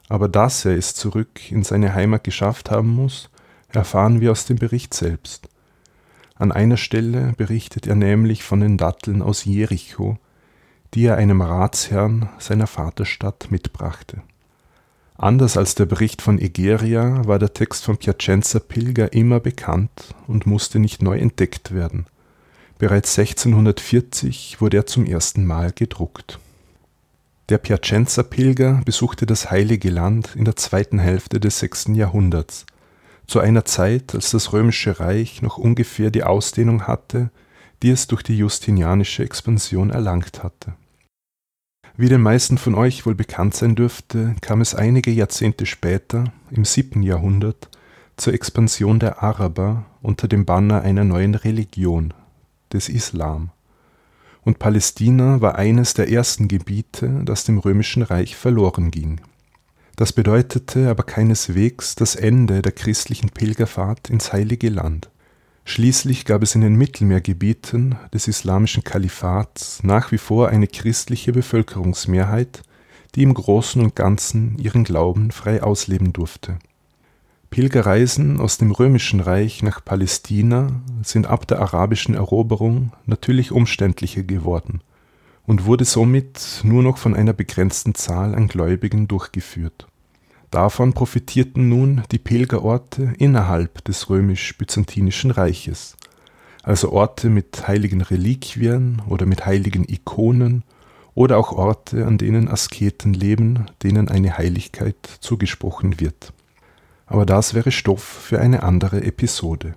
Aber 0.07 0.29
dass 0.29 0.63
er 0.63 0.77
es 0.77 0.95
zurück 0.95 1.51
in 1.51 1.63
seine 1.63 1.93
Heimat 1.93 2.23
geschafft 2.23 2.71
haben 2.71 2.87
muss, 2.87 3.29
erfahren 3.67 4.21
wir 4.21 4.31
aus 4.31 4.45
dem 4.45 4.57
Bericht 4.57 4.93
selbst. 4.93 5.49
An 6.35 6.53
einer 6.53 6.77
Stelle 6.77 7.33
berichtet 7.35 7.87
er 7.87 7.95
nämlich 7.95 8.43
von 8.43 8.61
den 8.61 8.77
Datteln 8.77 9.21
aus 9.21 9.43
Jericho, 9.43 10.17
die 10.93 11.05
er 11.05 11.17
einem 11.17 11.41
Ratsherrn 11.41 12.29
seiner 12.39 12.67
Vaterstadt 12.67 13.47
mitbrachte. 13.51 14.21
Anders 15.17 15.57
als 15.57 15.75
der 15.75 15.87
Bericht 15.87 16.21
von 16.21 16.39
Egeria 16.39 17.25
war 17.25 17.39
der 17.39 17.53
Text 17.53 17.83
von 17.83 17.97
Piacenza 17.97 18.59
Pilger 18.59 19.11
immer 19.11 19.41
bekannt 19.41 20.15
und 20.27 20.45
musste 20.45 20.79
nicht 20.79 21.01
neu 21.01 21.17
entdeckt 21.17 21.73
werden. 21.73 22.05
Bereits 22.77 23.17
1640 23.17 24.61
wurde 24.61 24.77
er 24.77 24.85
zum 24.85 25.05
ersten 25.05 25.45
Mal 25.45 25.71
gedruckt. 25.73 26.39
Der 27.49 27.59
Piacenza 27.59 28.23
Pilger 28.23 28.81
besuchte 28.83 29.25
das 29.25 29.49
Heilige 29.49 29.89
Land 29.89 30.35
in 30.35 30.43
der 30.43 30.57
zweiten 30.57 30.99
Hälfte 30.99 31.39
des 31.39 31.59
6. 31.59 31.91
Jahrhunderts, 31.93 32.65
zu 33.25 33.39
einer 33.39 33.63
Zeit, 33.63 34.13
als 34.13 34.31
das 34.31 34.51
römische 34.51 34.99
Reich 34.99 35.41
noch 35.41 35.57
ungefähr 35.57 36.11
die 36.11 36.23
Ausdehnung 36.23 36.87
hatte, 36.87 37.31
die 37.81 37.89
es 37.89 38.07
durch 38.07 38.21
die 38.21 38.37
justinianische 38.37 39.23
Expansion 39.23 39.91
erlangt 39.91 40.43
hatte. 40.43 40.73
Wie 41.95 42.09
den 42.09 42.19
meisten 42.19 42.57
von 42.57 42.75
euch 42.75 43.05
wohl 43.05 43.15
bekannt 43.15 43.55
sein 43.55 43.75
dürfte, 43.75 44.35
kam 44.41 44.59
es 44.59 44.75
einige 44.75 45.11
Jahrzehnte 45.11 45.65
später, 45.65 46.25
im 46.51 46.65
7. 46.65 47.01
Jahrhundert, 47.01 47.69
zur 48.17 48.33
Expansion 48.33 48.99
der 48.99 49.23
Araber 49.23 49.85
unter 50.01 50.27
dem 50.27 50.43
Banner 50.43 50.81
einer 50.81 51.05
neuen 51.05 51.33
Religion, 51.33 52.13
des 52.73 52.89
Islam. 52.89 53.51
Und 54.47 54.59
Palästina 54.59 55.41
war 55.41 55.55
eines 55.55 55.93
der 55.93 56.09
ersten 56.09 56.47
Gebiete, 56.47 57.21
das 57.25 57.43
dem 57.43 57.57
römischen 57.57 58.01
Reich 58.01 58.37
verloren 58.37 58.91
ging. 58.91 59.19
Das 59.97 60.13
bedeutete 60.13 60.89
aber 60.89 61.03
keineswegs 61.03 61.95
das 61.95 62.15
Ende 62.15 62.61
der 62.61 62.71
christlichen 62.71 63.29
Pilgerfahrt 63.29 64.09
ins 64.09 64.31
heilige 64.31 64.69
Land. 64.69 65.09
Schließlich 65.65 66.23
gab 66.23 66.43
es 66.43 66.55
in 66.55 66.61
den 66.61 66.75
Mittelmeergebieten 66.75 67.95
des 68.13 68.29
islamischen 68.29 68.85
Kalifats 68.85 69.83
nach 69.83 70.13
wie 70.13 70.17
vor 70.17 70.47
eine 70.47 70.67
christliche 70.67 71.33
Bevölkerungsmehrheit, 71.33 72.61
die 73.15 73.23
im 73.23 73.33
Großen 73.33 73.81
und 73.81 73.97
Ganzen 73.97 74.57
ihren 74.59 74.85
Glauben 74.85 75.31
frei 75.31 75.61
ausleben 75.61 76.13
durfte. 76.13 76.57
Pilgerreisen 77.49 78.39
aus 78.39 78.57
dem 78.57 78.71
römischen 78.71 79.19
Reich 79.19 79.63
nach 79.63 79.83
Palästina 79.83 80.67
sind 81.03 81.27
ab 81.27 81.47
der 81.47 81.59
arabischen 81.59 82.15
Eroberung 82.15 82.91
natürlich 83.05 83.51
umständlicher 83.51 84.23
geworden 84.23 84.81
und 85.45 85.65
wurde 85.65 85.85
somit 85.85 86.61
nur 86.63 86.83
noch 86.83 86.97
von 86.97 87.15
einer 87.15 87.33
begrenzten 87.33 87.95
Zahl 87.95 88.35
an 88.35 88.47
Gläubigen 88.47 89.07
durchgeführt 89.07 89.87
Davon 90.51 90.93
profitierten 90.93 91.67
nun 91.67 92.03
die 92.11 92.19
Pilgerorte 92.19 93.13
innerhalb 93.17 93.83
des 93.83 94.09
römisch-byzantinischen 94.09 95.31
Reiches, 95.31 95.97
also 96.63 96.91
Orte 96.93 97.29
mit 97.29 97.67
heiligen 97.67 98.01
Reliquien 98.01 99.01
oder 99.09 99.25
mit 99.25 99.45
heiligen 99.45 99.83
Ikonen 99.87 100.63
oder 101.15 101.37
auch 101.37 101.51
Orte, 101.51 102.05
an 102.05 102.17
denen 102.17 102.47
Asketen 102.47 103.13
leben, 103.13 103.65
denen 103.83 104.07
eine 104.07 104.37
Heiligkeit 104.37 104.95
zugesprochen 105.19 105.99
wird. 105.99 106.31
Aber 107.07 107.25
das 107.25 107.53
wäre 107.53 107.71
Stoff 107.71 108.03
für 108.03 108.39
eine 108.39 108.63
andere 108.63 109.01
Episode. 109.03 109.73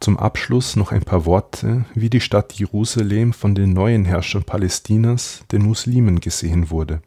Zum 0.00 0.18
Abschluss 0.18 0.76
noch 0.76 0.92
ein 0.92 1.02
paar 1.02 1.26
Worte, 1.26 1.84
wie 1.94 2.10
die 2.10 2.20
Stadt 2.20 2.52
Jerusalem 2.52 3.32
von 3.32 3.54
den 3.54 3.72
neuen 3.72 4.04
Herrschern 4.04 4.44
Palästinas, 4.44 5.44
den 5.50 5.62
Muslimen, 5.62 6.20
gesehen 6.20 6.70
wurde. 6.70 7.00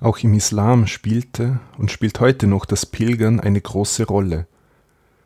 Auch 0.00 0.18
im 0.18 0.34
Islam 0.34 0.86
spielte 0.86 1.60
und 1.78 1.90
spielt 1.90 2.20
heute 2.20 2.46
noch 2.46 2.66
das 2.66 2.86
Pilgern 2.86 3.40
eine 3.40 3.60
große 3.60 4.06
Rolle. 4.06 4.46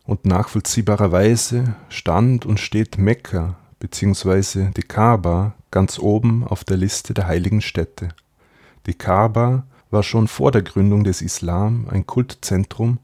Und 0.04 0.24
nachvollziehbarerweise 0.24 1.74
stand 1.88 2.46
und 2.46 2.60
steht 2.60 2.96
Mekka 2.96 3.56
bzw. 3.80 4.70
die 4.76 4.82
Kaaba 4.82 5.54
ganz 5.70 5.98
oben 5.98 6.44
auf 6.44 6.64
der 6.64 6.76
Liste 6.76 7.12
der 7.12 7.26
heiligen 7.26 7.60
Städte. 7.60 8.08
Die 8.86 8.94
Kaaba 8.94 9.66
war 9.90 10.02
schon 10.02 10.28
vor 10.28 10.50
der 10.50 10.62
Gründung 10.62 11.04
des 11.04 11.22
Islam 11.22 11.86
ein 11.90 12.06
Kultzentrum 12.06 12.98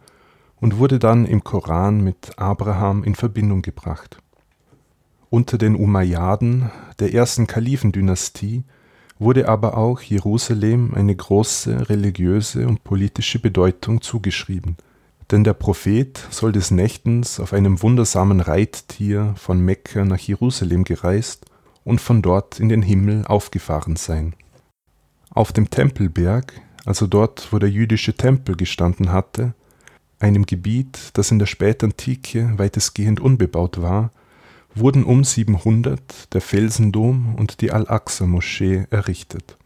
und 0.61 0.79
wurde 0.79 0.99
dann 0.99 1.27
im 1.27 1.45
Koran 1.45 2.03
mit 2.03 2.39
Abraham 2.39 3.05
in 3.05 3.15
Verbindung 3.15 3.63
gebracht. 3.63 4.19
Unter 5.31 5.59
den 5.59 5.75
Umayyaden, 5.75 6.71
der 6.99 7.13
ersten 7.13 7.47
Kalifendynastie, 7.47 8.65
wurde 9.19 9.49
aber 9.49 9.77
auch 9.77 10.01
Jerusalem 10.01 10.93
eine 10.95 11.15
große 11.15 11.89
religiöse 11.89 12.67
und 12.67 12.85
politische 12.85 13.39
Bedeutung 13.39 14.01
zugeschrieben, 14.01 14.77
denn 15.31 15.45
der 15.45 15.55
Prophet 15.55 16.19
soll 16.31 16.53
des 16.53 16.71
Nächtens 16.71 17.41
auf 17.41 17.53
einem 17.53 17.83
wundersamen 17.83 18.41
Reittier 18.41 19.35
von 19.37 19.61
Mekka 19.61 20.05
nach 20.05 20.19
Jerusalem 20.19 20.85
gereist 20.85 21.47
und 21.85 22.01
von 22.01 22.23
dort 22.23 22.61
in 22.61 22.69
den 22.69 22.83
Himmel 22.83 23.25
aufgefahren 23.27 23.97
sein. 23.97 24.35
Auf 25.31 25.53
dem 25.53 25.71
Tempelberg, 25.71 26.53
also 26.85 27.07
dort, 27.07 27.53
wo 27.53 27.59
der 27.59 27.71
jüdische 27.71 28.15
Tempel 28.15 28.57
gestanden 28.57 29.13
hatte, 29.13 29.55
einem 30.19 30.47
Gebiet, 30.47 31.11
das 31.15 31.31
in 31.31 31.39
der 31.39 31.47
Spätantike 31.47 32.55
weitestgehend 32.57 33.21
unbebaut 33.21 33.81
war, 33.81 34.11
wurden 34.75 35.05
um 35.05 35.25
700 35.25 36.35
der 36.35 36.41
Felsendom 36.41 37.35
und 37.37 37.61
die 37.61 37.71
Al-Aqsa-Moschee 37.71 38.87
errichtet. 38.91 39.57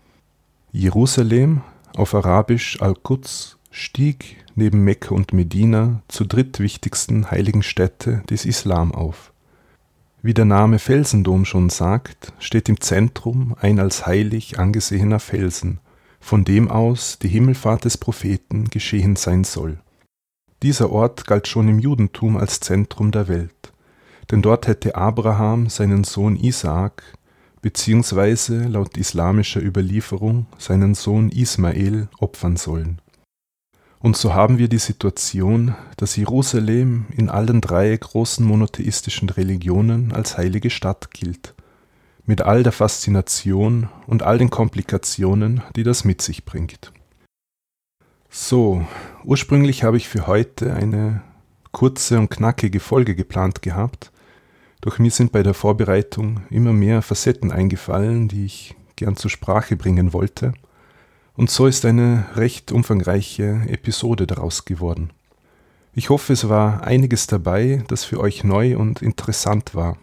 Jerusalem, 0.71 1.63
auf 1.97 2.15
Arabisch 2.15 2.81
Al-Quds, 2.81 3.57
stieg 3.71 4.37
neben 4.55 4.85
Mekka 4.85 5.15
und 5.15 5.33
Medina 5.33 6.03
zur 6.09 6.27
drittwichtigsten 6.27 7.31
heiligen 7.31 7.63
Stätte 7.63 8.23
des 8.29 8.45
Islam 8.45 8.93
auf. 8.93 9.33
Wie 10.21 10.35
der 10.35 10.45
Name 10.45 10.79
Felsendom 10.79 11.45
schon 11.45 11.71
sagt, 11.71 12.33
steht 12.39 12.69
im 12.69 12.81
Zentrum 12.81 13.55
ein 13.61 13.79
als 13.79 14.05
heilig 14.07 14.59
angesehener 14.59 15.21
Felsen, 15.21 15.79
von 16.29 16.45
dem 16.45 16.71
aus 16.71 17.19
die 17.19 17.29
Himmelfahrt 17.29 17.85
des 17.85 17.97
Propheten 17.97 18.67
geschehen 18.71 19.17
sein 19.17 19.45
soll. 19.45 19.79
Dieser 20.63 20.91
Ort 20.91 21.27
galt 21.27 21.49
schon 21.49 21.69
im 21.69 21.79
Judentum 21.79 22.37
als 22.37 22.61
Zentrum 22.61 23.11
der 23.11 23.29
Welt 23.29 23.73
denn 24.31 24.43
dort 24.43 24.67
hätte 24.67 24.95
Abraham 24.95 25.69
seinen 25.69 26.05
Sohn 26.05 26.37
Isaak 26.37 27.03
beziehungsweise 27.61 28.65
laut 28.65 28.97
islamischer 28.97 29.61
Überlieferung 29.61 30.47
seinen 30.59 30.95
Sohn 30.95 31.31
Ismael 31.31 32.09
opfern 32.19 32.57
sollen. 32.57 33.01
Und 33.99 34.17
so 34.17 34.33
haben 34.33 34.59
wir 34.59 34.69
die 34.69 34.79
Situation, 34.79 35.75
dass 35.97 36.15
Jerusalem 36.15 37.07
in 37.17 37.29
allen 37.29 37.61
drei 37.61 37.97
großen 37.97 38.47
monotheistischen 38.47 39.29
Religionen 39.29 40.13
als 40.13 40.39
heilige 40.39 40.71
Stadt 40.71 41.11
gilt, 41.11 41.55
mit 42.29 42.43
all 42.43 42.63
der 42.63 42.73
Faszination 42.73 43.89
und 44.07 44.23
all 44.23 44.37
den 44.37 44.51
Komplikationen, 44.51 45.63
die 45.75 45.83
das 45.83 46.05
mit 46.05 46.21
sich 46.21 46.45
bringt. 46.45 46.93
So, 48.29 48.87
ursprünglich 49.25 49.83
habe 49.83 49.97
ich 49.97 50.09
für 50.09 50.27
heute 50.27 50.75
eine 50.75 51.23
kurze 51.73 52.19
und 52.19 52.31
knackige 52.31 52.81
Folge 52.81 53.15
geplant 53.15 53.63
gehabt, 53.63 54.13
doch 54.83 54.99
mir 54.99 55.11
sind 55.11 55.33
bei 55.33 55.43
der 55.43 55.55
Vorbereitung 55.55 56.43
immer 56.51 56.75
mehr 56.75 57.01
Facetten 57.01 57.51
eingefallen, 57.51 58.29
die 58.29 58.45
ich 58.45 58.77
gern 58.97 59.17
zur 59.17 59.31
Sprache 59.31 59.77
bringen 59.77 60.13
wollte. 60.13 60.53
Und 61.35 61.51
so 61.51 61.67
ist 61.67 61.87
eine 61.87 62.27
recht 62.35 62.73
umfangreiche 62.73 63.63
Episode 63.69 64.27
daraus 64.27 64.67
geworden. 64.67 65.11
Ich 65.95 66.11
hoffe, 66.11 66.35
es 66.35 66.49
war 66.51 66.85
einiges 66.85 67.27
dabei, 67.27 67.83
das 67.89 68.05
für 68.05 68.21
euch 68.21 68.45
neu 68.45 68.77
und 68.77 69.01
interessant 69.01 69.75
war. 69.75 69.97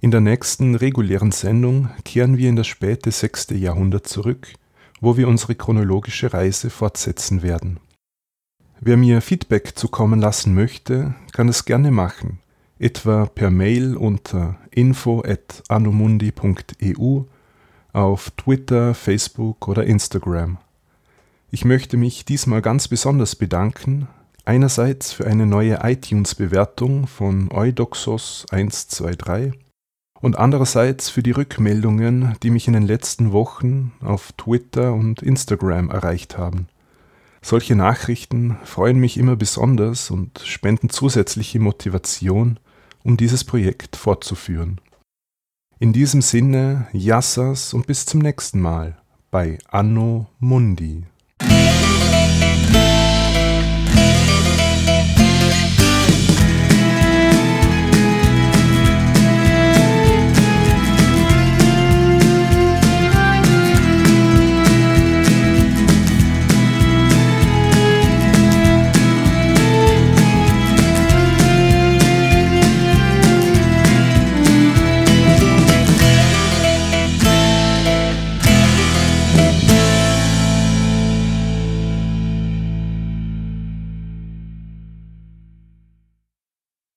In 0.00 0.12
der 0.12 0.20
nächsten 0.20 0.76
regulären 0.76 1.32
Sendung 1.32 1.90
kehren 2.04 2.38
wir 2.38 2.48
in 2.48 2.54
das 2.54 2.68
späte 2.68 3.10
6. 3.10 3.48
Jahrhundert 3.54 4.06
zurück, 4.06 4.54
wo 5.00 5.16
wir 5.16 5.26
unsere 5.26 5.56
chronologische 5.56 6.32
Reise 6.32 6.70
fortsetzen 6.70 7.42
werden. 7.42 7.80
Wer 8.80 8.96
mir 8.96 9.20
Feedback 9.20 9.76
zukommen 9.76 10.20
lassen 10.20 10.54
möchte, 10.54 11.16
kann 11.32 11.48
es 11.48 11.64
gerne 11.64 11.90
machen, 11.90 12.38
etwa 12.78 13.26
per 13.26 13.50
Mail 13.50 13.96
unter 13.96 14.60
info@anomundi.eu, 14.70 17.22
auf 17.92 18.30
Twitter, 18.36 18.94
Facebook 18.94 19.66
oder 19.66 19.84
Instagram. 19.84 20.58
Ich 21.50 21.64
möchte 21.64 21.96
mich 21.96 22.24
diesmal 22.24 22.62
ganz 22.62 22.86
besonders 22.86 23.34
bedanken, 23.34 24.06
einerseits 24.44 25.12
für 25.12 25.26
eine 25.26 25.46
neue 25.46 25.80
iTunes-Bewertung 25.82 27.08
von 27.08 27.50
Eudoxos 27.50 28.46
123 28.52 29.67
und 30.20 30.36
andererseits 30.36 31.08
für 31.08 31.22
die 31.22 31.30
Rückmeldungen, 31.30 32.36
die 32.42 32.50
mich 32.50 32.66
in 32.66 32.74
den 32.74 32.86
letzten 32.86 33.32
Wochen 33.32 33.92
auf 34.00 34.32
Twitter 34.32 34.92
und 34.92 35.22
Instagram 35.22 35.90
erreicht 35.90 36.38
haben. 36.38 36.68
Solche 37.40 37.76
Nachrichten 37.76 38.56
freuen 38.64 38.98
mich 38.98 39.16
immer 39.16 39.36
besonders 39.36 40.10
und 40.10 40.40
spenden 40.44 40.90
zusätzliche 40.90 41.60
Motivation, 41.60 42.58
um 43.04 43.16
dieses 43.16 43.44
Projekt 43.44 43.96
fortzuführen. 43.96 44.80
In 45.78 45.92
diesem 45.92 46.22
Sinne, 46.22 46.88
Yassas 46.92 47.72
und 47.72 47.86
bis 47.86 48.04
zum 48.04 48.20
nächsten 48.20 48.60
Mal 48.60 49.00
bei 49.30 49.58
Anno 49.68 50.26
Mundi. 50.40 51.04